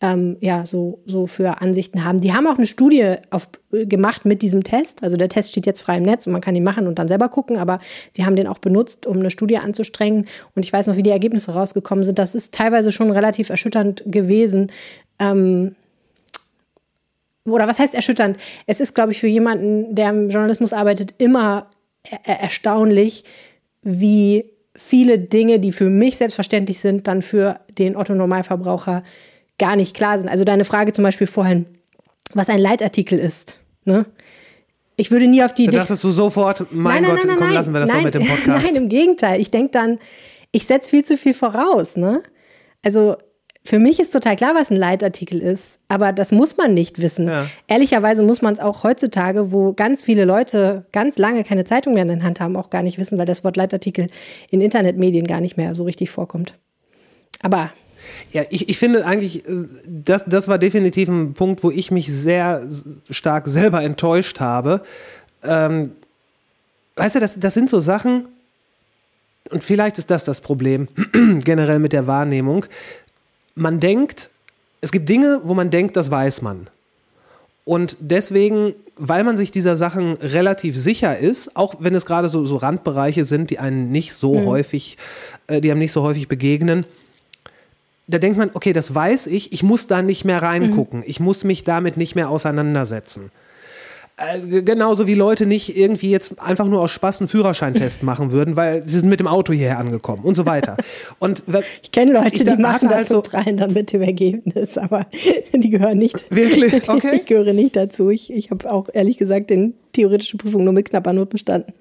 [0.00, 2.22] ähm, ja, so, so für Ansichten haben.
[2.22, 5.02] Die haben auch eine Studie auf, äh, gemacht mit diesem Test.
[5.02, 7.08] Also der Test steht jetzt frei im Netz und man kann ihn machen und dann
[7.08, 7.80] selber gucken, aber
[8.12, 10.26] sie haben den auch benutzt, um eine Studie anzustrengen.
[10.54, 12.18] Und ich weiß noch, wie die Ergebnisse rausgekommen sind.
[12.18, 14.72] Das ist teilweise schon relativ erschütternd gewesen.
[15.18, 15.74] Ähm,
[17.44, 18.36] oder was heißt erschütternd?
[18.66, 21.68] Es ist, glaube ich, für jemanden, der im Journalismus arbeitet, immer
[22.02, 23.24] er er- erstaunlich,
[23.82, 24.44] wie
[24.74, 29.02] viele Dinge, die für mich selbstverständlich sind, dann für den Otto-Normalverbraucher
[29.58, 30.28] gar nicht klar sind.
[30.28, 31.66] Also deine Frage zum Beispiel vorhin,
[32.34, 33.58] was ein Leitartikel ist.
[33.84, 34.06] Ne?
[34.96, 35.76] Ich würde nie auf die Da Idee.
[35.78, 38.66] dachtest du sofort, mein Gott, komm, lassen wir das nein, so mit dem Podcast.
[38.66, 39.40] Nein, im Gegenteil.
[39.40, 39.98] Ich denke dann,
[40.52, 41.96] ich setze viel zu viel voraus.
[41.96, 42.22] Ne?
[42.84, 43.16] Also
[43.68, 47.26] für mich ist total klar, was ein Leitartikel ist, aber das muss man nicht wissen.
[47.26, 47.46] Ja.
[47.66, 52.04] Ehrlicherweise muss man es auch heutzutage, wo ganz viele Leute ganz lange keine Zeitung mehr
[52.04, 54.06] in der Hand haben, auch gar nicht wissen, weil das Wort Leitartikel
[54.48, 56.54] in Internetmedien gar nicht mehr so richtig vorkommt.
[57.42, 57.70] Aber
[58.32, 62.10] Ja, ich, ich finde eigentlich, äh, das, das war definitiv ein Punkt, wo ich mich
[62.10, 62.66] sehr
[63.10, 64.80] stark selber enttäuscht habe.
[65.44, 65.92] Ähm,
[66.96, 68.28] weißt du, das, das sind so Sachen,
[69.50, 70.88] und vielleicht ist das das Problem
[71.44, 72.66] generell mit der Wahrnehmung.
[73.58, 74.30] Man denkt,
[74.80, 76.68] es gibt Dinge, wo man denkt, das weiß man.
[77.64, 82.46] Und deswegen, weil man sich dieser Sachen relativ sicher ist, auch wenn es gerade so,
[82.46, 84.96] so Randbereiche sind, die einen nicht so häufig,
[85.48, 86.86] äh, die einem nicht so häufig begegnen,
[88.06, 91.44] da denkt man, okay, das weiß ich, ich muss da nicht mehr reingucken, ich muss
[91.44, 93.30] mich damit nicht mehr auseinandersetzen.
[94.18, 98.56] Äh, genauso wie Leute nicht irgendwie jetzt einfach nur aus Spaß einen Führerscheintest machen würden,
[98.56, 100.76] weil sie sind mit dem Auto hierher angekommen und so weiter.
[101.20, 101.44] Und
[101.82, 105.06] ich kenne Leute, Ich die machen das halt so prallen dann mit dem Ergebnis, aber
[105.54, 106.30] die gehören nicht.
[106.34, 106.88] Wirklich?
[106.88, 107.16] Okay.
[107.16, 108.10] Ich gehöre nicht dazu.
[108.10, 111.72] Ich, ich habe auch ehrlich gesagt den theoretische Prüfung nur mit knapper Not bestanden.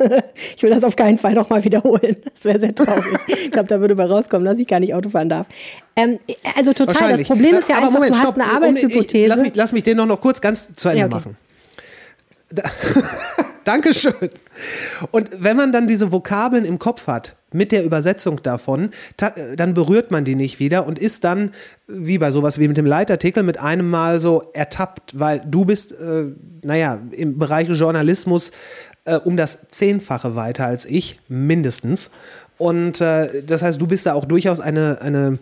[0.56, 2.18] Ich will das auf keinen Fall nochmal wiederholen.
[2.34, 3.04] Das wäre sehr traurig.
[3.28, 5.48] Ich glaube, da würde bei rauskommen, dass ich gar nicht Auto fahren darf.
[5.96, 6.20] Ähm,
[6.56, 7.18] also total.
[7.18, 7.28] Das.
[7.28, 8.36] Problem ist ja Aber einfach, Moment, du stopp.
[8.38, 9.28] hast eine Um- ich- Arbeitshypothese.
[9.28, 11.16] Lass mich, lass mich den noch, noch kurz ganz zu Ende Ja, okay.
[11.16, 11.38] machen.
[12.50, 12.64] Da,
[13.66, 14.30] Dankeschön.
[15.12, 20.12] Und wenn man dann diese Vokabeln im Kopf hat, mit der Übersetzung davon, dann berührt
[20.12, 21.52] man die nicht wieder und ist dann,
[21.88, 25.94] wie bei sowas wie mit dem Leitartikel, mit einem Mal so ertappt, weil du bist,
[25.94, 26.28] äh,
[26.64, 28.52] naja, im Bereich Journalismus
[29.06, 32.12] äh, um das Zehnfache weiter als ich, mindestens.
[32.58, 35.40] Und äh, das heißt, du bist da auch durchaus eine, eine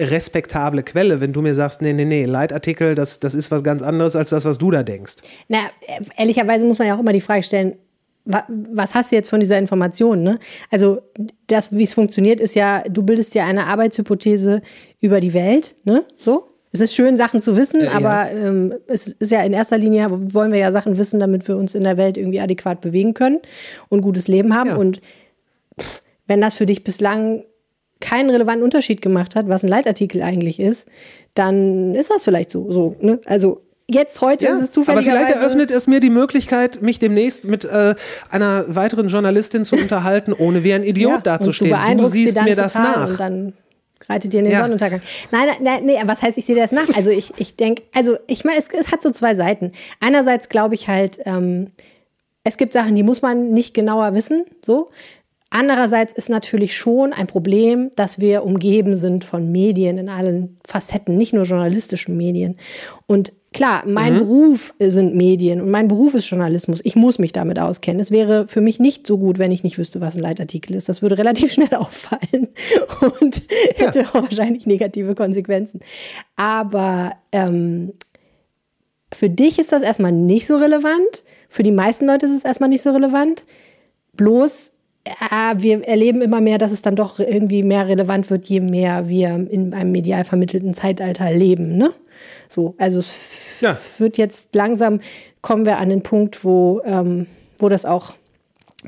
[0.00, 3.82] respektable Quelle, wenn du mir sagst, nee, nee, nee, Leitartikel, das, das ist was ganz
[3.82, 5.14] anderes als das, was du da denkst.
[5.48, 5.58] Na,
[6.16, 7.76] ehrlicherweise muss man ja auch immer die Frage stellen,
[8.24, 10.22] wa- was hast du jetzt von dieser Information?
[10.22, 10.38] Ne?
[10.70, 11.00] Also
[11.46, 14.62] das, wie es funktioniert, ist ja, du bildest ja eine Arbeitshypothese
[15.00, 16.04] über die Welt, ne?
[16.18, 16.46] So.
[16.72, 17.92] Es ist schön, Sachen zu wissen, Äh, ja.
[17.92, 21.56] aber ähm, es ist ja in erster Linie, wollen wir ja Sachen wissen, damit wir
[21.56, 23.38] uns in der Welt irgendwie adäquat bewegen können
[23.90, 24.70] und gutes Leben haben.
[24.70, 24.76] Ja.
[24.76, 25.00] Und
[25.80, 27.44] pff, wenn das für dich bislang
[28.04, 30.88] keinen relevanten Unterschied gemacht hat, was ein Leitartikel eigentlich ist,
[31.32, 32.70] dann ist das vielleicht so.
[32.70, 33.18] so ne?
[33.24, 35.10] Also jetzt heute ist es aber zufälligerweise.
[35.10, 37.94] vielleicht eröffnet es mir die Möglichkeit, mich demnächst mit äh,
[38.30, 41.72] einer weiteren Journalistin zu unterhalten, ohne wie ein Idiot dazustehen.
[41.72, 43.08] Und du beeindruckst sie siehst mir das nach.
[43.08, 43.52] Und dann
[44.06, 44.58] reitet ihr in den Ja.
[44.60, 45.00] Sonnenuntergang.
[45.30, 46.94] Nein, nein, nein, nee, was heißt, ich sehe das nach?
[46.94, 49.72] Also ich, ich denke, also ich meine, es, es hat so zwei Seiten.
[50.00, 51.70] Einerseits glaube ich halt, ähm,
[52.44, 54.90] es gibt Sachen, die muss man nicht genauer wissen, so.
[55.56, 61.16] Andererseits ist natürlich schon ein Problem, dass wir umgeben sind von Medien in allen Facetten,
[61.16, 62.56] nicht nur journalistischen Medien.
[63.06, 66.80] Und klar, mein Beruf sind Medien und mein Beruf ist Journalismus.
[66.82, 68.00] Ich muss mich damit auskennen.
[68.00, 70.88] Es wäre für mich nicht so gut, wenn ich nicht wüsste, was ein Leitartikel ist.
[70.88, 72.48] Das würde relativ schnell auffallen
[73.20, 73.40] und
[73.76, 75.78] hätte auch wahrscheinlich negative Konsequenzen.
[76.34, 77.92] Aber ähm,
[79.12, 81.22] für dich ist das erstmal nicht so relevant.
[81.48, 83.44] Für die meisten Leute ist es erstmal nicht so relevant.
[84.16, 84.72] Bloß,
[85.04, 89.08] äh, wir erleben immer mehr, dass es dann doch irgendwie mehr relevant wird, je mehr
[89.08, 91.76] wir in einem medial vermittelten Zeitalter leben.
[91.76, 91.92] Ne?
[92.48, 93.14] So, also es
[93.60, 93.76] Ja.
[93.98, 95.00] wird jetzt langsam,
[95.42, 97.26] kommen wir an den Punkt, wo, ähm,
[97.58, 98.14] wo das auch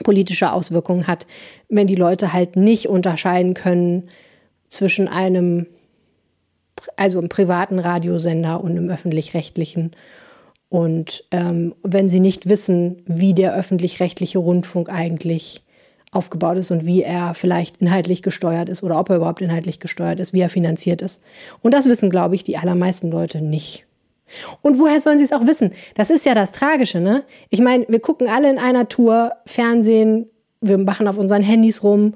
[0.04, 1.26] politische Auswirkungen hat,
[1.68, 4.08] wenn die Leute halt nicht unterscheiden können
[4.68, 5.66] zwischen einem
[6.96, 9.92] also im privaten Radiosender und im öffentlich-rechtlichen.
[10.68, 15.62] Und ähm, wenn sie nicht wissen, wie der öffentlich-rechtliche Rundfunk eigentlich
[16.16, 20.18] aufgebaut ist und wie er vielleicht inhaltlich gesteuert ist oder ob er überhaupt inhaltlich gesteuert
[20.20, 21.20] ist, wie er finanziert ist.
[21.62, 23.86] Und das wissen, glaube ich, die allermeisten Leute nicht.
[24.62, 25.70] Und woher sollen sie es auch wissen?
[25.94, 27.22] Das ist ja das Tragische, ne?
[27.50, 30.26] Ich meine, wir gucken alle in einer Tour Fernsehen,
[30.60, 32.14] wir machen auf unseren Handys rum,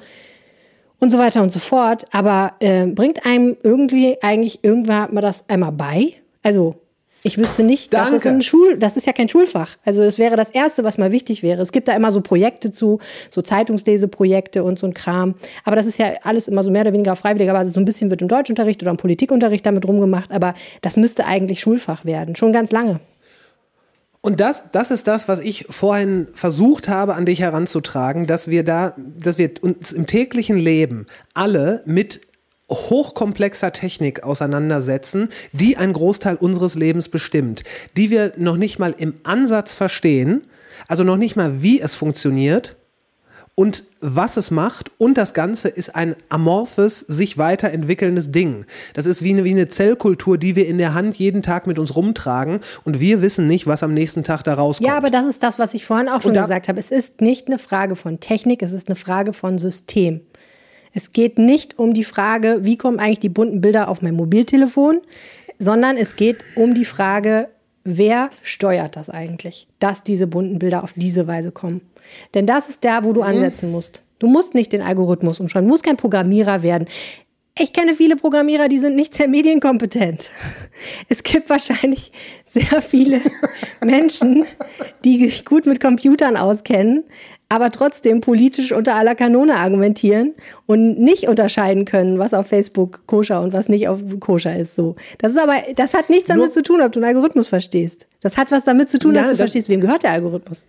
[1.01, 2.05] und so weiter und so fort.
[2.13, 6.15] Aber äh, bringt einem irgendwie eigentlich irgendwann mal das einmal bei?
[6.43, 6.77] Also
[7.23, 8.29] ich wüsste nicht, das ist Danke.
[8.31, 9.77] ein Schul, das ist ja kein Schulfach.
[9.85, 11.61] Also das wäre das Erste, was mal wichtig wäre.
[11.61, 12.99] Es gibt da immer so Projekte zu,
[13.31, 15.35] so Zeitungsleseprojekte und so ein Kram.
[15.65, 17.75] Aber das ist ja alles immer so mehr oder weniger auf freiwilliger Basis.
[17.75, 20.33] So ein bisschen wird im Deutschunterricht oder im Politikunterricht damit rumgemacht.
[20.33, 23.01] Aber das müsste eigentlich Schulfach werden, schon ganz lange.
[24.23, 28.65] Und das, das ist das, was ich vorhin versucht habe, an dich heranzutragen, dass wir
[28.65, 32.21] da, dass wir uns im täglichen Leben alle mit
[32.71, 37.65] hochkomplexer Technik auseinandersetzen, die einen Großteil unseres Lebens bestimmt,
[37.97, 40.43] die wir noch nicht mal im Ansatz verstehen,
[40.89, 42.77] also noch nicht mal, wie es funktioniert
[43.55, 44.91] und was es macht.
[44.97, 48.65] Und das Ganze ist ein amorphes, sich weiterentwickelndes Ding.
[48.95, 51.79] Das ist wie eine, wie eine Zellkultur, die wir in der Hand jeden Tag mit
[51.79, 54.87] uns rumtragen und wir wissen nicht, was am nächsten Tag da rauskommt.
[54.89, 56.79] Ja, aber das ist das, was ich vorhin auch schon da- gesagt habe.
[56.81, 60.23] Es ist nicht eine Frage von Technik, es ist eine Frage von System.
[60.93, 65.01] Es geht nicht um die Frage, wie kommen eigentlich die bunten Bilder auf mein Mobiltelefon,
[65.59, 67.49] sondern es geht um die Frage,
[67.85, 71.81] wer steuert das eigentlich, dass diese bunten Bilder auf diese Weise kommen.
[72.35, 74.03] Denn das ist da, wo du ansetzen musst.
[74.19, 76.89] Du musst nicht den Algorithmus umschreiben, du musst kein Programmierer werden.
[77.59, 80.31] Ich kenne viele Programmierer, die sind nicht sehr medienkompetent.
[81.09, 82.13] Es gibt wahrscheinlich
[82.47, 83.21] sehr viele
[83.85, 84.45] Menschen,
[85.05, 87.05] die sich gut mit Computern auskennen,
[87.53, 90.35] aber trotzdem politisch unter aller Kanone argumentieren
[90.67, 94.77] und nicht unterscheiden können, was auf Facebook koscher und was nicht auf koscher ist.
[94.77, 97.49] So, das ist aber, das hat nichts damit Nur- zu tun, ob du einen Algorithmus
[97.49, 98.07] verstehst.
[98.21, 100.67] Das hat was damit zu tun, Ja, dass du das- verstehst, wem gehört der Algorithmus.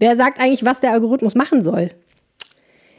[0.00, 1.92] Wer sagt eigentlich, was der Algorithmus machen soll?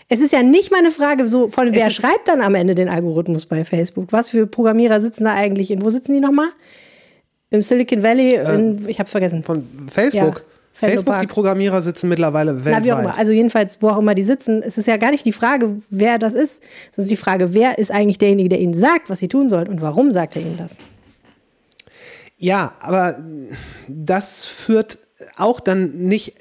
[0.08, 2.88] Es ist ja nicht mal eine Frage so von, wer schreibt dann am Ende den
[2.88, 4.12] Algorithmus bei Facebook?
[4.12, 5.70] Was für Programmierer sitzen da eigentlich?
[5.70, 6.48] In, wo sitzen die nochmal?
[7.50, 8.36] Im Silicon Valley?
[8.36, 9.44] In, ich hab's vergessen.
[9.44, 10.38] Von Facebook.
[10.48, 12.82] Ja, Facebook, die Programmierer sitzen mittlerweile weltweit.
[12.82, 13.18] Na, wie auch immer.
[13.18, 16.18] Also jedenfalls, wo auch immer die sitzen, es ist ja gar nicht die Frage, wer
[16.18, 16.64] das ist.
[16.92, 19.68] Es ist die Frage, wer ist eigentlich derjenige, der ihnen sagt, was sie tun sollen
[19.68, 20.78] und warum sagt er ihnen das?
[22.38, 23.24] Ja, aber
[23.88, 25.00] das führt
[25.38, 26.36] auch dann nicht.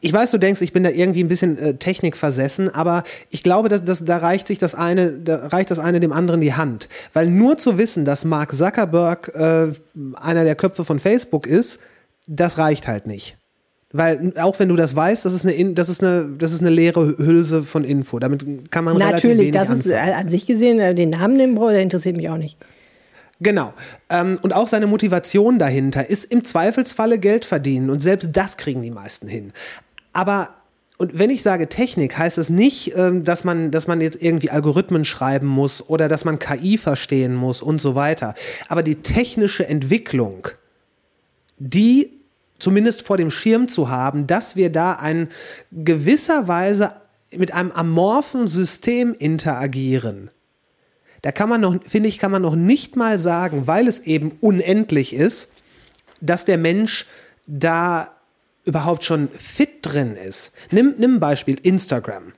[0.00, 3.42] Ich weiß, du denkst, ich bin da irgendwie ein bisschen äh, Technik versessen, aber ich
[3.42, 6.54] glaube, dass, dass da reicht sich das eine, da reicht das eine dem anderen die
[6.54, 6.88] Hand.
[7.12, 9.72] Weil nur zu wissen, dass Mark Zuckerberg äh,
[10.14, 11.80] einer der Köpfe von Facebook ist,
[12.26, 13.36] das reicht halt nicht.
[13.92, 16.60] Weil auch wenn du das weißt, das ist eine, In- das ist eine, das ist
[16.62, 18.18] eine leere Hülse von Info.
[18.18, 20.08] Damit kann man relativ Natürlich, wenig das ist anfangen.
[20.08, 22.58] äh, an sich gesehen, äh, den Namen nehmen, der interessiert mich auch nicht.
[23.40, 23.72] Genau.
[24.10, 27.90] Ähm, und auch seine Motivation dahinter ist im Zweifelsfalle Geld verdienen.
[27.90, 29.52] Und selbst das kriegen die meisten hin.
[30.12, 30.50] Aber,
[30.98, 34.50] und wenn ich sage Technik, heißt es nicht, ähm, dass, man, dass man jetzt irgendwie
[34.50, 38.34] Algorithmen schreiben muss oder dass man KI verstehen muss und so weiter.
[38.68, 40.48] Aber die technische Entwicklung,
[41.58, 42.10] die
[42.58, 45.28] zumindest vor dem Schirm zu haben, dass wir da ein
[45.72, 46.92] gewisserweise
[47.36, 50.30] mit einem amorphen System interagieren.
[51.22, 54.36] Da kann man noch, finde ich, kann man noch nicht mal sagen, weil es eben
[54.40, 55.50] unendlich ist,
[56.20, 57.06] dass der Mensch
[57.46, 58.10] da
[58.64, 60.52] überhaupt schon fit drin ist.
[60.70, 62.32] Nimm, nimm ein Beispiel Instagram.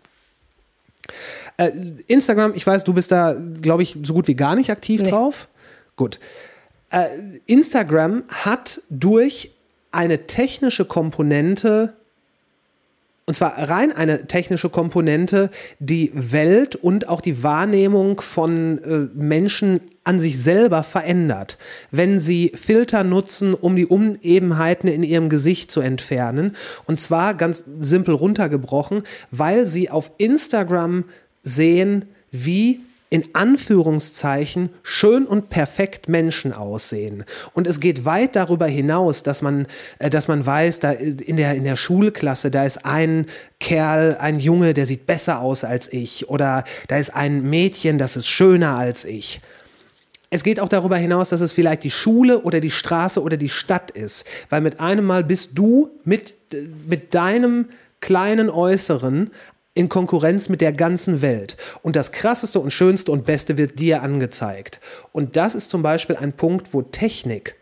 [1.56, 1.70] Äh,
[2.06, 5.10] Instagram, ich weiß, du bist da, glaube ich, so gut wie gar nicht aktiv Nee.
[5.10, 5.48] drauf.
[5.96, 6.18] Gut.
[6.90, 7.08] Äh,
[7.46, 9.52] Instagram hat durch
[9.90, 11.94] eine technische Komponente
[13.28, 15.50] und zwar rein eine technische Komponente,
[15.80, 21.58] die Welt und auch die Wahrnehmung von äh, Menschen an sich selber verändert.
[21.90, 26.54] Wenn sie Filter nutzen, um die Unebenheiten in ihrem Gesicht zu entfernen.
[26.84, 29.02] Und zwar ganz simpel runtergebrochen,
[29.32, 31.02] weil sie auf Instagram
[31.42, 32.78] sehen, wie
[33.16, 37.24] in Anführungszeichen schön und perfekt Menschen aussehen.
[37.54, 39.66] Und es geht weit darüber hinaus, dass man,
[39.98, 43.24] äh, dass man weiß, da in der, in der Schulklasse, da ist ein
[43.58, 46.28] Kerl, ein Junge, der sieht besser aus als ich.
[46.28, 49.40] Oder da ist ein Mädchen, das ist schöner als ich.
[50.28, 53.48] Es geht auch darüber hinaus, dass es vielleicht die Schule oder die Straße oder die
[53.48, 54.26] Stadt ist.
[54.50, 56.34] Weil mit einem Mal bist du mit,
[56.86, 57.70] mit deinem
[58.00, 59.30] kleinen Äußeren
[59.76, 61.56] in Konkurrenz mit der ganzen Welt.
[61.82, 64.80] Und das Krasseste und Schönste und Beste wird dir angezeigt.
[65.12, 67.56] Und das ist zum Beispiel ein Punkt, wo Technik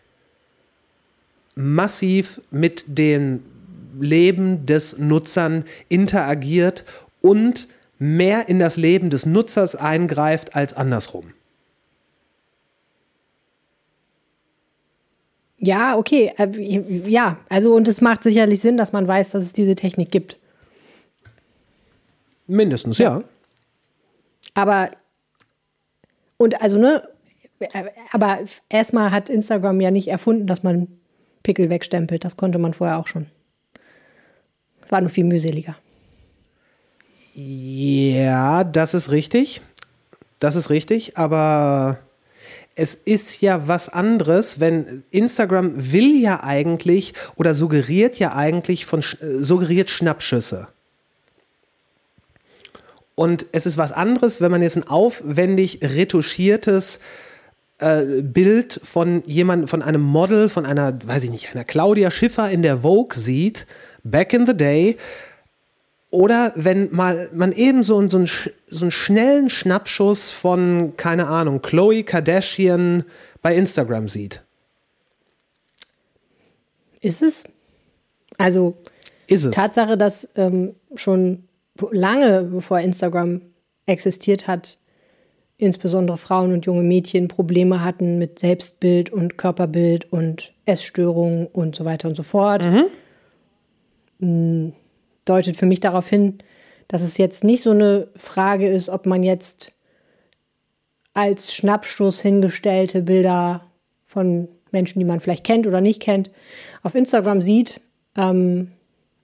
[1.56, 3.42] massiv mit dem
[4.00, 6.84] Leben des Nutzern interagiert
[7.20, 7.68] und
[7.98, 11.32] mehr in das Leben des Nutzers eingreift als andersrum.
[15.58, 16.32] Ja, okay.
[16.36, 20.10] äh, Ja, also und es macht sicherlich Sinn, dass man weiß, dass es diese Technik
[20.10, 20.38] gibt.
[22.46, 23.22] Mindestens, ja.
[24.54, 24.90] Aber
[26.36, 27.02] und also ne,
[28.12, 30.88] aber erstmal hat Instagram ja nicht erfunden, dass man
[31.42, 32.24] Pickel wegstempelt.
[32.24, 33.26] Das konnte man vorher auch schon.
[34.84, 35.76] Es war nur viel mühseliger.
[37.34, 39.60] Ja, das ist richtig.
[40.38, 41.98] Das ist richtig, aber
[42.74, 49.00] es ist ja was anderes, wenn Instagram will ja eigentlich oder suggeriert ja eigentlich von
[49.00, 50.68] äh, suggeriert Schnappschüsse.
[53.14, 56.98] Und es ist was anderes, wenn man jetzt ein aufwendig retuschiertes
[57.78, 62.50] äh, Bild von jemandem, von einem Model, von einer, weiß ich nicht, einer Claudia Schiffer
[62.50, 63.66] in der Vogue sieht,
[64.02, 64.96] back in the day,
[66.10, 68.28] oder wenn mal man eben so, einen- so, einen,
[68.68, 73.04] so einen schnellen Schnappschuss von, keine Ahnung, Chloe Kardashian
[73.42, 74.42] bei Instagram sieht.
[77.00, 77.44] Ist es?
[78.38, 78.76] Also
[79.26, 79.54] Ist es.
[79.54, 81.43] Tatsache, dass ähm, schon
[81.90, 83.42] lange bevor Instagram
[83.86, 84.78] existiert hat,
[85.56, 91.84] insbesondere Frauen und junge Mädchen Probleme hatten mit Selbstbild und Körperbild und Essstörungen und so
[91.84, 92.64] weiter und so fort.
[94.18, 94.70] Mm,
[95.24, 96.38] Deutet für mich darauf hin,
[96.88, 99.72] dass es jetzt nicht so eine Frage ist, ob man jetzt
[101.14, 103.66] als Schnappschuss hingestellte Bilder
[104.02, 106.30] von Menschen, die man vielleicht kennt oder nicht kennt,
[106.82, 107.80] auf Instagram sieht.
[108.16, 108.72] Ähm,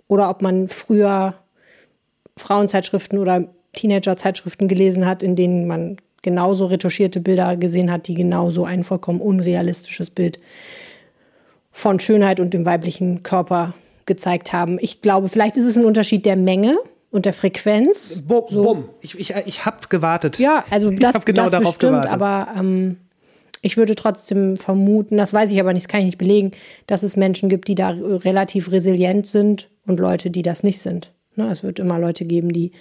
[0.07, 1.35] oder ob man früher
[2.41, 8.65] Frauenzeitschriften oder Teenagerzeitschriften gelesen hat, in denen man genauso retuschierte Bilder gesehen hat, die genauso
[8.65, 10.41] ein vollkommen unrealistisches Bild
[11.71, 13.75] von Schönheit und dem weiblichen Körper
[14.07, 14.79] gezeigt haben.
[14.81, 16.77] Ich glaube, vielleicht ist es ein Unterschied der Menge
[17.11, 18.23] und der Frequenz.
[18.27, 18.89] Bumm, bumm.
[19.01, 20.39] Ich, ich, ich habe gewartet.
[20.39, 22.13] Ja, also ich das, habe genau das darauf bestimmt, gewartet.
[22.13, 22.97] aber ähm,
[23.63, 26.53] ich würde trotzdem vermuten, das weiß ich aber nicht, das kann ich nicht belegen,
[26.87, 31.13] dass es Menschen gibt, die da relativ resilient sind und Leute, die das nicht sind.
[31.41, 31.51] Ne?
[31.51, 32.73] Es wird immer Leute geben, die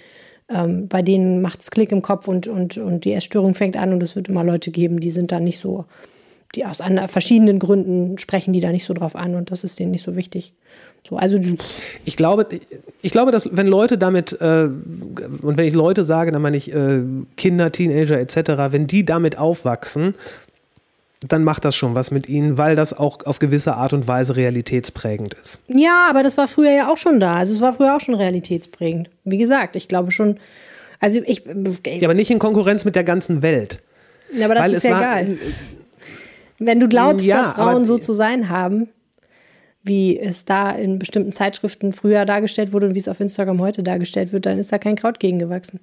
[0.48, 3.92] ähm, bei denen macht es Klick im Kopf und, und, und die Essstörung fängt an
[3.92, 5.84] und es wird immer Leute geben, die sind da nicht so,
[6.54, 9.92] die aus verschiedenen Gründen sprechen die da nicht so drauf an und das ist denen
[9.92, 10.52] nicht so wichtig.
[11.08, 11.38] So, also
[12.04, 12.46] Ich glaube,
[13.00, 16.74] ich glaube, dass wenn Leute damit, äh, und wenn ich Leute sage, dann meine ich
[16.74, 17.02] äh,
[17.36, 20.14] Kinder, Teenager etc., wenn die damit aufwachsen,
[21.28, 24.36] dann macht das schon was mit ihnen, weil das auch auf gewisse Art und Weise
[24.36, 25.60] realitätsprägend ist.
[25.68, 27.36] Ja, aber das war früher ja auch schon da.
[27.36, 29.10] Also es war früher auch schon realitätsprägend.
[29.24, 30.38] Wie gesagt, ich glaube schon.
[30.98, 31.44] Also ich.
[31.86, 33.82] Ja, aber nicht in Konkurrenz mit der ganzen Welt.
[34.34, 35.38] Ja, aber das weil ist ja war- egal.
[36.58, 38.88] Wenn du glaubst, Ja, dass Frauen so zu sein haben,
[39.82, 43.82] wie es da in bestimmten Zeitschriften früher dargestellt wurde und wie es auf Instagram heute
[43.82, 45.80] dargestellt wird, dann ist da kein Kraut gegen gewachsen.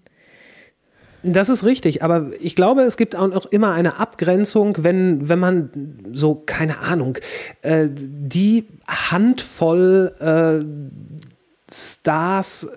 [1.23, 5.39] Das ist richtig, aber ich glaube, es gibt auch noch immer eine Abgrenzung, wenn, wenn
[5.39, 5.69] man
[6.11, 7.17] so, keine Ahnung,
[7.63, 12.67] äh, die Handvoll äh, Stars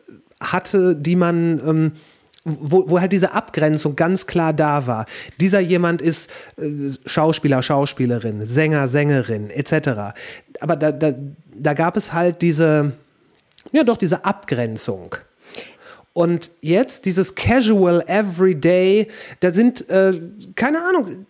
[0.43, 1.93] hatte, die man, ähm,
[2.45, 5.05] wo, wo halt diese Abgrenzung ganz klar da war.
[5.39, 10.15] Dieser jemand ist äh, Schauspieler, Schauspielerin, Sänger, Sängerin, etc.
[10.61, 11.13] Aber da, da,
[11.55, 12.95] da gab es halt diese,
[13.71, 15.17] ja doch, diese Abgrenzung.
[16.13, 19.07] Und jetzt dieses Casual Everyday,
[19.41, 20.21] da sind, äh,
[20.57, 21.27] keine Ahnung,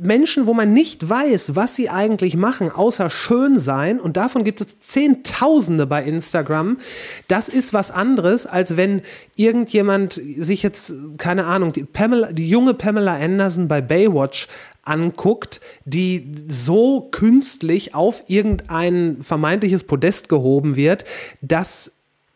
[0.00, 4.00] Menschen, wo man nicht weiß, was sie eigentlich machen, außer schön sein.
[4.00, 6.78] Und davon gibt es Zehntausende bei Instagram.
[7.26, 9.02] Das ist was anderes, als wenn
[9.34, 14.46] irgendjemand sich jetzt, keine Ahnung, die, Pamela, die junge Pamela Anderson bei Baywatch
[14.84, 21.04] anguckt, die so künstlich auf irgendein vermeintliches Podest gehoben wird,
[21.42, 21.92] dass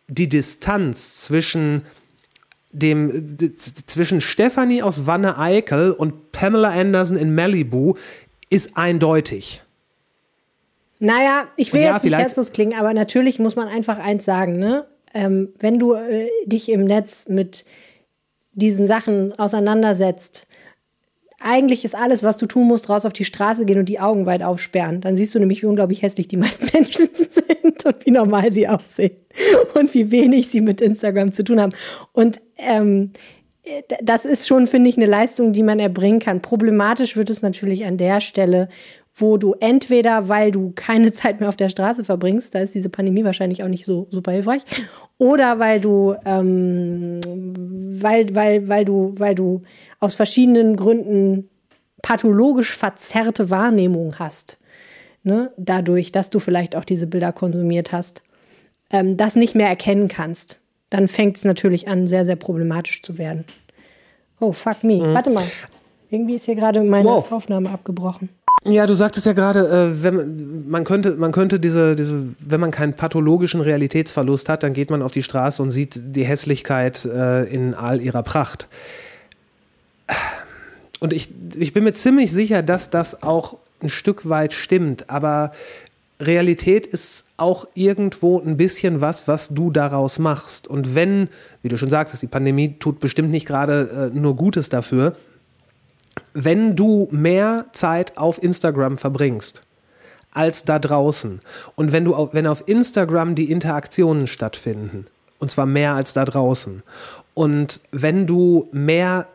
[0.09, 1.83] die Distanz zwischen
[2.73, 3.37] dem
[3.87, 7.95] zwischen Stephanie aus Wanne Eickel und Pamela Anderson in Malibu
[8.49, 9.63] ist eindeutig.
[10.99, 14.59] Naja, ich will ja, jetzt nicht herzlos klingen, aber natürlich muss man einfach eins sagen,
[14.59, 14.87] ne?
[15.15, 17.65] Ähm, wenn du äh, dich im Netz mit
[18.53, 20.45] diesen Sachen auseinandersetzt,
[21.45, 24.27] eigentlich ist alles, was du tun musst, raus auf die Straße gehen und die Augen
[24.27, 25.01] weit aufsperren.
[25.01, 28.69] Dann siehst du nämlich, wie unglaublich hässlich die meisten Menschen sind und wie normal sie
[28.69, 29.17] aussehen
[29.75, 31.73] und wie wenig sie mit Instagram zu tun haben.
[32.13, 33.13] Und ähm,
[34.03, 36.43] das ist schon, finde ich, eine Leistung, die man erbringen kann.
[36.43, 38.69] Problematisch wird es natürlich an der Stelle,
[39.15, 42.89] wo du entweder, weil du keine Zeit mehr auf der Straße verbringst, da ist diese
[42.89, 44.63] Pandemie wahrscheinlich auch nicht so super hilfreich,
[45.19, 47.21] oder weil du, ähm,
[48.01, 49.63] weil, weil, weil du, weil du
[50.01, 51.49] aus verschiedenen Gründen
[52.03, 54.59] pathologisch verzerrte Wahrnehmung hast,
[55.23, 55.53] ne?
[55.57, 58.23] dadurch, dass du vielleicht auch diese Bilder konsumiert hast,
[58.91, 60.59] ähm, das nicht mehr erkennen kannst,
[60.91, 63.45] dann fängt es natürlich an, sehr, sehr problematisch zu werden.
[64.41, 65.01] Oh, fuck me.
[65.15, 65.45] Warte mal.
[66.11, 67.31] Irgendwie ist hier gerade meine Wow.
[67.33, 68.29] Aufnahme abgebrochen.
[68.65, 72.71] Ja, du sagtest ja gerade, äh, wenn man, könnte, man könnte diese, diese, wenn man
[72.71, 77.45] keinen pathologischen Realitätsverlust hat, dann geht man auf die Straße und sieht die Hässlichkeit äh,
[77.45, 78.69] in all ihrer Pracht.
[81.01, 85.51] Und ich, ich bin mir ziemlich sicher, dass das auch ein Stück weit stimmt, aber
[86.21, 90.69] Realität ist auch irgendwo ein bisschen was, was du daraus machst.
[90.69, 91.29] Und wenn,
[91.63, 95.17] wie du schon sagst, die Pandemie tut bestimmt nicht gerade äh, nur Gutes dafür,
[96.35, 99.63] wenn du mehr Zeit auf Instagram verbringst
[100.33, 101.41] als da draußen
[101.75, 105.07] und wenn du wenn auf Instagram die Interaktionen stattfinden
[105.39, 106.83] und zwar mehr als da draußen
[107.35, 109.27] und wenn du mehr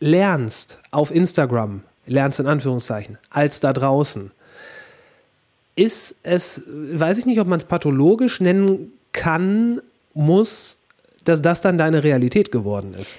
[0.00, 4.30] lernst auf Instagram lernst in Anführungszeichen als da draußen
[5.76, 9.80] ist es weiß ich nicht ob man es pathologisch nennen kann
[10.12, 10.76] muss
[11.24, 13.18] dass das dann deine Realität geworden ist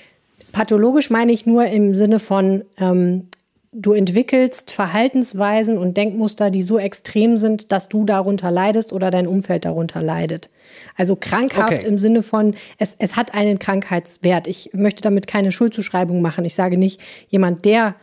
[0.56, 3.28] Pathologisch meine ich nur im Sinne von, ähm,
[3.74, 9.28] du entwickelst Verhaltensweisen und Denkmuster, die so extrem sind, dass du darunter leidest oder dein
[9.28, 10.50] Umfeld darunter leidet.
[10.96, 11.86] Also krankhaft Okay.
[11.86, 14.48] im Sinne von, es, es hat einen Krankheitswert.
[14.48, 16.46] Ich möchte damit keine Schuldzuschreibung machen.
[16.46, 17.96] Ich sage nicht, jemand, der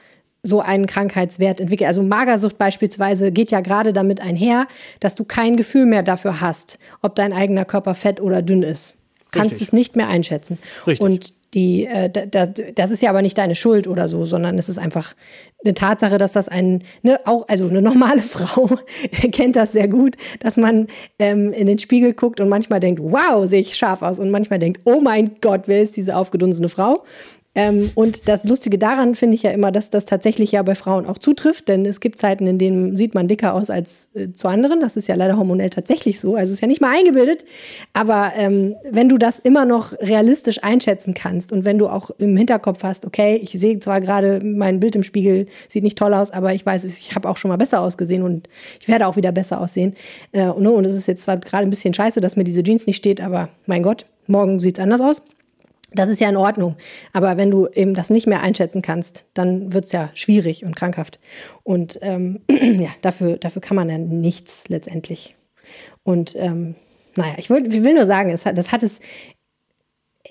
[0.42, 1.88] so einen Krankheitswert entwickelt.
[1.88, 4.66] Also Magersucht beispielsweise geht ja gerade damit einher,
[5.00, 8.96] dass du kein Gefühl mehr dafür hast, ob dein eigener Körper fett oder dünn ist.
[9.30, 9.68] Kannst Richtig.
[9.68, 10.58] es nicht mehr einschätzen.
[10.86, 11.00] Richtig.
[11.00, 14.58] Und die, äh, da, da, das ist ja aber nicht deine Schuld oder so, sondern
[14.58, 15.14] es ist einfach
[15.64, 18.70] eine Tatsache, dass das ein, ne, auch, also eine normale Frau
[19.32, 20.86] kennt das sehr gut, dass man
[21.18, 24.58] ähm, in den Spiegel guckt und manchmal denkt, wow, sehe ich scharf aus und manchmal
[24.58, 27.04] denkt, oh mein Gott, wer ist diese aufgedunsene Frau?
[27.54, 31.04] Ähm, und das Lustige daran finde ich ja immer, dass das tatsächlich ja bei Frauen
[31.06, 34.48] auch zutrifft, denn es gibt Zeiten, in denen sieht man dicker aus als äh, zu
[34.48, 34.80] anderen.
[34.80, 36.34] Das ist ja leider hormonell tatsächlich so.
[36.34, 37.44] Also ist ja nicht mal eingebildet.
[37.92, 42.36] Aber ähm, wenn du das immer noch realistisch einschätzen kannst und wenn du auch im
[42.36, 46.30] Hinterkopf hast, okay, ich sehe zwar gerade mein Bild im Spiegel, sieht nicht toll aus,
[46.30, 48.48] aber ich weiß, ich habe auch schon mal besser ausgesehen und
[48.80, 49.94] ich werde auch wieder besser aussehen.
[50.32, 52.86] Äh, und, und es ist jetzt zwar gerade ein bisschen scheiße, dass mir diese Jeans
[52.86, 55.20] nicht steht, aber mein Gott, morgen sieht's anders aus.
[55.94, 56.77] Das ist ja in Ordnung.
[57.12, 61.19] Aber wenn du eben das nicht mehr einschätzen kannst, dann wird's ja schwierig und krankhaft.
[61.62, 65.36] Und ähm, ja, dafür, dafür kann man ja nichts letztendlich.
[66.02, 66.74] Und ähm,
[67.16, 69.01] naja, ich will, ich will nur sagen, es hat, das hat es.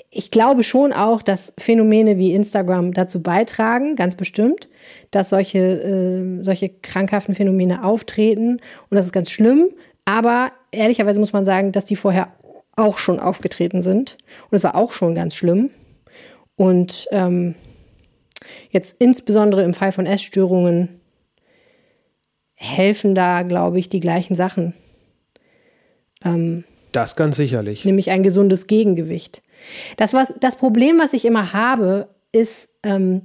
[0.09, 4.69] Ich glaube schon auch, dass Phänomene wie Instagram dazu beitragen, ganz bestimmt,
[5.11, 8.53] dass solche, äh, solche krankhaften Phänomene auftreten.
[8.89, 9.69] Und das ist ganz schlimm.
[10.05, 12.29] Aber ehrlicherweise muss man sagen, dass die vorher
[12.75, 14.17] auch schon aufgetreten sind.
[14.49, 15.69] Und es war auch schon ganz schlimm.
[16.55, 17.55] Und ähm,
[18.69, 21.01] jetzt insbesondere im Fall von Essstörungen
[22.55, 24.73] helfen da, glaube ich, die gleichen Sachen.
[26.91, 27.85] Das ganz sicherlich.
[27.85, 29.41] nämlich ein gesundes Gegengewicht.
[29.97, 33.23] Das, was, das Problem, was ich immer habe, ist, ähm,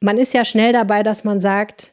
[0.00, 1.92] man ist ja schnell dabei, dass man sagt,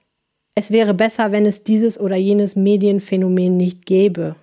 [0.55, 4.35] es wäre besser, wenn es dieses oder jenes Medienphänomen nicht gäbe.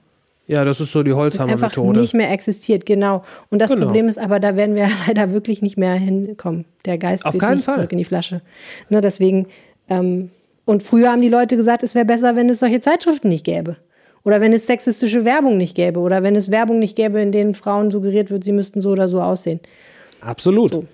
[0.49, 2.01] Ja, das ist so die Holzhammer-Methode.
[2.01, 3.23] nicht mehr existiert, genau.
[3.51, 3.85] Und das Genau.
[3.87, 6.65] Problem ist aber, da werden wir leider wirklich nicht mehr hinkommen.
[6.87, 7.75] Der Geist Auf keinen nicht Fall.
[7.75, 8.41] zurück in die Flasche.
[8.89, 9.47] Ne, deswegen,
[9.89, 10.31] ähm,
[10.65, 13.77] und früher haben die Leute gesagt, es wäre besser, wenn es solche Zeitschriften nicht gäbe.
[14.25, 16.01] Oder wenn es sexistische Werbung nicht gäbe.
[16.01, 19.07] Oder wenn es Werbung nicht gäbe, in denen Frauen suggeriert wird, sie müssten so oder
[19.09, 19.61] so aussehen.
[20.21, 20.71] Absolut.
[20.71, 20.85] So.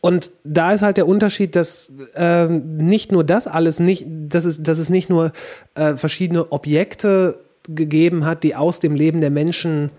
[0.00, 4.62] Und da ist halt der Unterschied, dass ähm, nicht nur das alles nicht, dass es,
[4.62, 5.32] dass es nicht nur
[5.74, 7.38] äh, verschiedene Objekte
[7.68, 9.90] gegeben hat, die aus dem Leben der Menschen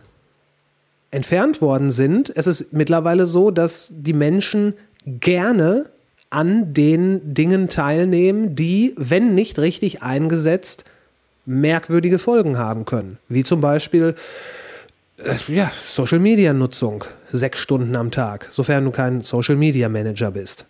[1.11, 2.31] entfernt worden sind.
[2.35, 4.73] Es ist mittlerweile so, dass die Menschen
[5.05, 5.89] gerne
[6.29, 10.83] an den Dingen teilnehmen, die, wenn nicht richtig eingesetzt,
[11.45, 13.17] merkwürdige Folgen haben können.
[13.29, 14.15] Wie zum Beispiel
[15.17, 20.31] äh, ja, Social Media Nutzung, sechs Stunden am Tag, sofern du kein Social Media Manager
[20.31, 20.65] bist.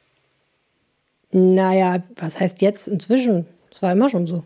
[1.31, 3.47] Naja, was heißt jetzt inzwischen?
[3.71, 4.43] Das war immer schon so.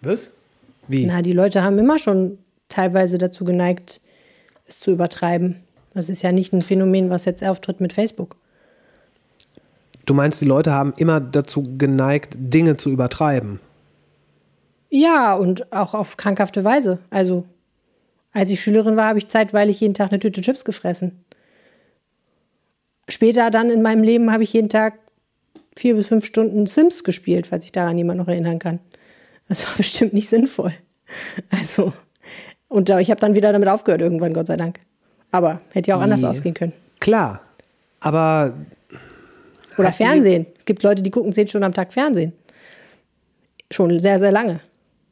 [0.00, 0.30] Was?
[0.88, 1.06] Wie?
[1.06, 2.38] Na, die Leute haben immer schon
[2.68, 4.00] teilweise dazu geneigt,
[4.66, 5.56] es zu übertreiben.
[5.92, 8.36] Das ist ja nicht ein Phänomen, was jetzt auftritt mit Facebook.
[10.06, 13.60] Du meinst, die Leute haben immer dazu geneigt, Dinge zu übertreiben.
[14.90, 16.98] Ja, und auch auf krankhafte Weise.
[17.10, 17.44] Also,
[18.32, 21.24] als ich Schülerin war, habe ich zeitweilig jeden Tag eine Tüte Chips gefressen.
[23.08, 24.94] Später dann in meinem Leben habe ich jeden Tag
[25.76, 28.78] vier bis fünf Stunden Sims gespielt, falls sich daran jemand noch erinnern kann.
[29.48, 30.72] Das war bestimmt nicht sinnvoll.
[31.50, 31.92] Also,
[32.68, 34.80] und ich habe dann wieder damit aufgehört irgendwann, Gott sei Dank.
[35.30, 36.28] Aber hätte ja auch anders Nee.
[36.28, 36.72] ausgehen können.
[37.00, 37.40] Klar,
[38.00, 38.54] aber
[39.76, 40.46] Oder Fernsehen.
[40.58, 42.32] Es gibt Leute, die gucken zehn Stunden am Tag Fernsehen.
[43.70, 44.60] Schon sehr, sehr lange.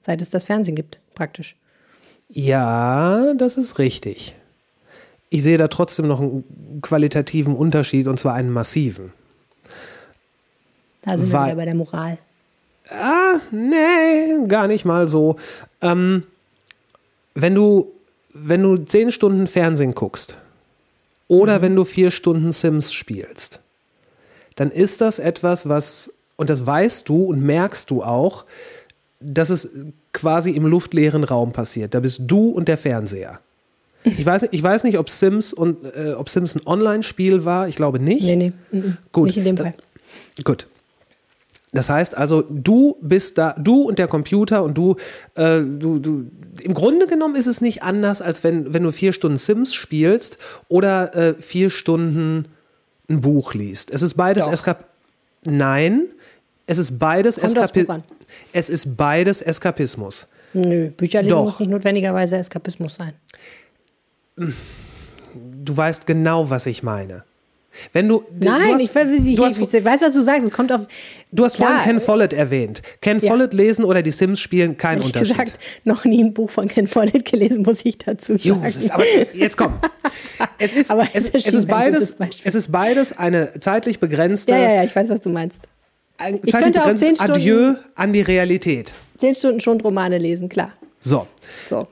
[0.03, 1.57] Seit es das Fernsehen gibt, praktisch.
[2.29, 4.35] ja, das ist richtig.
[5.31, 9.13] Ich sehe da trotzdem noch einen qualitativen Unterschied und zwar einen massiven.
[11.03, 12.19] Da sind wir Weil- wieder bei der Moral.
[12.91, 15.37] Ah, nee, gar nicht mal so.
[15.81, 16.25] Ähm,
[17.35, 17.93] wenn du,
[18.35, 20.37] wenn du zehn Stunden Fernsehen guckst
[21.29, 23.61] oder wenn du vier Stunden Sims spielst,
[24.57, 28.45] dann ist das etwas, was, und das weißt du und merkst du auch,
[29.21, 29.71] dass es
[30.13, 31.95] quasi im luftleeren Raum passiert.
[31.95, 33.41] Da bist du und der Fernseher.
[34.05, 37.69] Ich weiß, nicht- ich weiß nicht, ob Sims und äh, ob Sims ein Online-Spiel war.
[37.69, 38.25] Ich glaube nicht.
[38.25, 38.53] Nee, nee.
[38.73, 38.97] mhm.
[39.13, 39.27] Gut.
[39.27, 39.75] Nicht in dem Da- Fall.
[40.43, 40.67] Gut.
[41.73, 44.97] Das heißt also, du bist da, du und der Computer und du,
[45.37, 46.27] äh, du, du,
[46.61, 50.37] im Grunde genommen ist es nicht anders, als wenn, wenn du vier Stunden Sims spielst
[50.69, 52.49] oder äh, vier Stunden
[53.09, 53.91] ein Buch liest.
[53.91, 54.47] Es ist beides.
[54.47, 54.85] Eskap.
[55.45, 56.09] Nein,
[56.67, 58.05] es ist beides Kommt aufs Eskapi Buch an.
[58.53, 60.27] Es ist beides Eskapismus.
[60.53, 61.45] Nö, Bücherlesen Doch.
[61.45, 63.15] muss nicht notwendigerweise Eskapismus sein.
[65.35, 67.25] Du weißt genau, was ich meine.
[67.93, 70.45] Wenn du, Nein, du hast, ich, weiß, ich, du hast, ich, weiß, was du sagst.
[70.45, 70.87] Es kommt auf.
[71.31, 72.83] du hast vorhin Klar, Ken Follett erwähnt.
[73.01, 73.31] Ken Ja.
[73.31, 75.31] Follett lesen oder die Sims spielen, kein Ehrlich Unterschied.
[75.37, 78.43] gesagt, noch nie ein Buch von Ken Follett gelesen, muss ich dazu sagen.
[78.43, 79.75] Jo, es ist aber jetzt komm.
[80.59, 84.59] Es ist, Aber es, es es, ist beides, es ist beides eine zeitlich begrenzte, ja,
[84.59, 85.59] ja, ja, ich weiß, was du meinst.
[86.19, 88.93] ein Ich zeitlich begrenztes Adieu an die Realität.
[89.19, 90.73] Zehn Stunden schon Romane lesen, klar.
[91.01, 91.27] So.
[91.67, 91.87] So.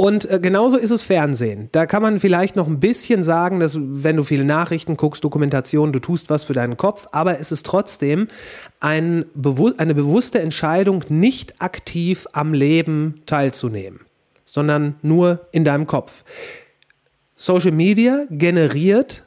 [0.00, 1.68] Und äh, genauso ist es Fernsehen.
[1.72, 5.92] Da kann man vielleicht noch ein bisschen sagen, dass wenn du viele Nachrichten guckst, Dokumentation,
[5.92, 8.26] du tust was für deinen Kopf, aber es ist trotzdem
[8.80, 14.00] ein, bewu- eine bewusste Entscheidung, nicht aktiv am Leben teilzunehmen,
[14.46, 16.24] sondern nur in deinem Kopf.
[17.36, 19.24] Social Media generiert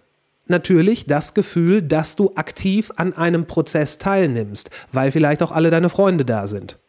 [0.47, 5.89] natürlich das Gefühl, dass du aktiv an einem Prozess teilnimmst, weil vielleicht auch alle deine
[5.89, 6.79] Freunde da sind.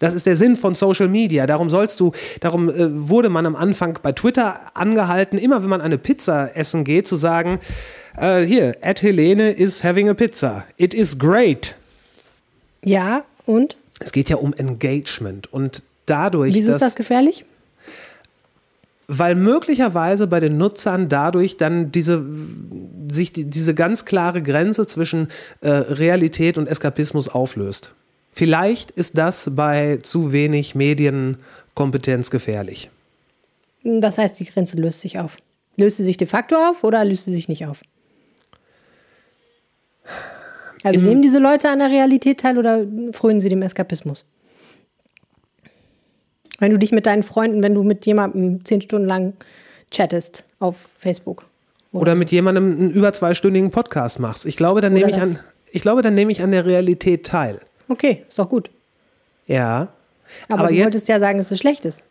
[0.00, 1.46] Das ist der Sinn von Social Media.
[1.46, 5.80] Darum sollst du, darum äh, wurde man am Anfang bei Twitter angehalten, immer wenn man
[5.80, 7.58] eine Pizza essen geht, zu sagen,
[8.16, 10.64] äh, hier, at Helene is having a pizza.
[10.76, 11.74] It is great.
[12.84, 13.76] Ja, und?
[13.98, 17.44] Es geht ja um Engagement und dadurch, Wieso ist das gefährlich?
[19.08, 22.22] weil möglicherweise bei den Nutzern dadurch dann diese
[23.10, 25.28] sich die, diese ganz klare Grenze zwischen
[25.62, 27.94] äh, Realität und Eskapismus auflöst.
[28.38, 32.88] Vielleicht ist das bei zu wenig Medienkompetenz gefährlich.
[33.82, 35.38] Das heißt, die Grenze löst sich auf.
[35.76, 37.80] Löst sie sich de facto auf oder löst sie sich nicht auf?
[40.84, 44.24] Also nehmen diese Leute an der Realität teil oder frönen sie dem Eskapismus?
[46.60, 49.32] Wenn du dich mit deinen Freunden, wenn du mit jemandem zehn Stunden lang
[49.90, 51.44] chattest auf Facebook.
[51.90, 54.46] Oder mit jemandem einen über zweistündigen Podcast machst.
[54.46, 55.40] Ich glaube, dann Oder nehme ich an,
[55.72, 57.58] ich glaube, dann nehme ich an der Realität teil.
[57.88, 58.70] Okay, ist doch gut.
[59.46, 59.88] Ja.
[60.48, 62.02] Aber, Aber du jetzt- wolltest ja sagen, dass es schlecht ist.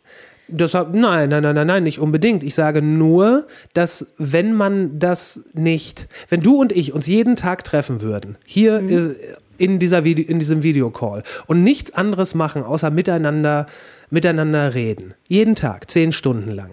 [0.50, 2.42] Deshalb, nein, nein, nein, nein, nein, nicht unbedingt.
[2.42, 7.64] Ich sage nur, dass wenn man das nicht, wenn du und ich uns jeden Tag
[7.64, 9.14] treffen würden, hier äh,
[9.58, 13.66] in, dieser Video, in diesem Videocall und nichts anderes machen, außer miteinander,
[14.08, 16.70] miteinander reden, jeden Tag, zehn Stunden lang,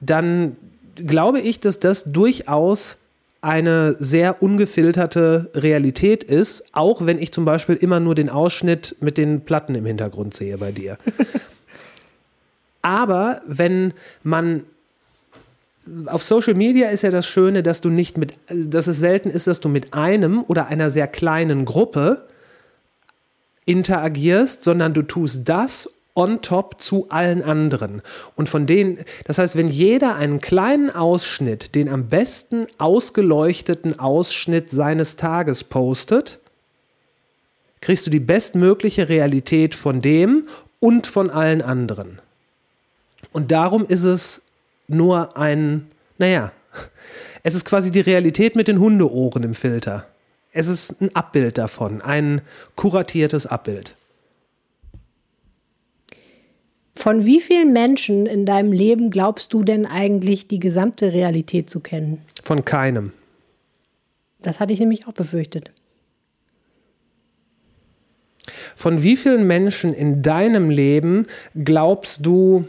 [0.00, 0.56] dann
[0.96, 2.96] glaube ich, dass das durchaus
[3.42, 9.18] eine sehr ungefilterte Realität ist, auch wenn ich zum Beispiel immer nur den Ausschnitt mit
[9.18, 10.96] den Platten im Hintergrund sehe bei dir.
[12.82, 13.92] Aber wenn
[14.22, 14.62] man
[16.06, 19.48] auf Social Media ist ja das Schöne, dass du nicht mit, dass es selten ist,
[19.48, 22.24] dass du mit einem oder einer sehr kleinen Gruppe
[23.66, 28.02] interagierst, sondern du tust das on top zu allen anderen.
[28.36, 34.70] Und von denen, das heißt, wenn jeder einen kleinen Ausschnitt, den am besten ausgeleuchteten Ausschnitt
[34.70, 36.38] seines Tages postet,
[37.80, 40.48] kriegst du die bestmögliche Realität von dem
[40.80, 42.20] und von allen anderen.
[43.32, 44.42] Und darum ist es
[44.88, 46.52] nur ein, naja,
[47.42, 50.06] es ist quasi die Realität mit den Hundeohren im Filter.
[50.52, 52.42] Es ist ein Abbild davon, ein
[52.76, 53.96] kuratiertes Abbild.
[57.02, 61.80] Von wie vielen Menschen in deinem Leben glaubst du denn eigentlich, die gesamte Realität zu
[61.80, 62.22] kennen?
[62.44, 63.12] Von keinem.
[64.40, 65.72] Das hatte ich nämlich auch befürchtet.
[68.76, 71.26] Von wie vielen Menschen in deinem Leben
[71.56, 72.68] glaubst du,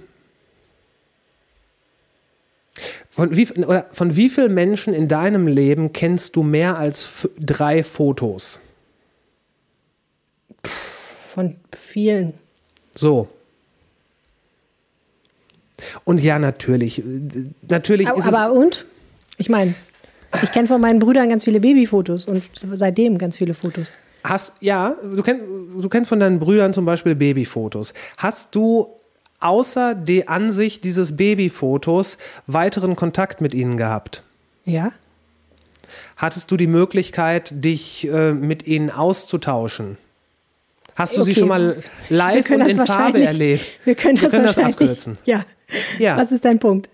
[3.12, 7.84] von wie, oder von wie vielen Menschen in deinem Leben kennst du mehr als drei
[7.84, 8.62] Fotos?
[10.64, 12.34] Von vielen.
[12.96, 13.28] So.
[16.04, 17.02] Und ja, natürlich.
[17.68, 18.86] Natürlich ist Aber und?
[19.38, 19.74] Ich meine,
[20.42, 22.44] ich kenne von meinen Brüdern ganz viele Babyfotos und
[22.74, 23.88] seitdem ganz viele Fotos.
[24.24, 25.40] Hast, ja, du, kenn,
[25.82, 27.94] du kennst von deinen Brüdern zum Beispiel Babyfotos.
[28.18, 28.88] Hast du
[29.40, 32.18] außer die Ansicht dieses Babyfotos
[32.48, 34.24] weiteren Kontakt mit ihnen gehabt?
[34.64, 34.92] Ja?
[36.16, 39.98] Hattest du die Möglichkeit, dich äh, mit ihnen auszutauschen?
[40.96, 41.40] Hast du sie Okay.
[41.42, 41.76] schon mal
[42.08, 43.80] Wir live können und das in Farbe erlebt?
[43.84, 44.76] Wir können das, das wahrscheinlich.
[44.76, 45.18] abkürzen.
[45.26, 45.44] Ja.
[46.00, 46.18] Ja.
[46.18, 46.90] Was ist dein Punkt?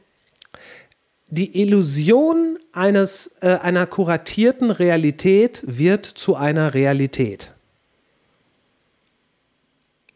[1.30, 7.54] Die Illusion eines, äh, einer kuratierten Realität wird zu einer Realität.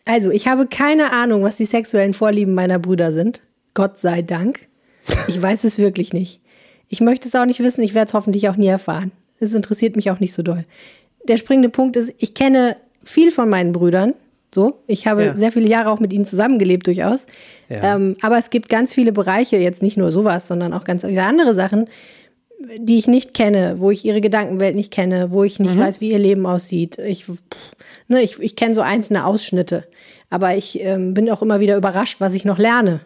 [0.05, 3.41] Also, ich habe keine Ahnung, was die sexuellen Vorlieben meiner Brüder sind.
[3.73, 4.67] Gott sei Dank.
[5.27, 6.41] Ich weiß es wirklich nicht.
[6.89, 7.83] Ich möchte es auch nicht wissen.
[7.83, 9.11] Ich werde es hoffentlich auch nie erfahren.
[9.39, 10.65] Es interessiert mich auch nicht so doll.
[11.27, 14.13] Der springende Punkt ist, ich kenne viel von meinen Brüdern.
[14.53, 15.35] So, ich habe Ja.
[15.35, 17.25] sehr viele Jahre auch mit ihnen zusammengelebt durchaus.
[17.69, 17.95] Ja.
[17.95, 21.23] Ähm, aber es gibt ganz viele Bereiche, jetzt nicht nur sowas, sondern auch ganz viele
[21.23, 21.87] andere Sachen,
[22.77, 26.11] die ich nicht kenne, wo ich ihre Gedankenwelt nicht kenne, wo ich nicht weiß, wie
[26.11, 26.97] ihr Leben aussieht.
[26.99, 27.35] Ich, pff,
[28.07, 29.85] ne, ich, ich kenne so einzelne Ausschnitte,
[30.29, 33.01] aber ich ähm, bin auch immer wieder überrascht, was ich noch lerne.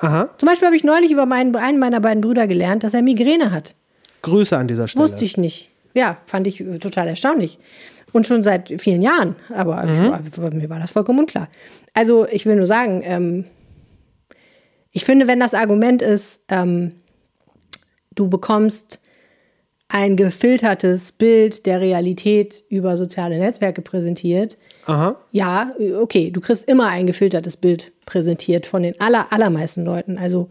[0.00, 0.30] Aha.
[0.38, 3.50] Zum Beispiel habe ich neulich über meinen, einen meiner beiden Brüder gelernt, dass er Migräne
[3.50, 3.74] hat.
[4.22, 5.04] Grüße an dieser Stelle.
[5.04, 5.70] Wusste ich nicht.
[5.94, 7.58] Ja, fand ich äh, total erstaunlich.
[8.12, 9.36] Und schon seit vielen Jahren.
[9.54, 9.86] Aber
[10.30, 11.48] für mir war das vollkommen unklar.
[11.94, 13.44] Also ich will nur sagen, ähm,
[14.92, 16.92] ich finde, wenn das Argument ist, ähm,
[18.14, 19.00] du bekommst
[19.88, 25.16] ein gefiltertes Bild der Realität über soziale Netzwerke präsentiert, Aha.
[25.32, 25.70] ja,
[26.00, 30.18] okay, du kriegst immer ein gefiltertes Bild präsentiert von den aller, allermeisten Leuten.
[30.18, 30.48] Also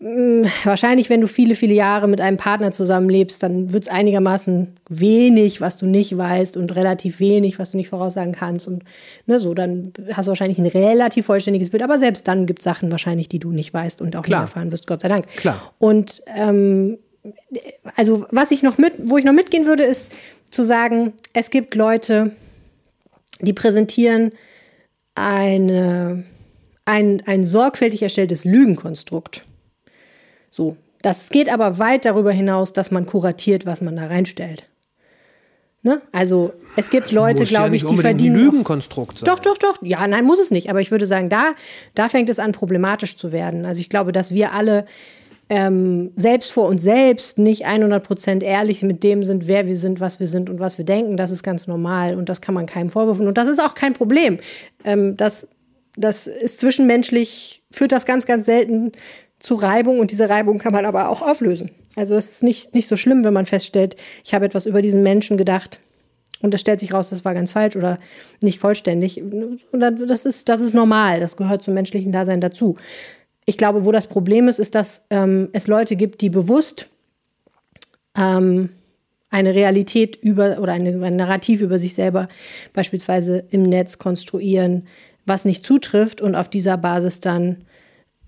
[0.00, 5.60] wahrscheinlich, wenn du viele, viele Jahre mit einem Partner zusammenlebst, dann wird es einigermaßen wenig,
[5.60, 8.68] was du nicht weißt und relativ wenig, was du nicht voraussagen kannst.
[8.68, 8.84] Und
[9.26, 11.82] ne, so, dann hast du wahrscheinlich ein relativ vollständiges Bild.
[11.82, 14.42] Aber selbst dann gibt es Sachen wahrscheinlich, die du nicht weißt und auch Klar.
[14.42, 15.26] nicht erfahren wirst, Gott sei Dank.
[15.36, 15.74] Klar.
[15.78, 16.98] Und ähm,
[17.96, 20.12] also was ich noch mit, wo ich noch mitgehen würde, ist
[20.48, 22.30] zu sagen, es gibt Leute,
[23.40, 24.30] die präsentieren
[25.16, 26.22] eine,
[26.84, 29.44] ein, ein sorgfältig erstelltes Lügenkonstrukt.
[30.50, 30.76] So.
[31.02, 34.68] Das geht aber weit darüber hinaus, dass man kuratiert, was man da reinstellt.
[35.82, 36.02] Ne?
[36.10, 38.36] Also es gibt Leute, Muss ja glaube nicht ich, die unbedingt ein verdienen.
[38.36, 39.26] Lügenkonstrukt sein.
[39.26, 39.76] Doch, doch, doch.
[39.80, 40.70] Ja, nein, muss es nicht.
[40.70, 41.52] Aber ich würde sagen, da,
[41.94, 43.64] da fängt es an, problematisch zu werden.
[43.64, 44.86] Also ich glaube, dass wir alle
[45.50, 50.18] ähm, selbst vor uns selbst nicht 100% ehrlich mit dem sind, wer wir sind, was
[50.20, 51.16] wir sind und was wir denken.
[51.16, 53.28] Das ist ganz normal und das kann man keinem vorwürfen.
[53.28, 54.40] Und das ist auch kein Problem.
[54.84, 55.46] Ähm, das,
[55.96, 58.92] das ist zwischenmenschlich, führt das ganz, ganz selten
[59.38, 61.70] zu Reibung und diese Reibung kann man aber auch auflösen.
[61.96, 65.02] Also es ist nicht, nicht so schlimm, wenn man feststellt, ich habe etwas über diesen
[65.02, 65.80] Menschen gedacht,
[66.40, 67.98] und es stellt sich raus, das war ganz falsch oder
[68.40, 69.20] nicht vollständig.
[69.20, 72.76] Und das ist, das ist normal, das gehört zum menschlichen Dasein dazu.
[73.44, 76.88] Ich glaube, wo das Problem ist, ist, dass ähm, es Leute gibt, die bewusst
[78.16, 78.70] ähm,
[79.30, 82.28] eine Realität über oder eine, ein Narrativ über sich selber
[82.72, 84.86] beispielsweise im Netz konstruieren,
[85.26, 87.64] was nicht zutrifft und auf dieser Basis dann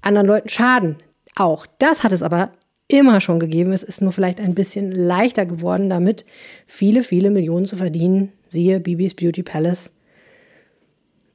[0.03, 0.97] anderen Leuten schaden.
[1.37, 2.53] Auch das hat es aber
[2.89, 3.73] immer schon gegeben.
[3.73, 6.25] Es ist nur vielleicht ein bisschen leichter geworden, damit
[6.67, 8.33] viele, viele Millionen zu verdienen.
[8.49, 9.93] Siehe Bibis Beauty Palace.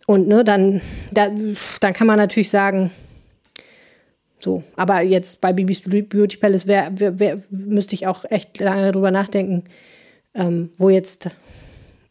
[0.06, 0.82] Und ne, dann,
[1.12, 1.32] da,
[1.80, 2.92] dann kann man natürlich sagen,
[4.38, 8.92] so, aber jetzt bei Bibis Beauty Palace wär, wär, wär, müsste ich auch echt lange
[8.92, 9.64] darüber nachdenken,
[10.36, 11.30] ähm, wo, jetzt,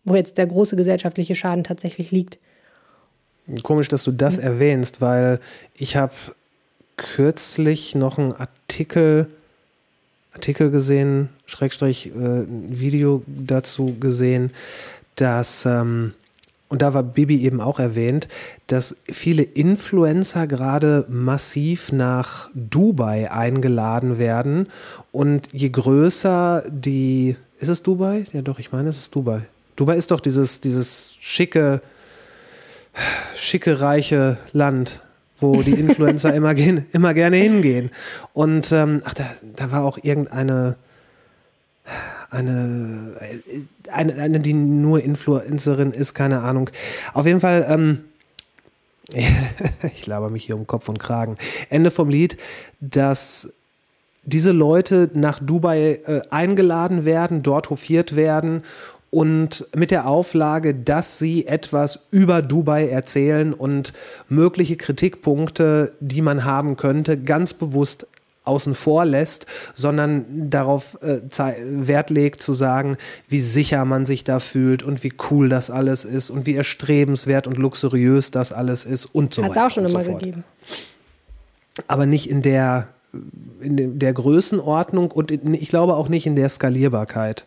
[0.05, 2.39] wo jetzt der große gesellschaftliche Schaden tatsächlich liegt.
[3.63, 5.39] Komisch, dass du das erwähnst, weil
[5.75, 6.15] ich habe
[6.97, 9.27] kürzlich noch einen Artikel,
[10.33, 14.51] Artikel gesehen, Schrägstrich äh, ein Video dazu gesehen,
[15.17, 16.13] dass, ähm,
[16.69, 18.29] und da war Bibi eben auch erwähnt,
[18.67, 24.69] dass viele Influencer gerade massiv nach Dubai eingeladen werden.
[25.13, 28.27] Und je größer die, ist es Dubai?
[28.33, 29.43] Ja doch, ich meine, es ist Dubai.
[29.77, 31.81] Dubai ist doch dieses, dieses schicke,
[33.37, 35.01] schicke, reiche Land,
[35.53, 37.91] wo die Influencer immer, gehen, immer gerne hingehen.
[38.33, 39.25] Und ähm, ach, da,
[39.57, 40.77] da war auch irgendeine
[42.31, 43.15] eine,
[43.93, 46.71] eine, eine, die nur Influencerin ist, keine Ahnung.
[47.13, 48.05] Auf jeden Fall, ähm,
[49.83, 51.37] ich laber mich hier um Kopf und Kragen.
[51.71, 52.37] Ende vom Lied,
[52.81, 53.53] dass
[54.25, 58.63] diese Leute nach Dubai äh, eingeladen werden, dort hofiert werden
[59.15, 63.93] und mit der Auflage, dass sie etwas über Dubai erzählen und
[64.29, 68.09] mögliche Kritikpunkte, die man haben könnte, ganz bewusst
[68.43, 72.97] außen vor lässt, sondern darauf äh, Wert legt zu sagen,
[73.29, 77.47] wie sicher man sich da fühlt und wie cool das alles ist und wie erstrebenswert
[77.47, 79.67] und luxuriös das alles ist und so Hat's weiter.
[79.67, 80.43] auch schon immer so gegeben.
[81.87, 82.89] Aber nicht in der,
[83.61, 87.47] in der Größenordnung und in, ich glaube auch nicht in der Skalierbarkeit.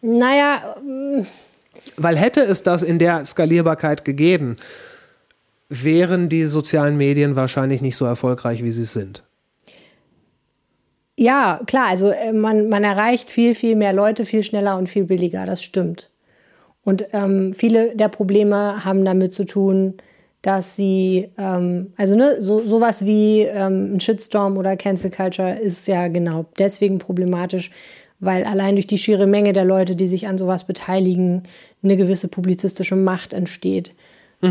[0.00, 1.26] Naja, mm,
[1.96, 4.56] Weil hätte es das in der Skalierbarkeit gegeben,
[5.68, 9.24] wären die sozialen Medien wahrscheinlich nicht so erfolgreich, wie sie es sind.
[11.18, 15.04] ja, klar, also äh, man, man erreicht viel, viel mehr Leute viel schneller und viel
[15.04, 16.10] billiger, das stimmt.
[16.84, 19.94] Und ähm, viele der Probleme haben damit zu tun,
[20.42, 25.88] dass sie, ähm, also ne, so, sowas wie ähm, ein Shitstorm oder Cancel Culture ist
[25.88, 27.70] ja genau deswegen problematisch,
[28.20, 31.44] weil allein durch die schiere Menge der Leute, die sich an sowas beteiligen,
[31.82, 33.94] eine gewisse publizistische Macht entsteht,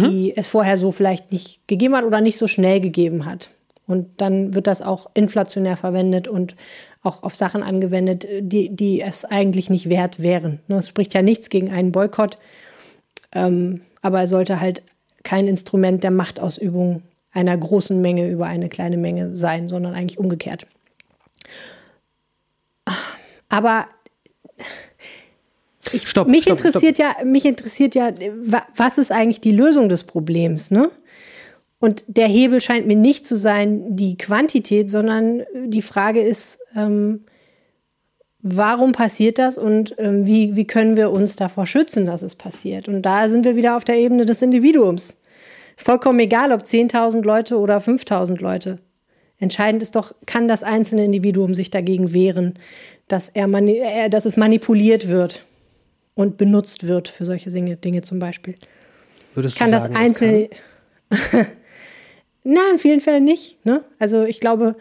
[0.02, 3.52] die es vorher so vielleicht nicht gegeben hat oder nicht so schnell gegeben hat.
[3.88, 6.56] Und dann wird das auch inflationär verwendet und
[7.04, 10.60] auch auf Sachen angewendet, die, die es eigentlich nicht wert wären.
[10.68, 12.38] Ne, Es spricht ja nichts gegen einen Boykott,
[13.34, 14.84] ähm, aber er sollte halt
[15.24, 20.68] kein Instrument der Machtausübung einer großen Menge über eine kleine Menge sein, sondern eigentlich umgekehrt.
[23.50, 23.86] Aber
[25.94, 28.12] ich, Stopp, mich, stopp, interessiert Ja, mich interessiert ja,
[28.42, 30.90] wa- was ist eigentlich die Lösung des Problems, ne?
[31.80, 37.26] Und der Hebel scheint mir nicht zu sein die Quantität, sondern die Frage ist, ähm,
[38.42, 42.88] warum passiert das und ähm, wie, wie können wir uns davor schützen, dass es passiert?
[42.88, 45.18] Und da sind wir wieder auf der Ebene des Individuums.
[45.78, 48.80] Ist vollkommen egal, ob 10.000 Leute oder 5.000 Leute.
[49.40, 52.56] Entscheidend ist doch, kann das einzelne Individuum sich dagegen wehren,
[53.08, 55.44] dass, er mani äh, dass es manipuliert wird
[56.16, 58.56] und benutzt wird für solche Dinge, Dinge zum Beispiel.
[59.34, 60.50] Würdest Kann du das sagen, es einzelne.
[62.44, 63.64] Na, in vielen Fällen nicht.
[63.66, 63.84] Ne?
[64.00, 64.76] Also ich glaube,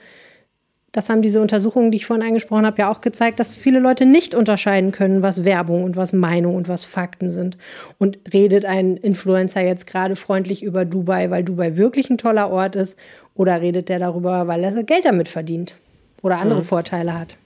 [0.93, 4.07] das haben diese Untersuchungen, die ich vorhin angesprochen habe, ja auch gezeigt, dass viele Leute
[4.07, 7.59] nicht unterscheiden können, was Werbung und was Meinung und was Fakten sind.
[7.99, 12.77] Und redet ein Influencer jetzt gerade freundlich über Dubai, weil Dubai wirklich ein toller Ort
[12.77, 12.97] ist,
[13.35, 15.77] oder redet der darüber, weil er Geld damit verdient
[16.23, 17.37] oder andere Vorteile hat?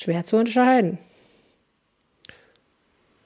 [0.00, 0.98] Schwer zu unterscheiden.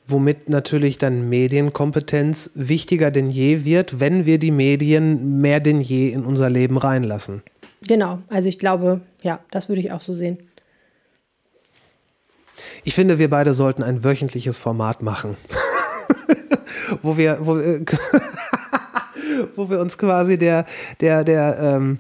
[0.06, 6.08] womit natürlich dann Medienkompetenz wichtiger denn je wird, wenn wir die Medien mehr denn je
[6.08, 7.42] in unser Leben reinlassen.
[7.86, 10.38] Genau, also ich glaube, ja, das würde ich auch so sehen.
[12.82, 15.36] Ich finde, wir beide sollten ein wöchentliches Format machen,
[17.02, 17.82] wo wir, wo wir,
[19.56, 20.66] wo wir uns quasi der,
[21.00, 21.98] der, der, ähm,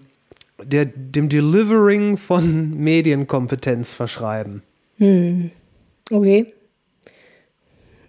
[0.62, 4.62] der, dem Delivering von Medienkompetenz verschreiben.
[6.10, 6.52] Okay.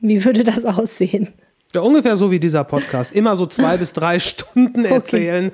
[0.01, 1.33] Wie würde das aussehen?
[1.74, 3.11] Ja, ungefähr so wie dieser Podcast.
[3.11, 5.51] Immer so zwei bis drei Stunden erzählen,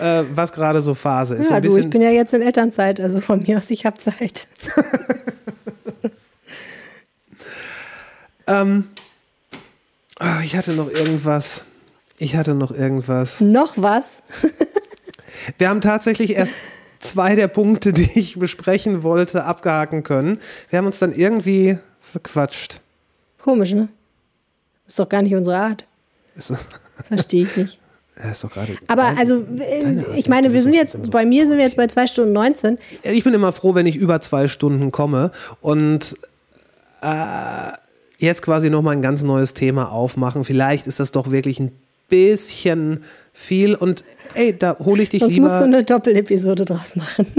[0.00, 1.46] äh, was gerade so Phase ist.
[1.46, 3.84] so Ja, ein du, ich bin ja jetzt in Elternzeit, also von mir aus, ich
[3.86, 4.48] habe Zeit.
[10.18, 11.64] Ah, ich hatte noch irgendwas.
[12.18, 13.40] Ich hatte noch irgendwas.
[13.40, 14.22] Noch was?
[15.58, 16.54] Wir haben tatsächlich erst
[16.98, 20.38] zwei der Punkte, die ich besprechen wollte, abgehaken können.
[20.68, 22.80] Wir haben uns dann irgendwie verquatscht.
[23.38, 23.88] Komisch, ne?
[24.86, 25.86] Ist doch gar nicht unsere Art.
[27.08, 27.78] Verstehe ich nicht.
[28.22, 28.76] ja, ist doch gerade.
[28.88, 31.10] Aber dein- also, Art, ich meine, wir sind jetzt, so.
[31.10, 32.78] bei mir sind wir jetzt bei zwei Stunden 19.
[33.02, 35.30] Ich bin immer froh, wenn ich über zwei Stunden komme
[35.60, 36.16] und
[37.02, 37.72] äh,
[38.18, 40.44] jetzt quasi nochmal ein ganz neues Thema aufmachen.
[40.44, 41.72] Vielleicht ist das doch wirklich ein
[42.10, 45.76] bisschen viel und ey, da hole ich dich Sonst musst du lieber.
[45.78, 47.26] eine Doppelepisode draus machen.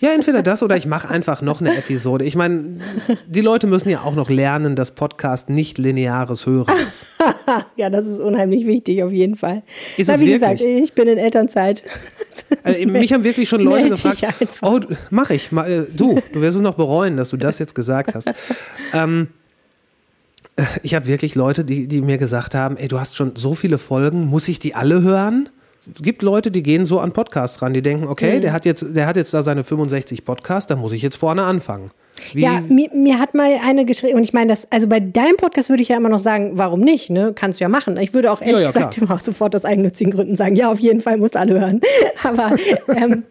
[0.00, 2.24] Ja, entweder das oder ich mache einfach noch eine Episode.
[2.24, 2.78] Ich meine,
[3.26, 7.06] die Leute müssen ja auch noch lernen, dass Podcast nicht lineares Hören ist.
[7.76, 9.62] ja, das ist unheimlich wichtig, auf jeden Fall.
[9.96, 10.40] Ist Na, es wie wirklich?
[10.40, 11.82] gesagt, ich bin in Elternzeit.
[12.62, 14.24] Also, mich haben wirklich schon Leute gefragt,
[14.62, 14.80] oh,
[15.10, 18.32] mach ich, äh, du, du wirst es noch bereuen, dass du das jetzt gesagt hast.
[18.94, 19.37] ähm, äh,
[20.82, 23.78] ich habe wirklich Leute, die, die mir gesagt haben, ey, du hast schon so viele
[23.78, 25.48] Folgen, muss ich die alle hören?
[25.80, 28.42] Es gibt Leute, die gehen so an Podcasts ran, die denken, okay, Mhm.
[28.42, 31.42] der hat jetzt, der hat jetzt da seine 65 Podcasts, da muss ich jetzt vorne
[31.44, 31.90] anfangen.
[32.32, 35.36] Wie, Ja, mir, mir hat mal eine geschrieben, und ich meine, das, also bei deinem
[35.36, 37.32] Podcast würde ich ja immer noch sagen, warum nicht, ne?
[37.32, 37.96] Kannst du ja machen.
[37.96, 40.68] Ich würde auch ehrlich Ja, ja, gesagt immer auch sofort aus eigennützigen Gründen sagen, ja,
[40.70, 41.80] auf jeden Fall musst du alle hören.
[42.24, 42.56] Aber
[42.96, 43.22] ähm,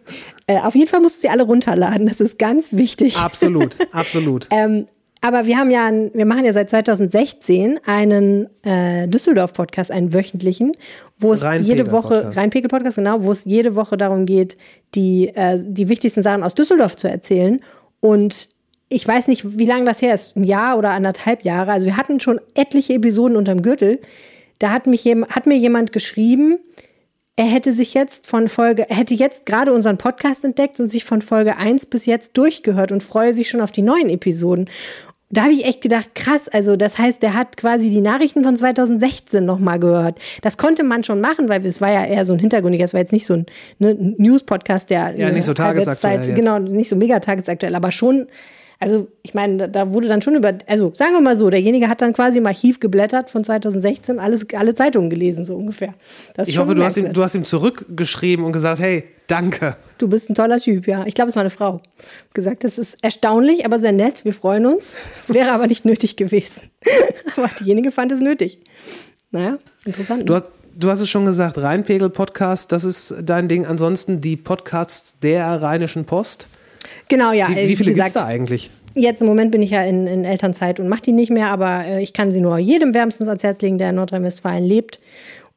[0.46, 2.06] äh, auf jeden Fall musst du sie alle runterladen.
[2.06, 3.18] Das ist ganz wichtig.
[3.18, 4.48] absolut, absolut.
[4.50, 4.86] Ähm,
[5.20, 10.72] aber wir haben ja, ein, wir machen ja seit 2016 einen äh, Düsseldorf-Podcast, einen wöchentlichen,
[11.18, 12.96] wo es jede Woche, Rheinpegel-Podcast.
[12.96, 14.56] Genau, wo es jede Woche darum geht,
[14.94, 17.60] die, äh, die wichtigsten Sachen aus Düsseldorf zu erzählen.
[18.00, 18.48] Und
[18.88, 21.72] ich weiß nicht, wie lange das her ist, ein Jahr oder anderthalb Jahre.
[21.72, 24.00] Also wir hatten schon etliche Episoden unterm Gürtel.
[24.60, 26.58] Da hat, mich hat mir jemand geschrieben,
[27.38, 31.04] er hätte sich jetzt von Folge, er hätte jetzt gerade unseren Podcast entdeckt und sich
[31.04, 34.68] von Folge 1 bis jetzt durchgehört und freue sich schon auf die neuen Episoden.
[35.30, 38.56] Da habe ich echt gedacht, krass, also das heißt, der hat quasi die Nachrichten von
[38.56, 40.18] 2016 nochmal gehört.
[40.40, 43.00] Das konnte man schon machen, weil es war ja eher so ein Hintergrund, es war
[43.00, 43.46] jetzt nicht so ein
[43.78, 46.34] ne, News-Podcast, der Ja, nicht so tagesaktuell jetzt.
[46.34, 48.26] Genau, nicht so mega tagesaktuell, aber schon,
[48.80, 52.00] also ich meine, da- wurde dann schon über, also sagen wir mal so, derjenige hat
[52.00, 55.92] dann quasi im Archiv geblättert von 2016, alles, alle Zeitungen gelesen, so ungefähr.
[56.46, 59.76] Ich hoffe, du hast, ihm, du hast ihm zurückgeschrieben und gesagt, hey, danke.
[59.98, 61.04] Du bist ein toller Typ, ja.
[61.06, 61.82] Ich glaube, es war eine Frau.
[62.32, 64.24] Gesagt, das ist erstaunlich, aber sehr nett.
[64.24, 64.96] Wir freuen uns.
[65.20, 66.70] Es wäre aber nicht nötig gewesen.
[67.36, 68.60] aber diejenige fand es nötig.
[69.32, 70.28] Naja, interessant.
[70.28, 70.44] Du hast,
[70.76, 73.66] du hast es schon gesagt, Rheinpegel-Podcast, das ist dein Ding.
[73.66, 76.46] Ansonsten die Podcasts der Rheinischen Post.
[77.08, 77.48] genau, ja.
[77.48, 78.70] Wie, äh, wie viele gibt es da eigentlich?
[78.94, 81.84] Jetzt im Moment bin ich ja in, in Elternzeit und mache die nicht mehr, aber
[81.84, 85.00] äh, ich kann sie nur jedem wärmstens ans Herz legen, der in Nordrhein-Westfalen lebt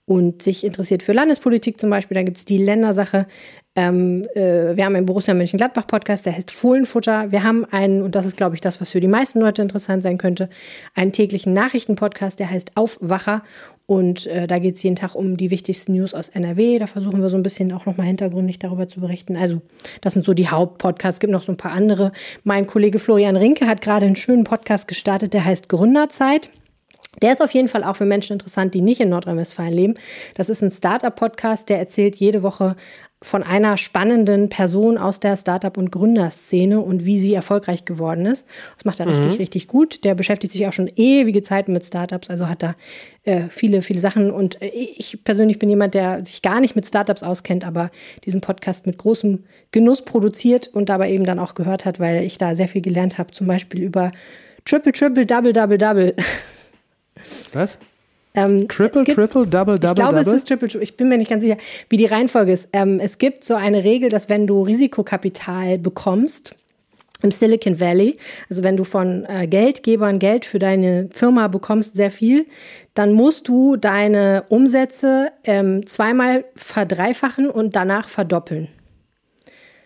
[0.06, 2.16] und sich interessiert für Landespolitik zum Beispiel.
[2.16, 3.28] Da gibt es die Ländersache.
[3.76, 7.32] Ähm, äh, wir haben einen Borussia Mönchengladbach Podcast, der heißt Fohlenfutter.
[7.32, 10.04] Wir haben einen, und das ist, glaube ich, das, was für die meisten Leute interessant
[10.04, 10.50] sein könnte,
[10.96, 13.44] einen täglichen Nachrichtenpodcast, der heißt Aufwacher.
[13.86, 16.80] Und äh, da geht es jeden Tag um die wichtigsten News aus NRW.
[16.80, 19.38] Da versuchen wir so ein bisschen auch nochmal hintergründig darüber zu berichten.
[19.38, 19.62] Also,
[20.02, 21.18] das sind so die Hauptpodcasts.
[21.18, 22.12] Es gibt noch so ein paar andere.
[22.44, 26.52] Mein Kollege Florian Rinke hat gerade einen schönen Podcast gestartet, der heißt Gründerzeit.
[27.22, 29.94] Der ist auf jeden Fall auch für Menschen interessant, die nicht in Nordrhein-Westfalen leben.
[30.36, 32.76] Das ist ein Startup-Podcast, der erzählt jede Woche
[33.24, 38.48] von einer spannenden Person aus der Startup- und Gründerszene und wie sie erfolgreich geworden ist.
[38.78, 40.04] Das macht er richtig, richtig gut.
[40.04, 42.76] Der beschäftigt sich auch schon ewige Zeiten mit Startups, also hat da
[43.24, 44.32] äh, viele, viele Sachen.
[44.32, 47.92] Und äh, ich persönlich bin jemand, der sich gar nicht mit Startups auskennt, aber
[48.26, 52.40] diesen Podcast mit großem Genuss produziert und dabei eben dann auch gehört hat, weil ich
[52.40, 54.12] da sehr viel gelernt habe, zum Beispiel über
[54.66, 56.16] Triple, Triple, Double, Double, Double.
[57.54, 57.80] Was?
[58.34, 60.22] Ähm, Triple, gibt- triple, double, double, ich glaube, double?
[60.22, 60.84] es ist Triple, Triple.
[60.84, 61.58] Ich bin mir nicht ganz sicher,
[61.90, 62.70] wie die Reihenfolge ist.
[62.72, 66.56] Ähm, es gibt so eine Regel, dass wenn du Risikokapital bekommst,
[67.24, 68.18] im Silicon Valley,
[68.50, 72.48] also wenn du von äh, Geldgebern Geld für deine Firma bekommst, sehr viel,
[72.94, 78.70] dann musst du deine Umsätze ähm, zweimal verdreifachen und danach verdoppeln.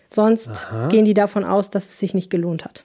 [0.08, 2.84] Sonst gehen die davon aus, dass es sich nicht gelohnt hat.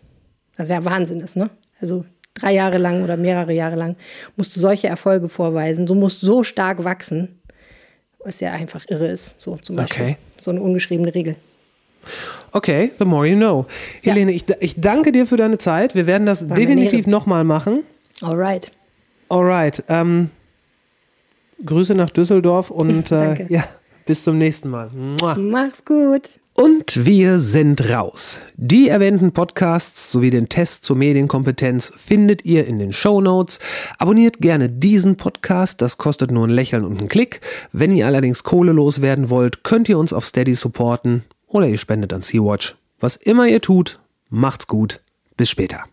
[0.57, 1.49] Was ja Wahnsinn ist, ne?
[1.79, 3.95] Also drei Jahre lang oder mehrere Jahre lang
[4.35, 5.85] musst du solche Erfolge vorweisen.
[5.85, 7.39] Du musst so stark wachsen,
[8.23, 9.39] was ja einfach irre ist.
[9.41, 10.03] So zum Beispiel.
[10.03, 10.17] Okay.
[10.39, 11.35] So eine ungeschriebene Regel.
[12.51, 13.65] Okay, the more you know.
[14.01, 14.13] Ja.
[14.13, 15.95] Helene, ich, ich danke dir für deine Zeit.
[15.95, 17.83] Wir werden das mir definitiv nochmal machen.
[18.21, 18.71] Alright.
[19.29, 19.83] Alright.
[19.87, 20.29] Ähm,
[21.65, 23.63] Grüße nach Düsseldorf und äh, ja,
[24.05, 24.89] bis zum nächsten Mal.
[24.91, 25.35] Mua.
[25.35, 26.29] Mach's gut.
[26.57, 28.41] Und wir sind raus.
[28.55, 33.59] Die erwähnten Podcasts sowie den Test zur Medienkompetenz findet ihr in den Show Notes.
[33.97, 37.41] Abonniert gerne diesen Podcast, das kostet nur ein Lächeln und einen Klick.
[37.71, 42.13] Wenn ihr allerdings Kohle loswerden wollt, könnt ihr uns auf Steady supporten oder ihr spendet
[42.13, 42.75] an Sea-Watch.
[42.99, 43.99] Was immer ihr tut,
[44.29, 44.99] macht's gut.
[45.37, 45.85] Bis später.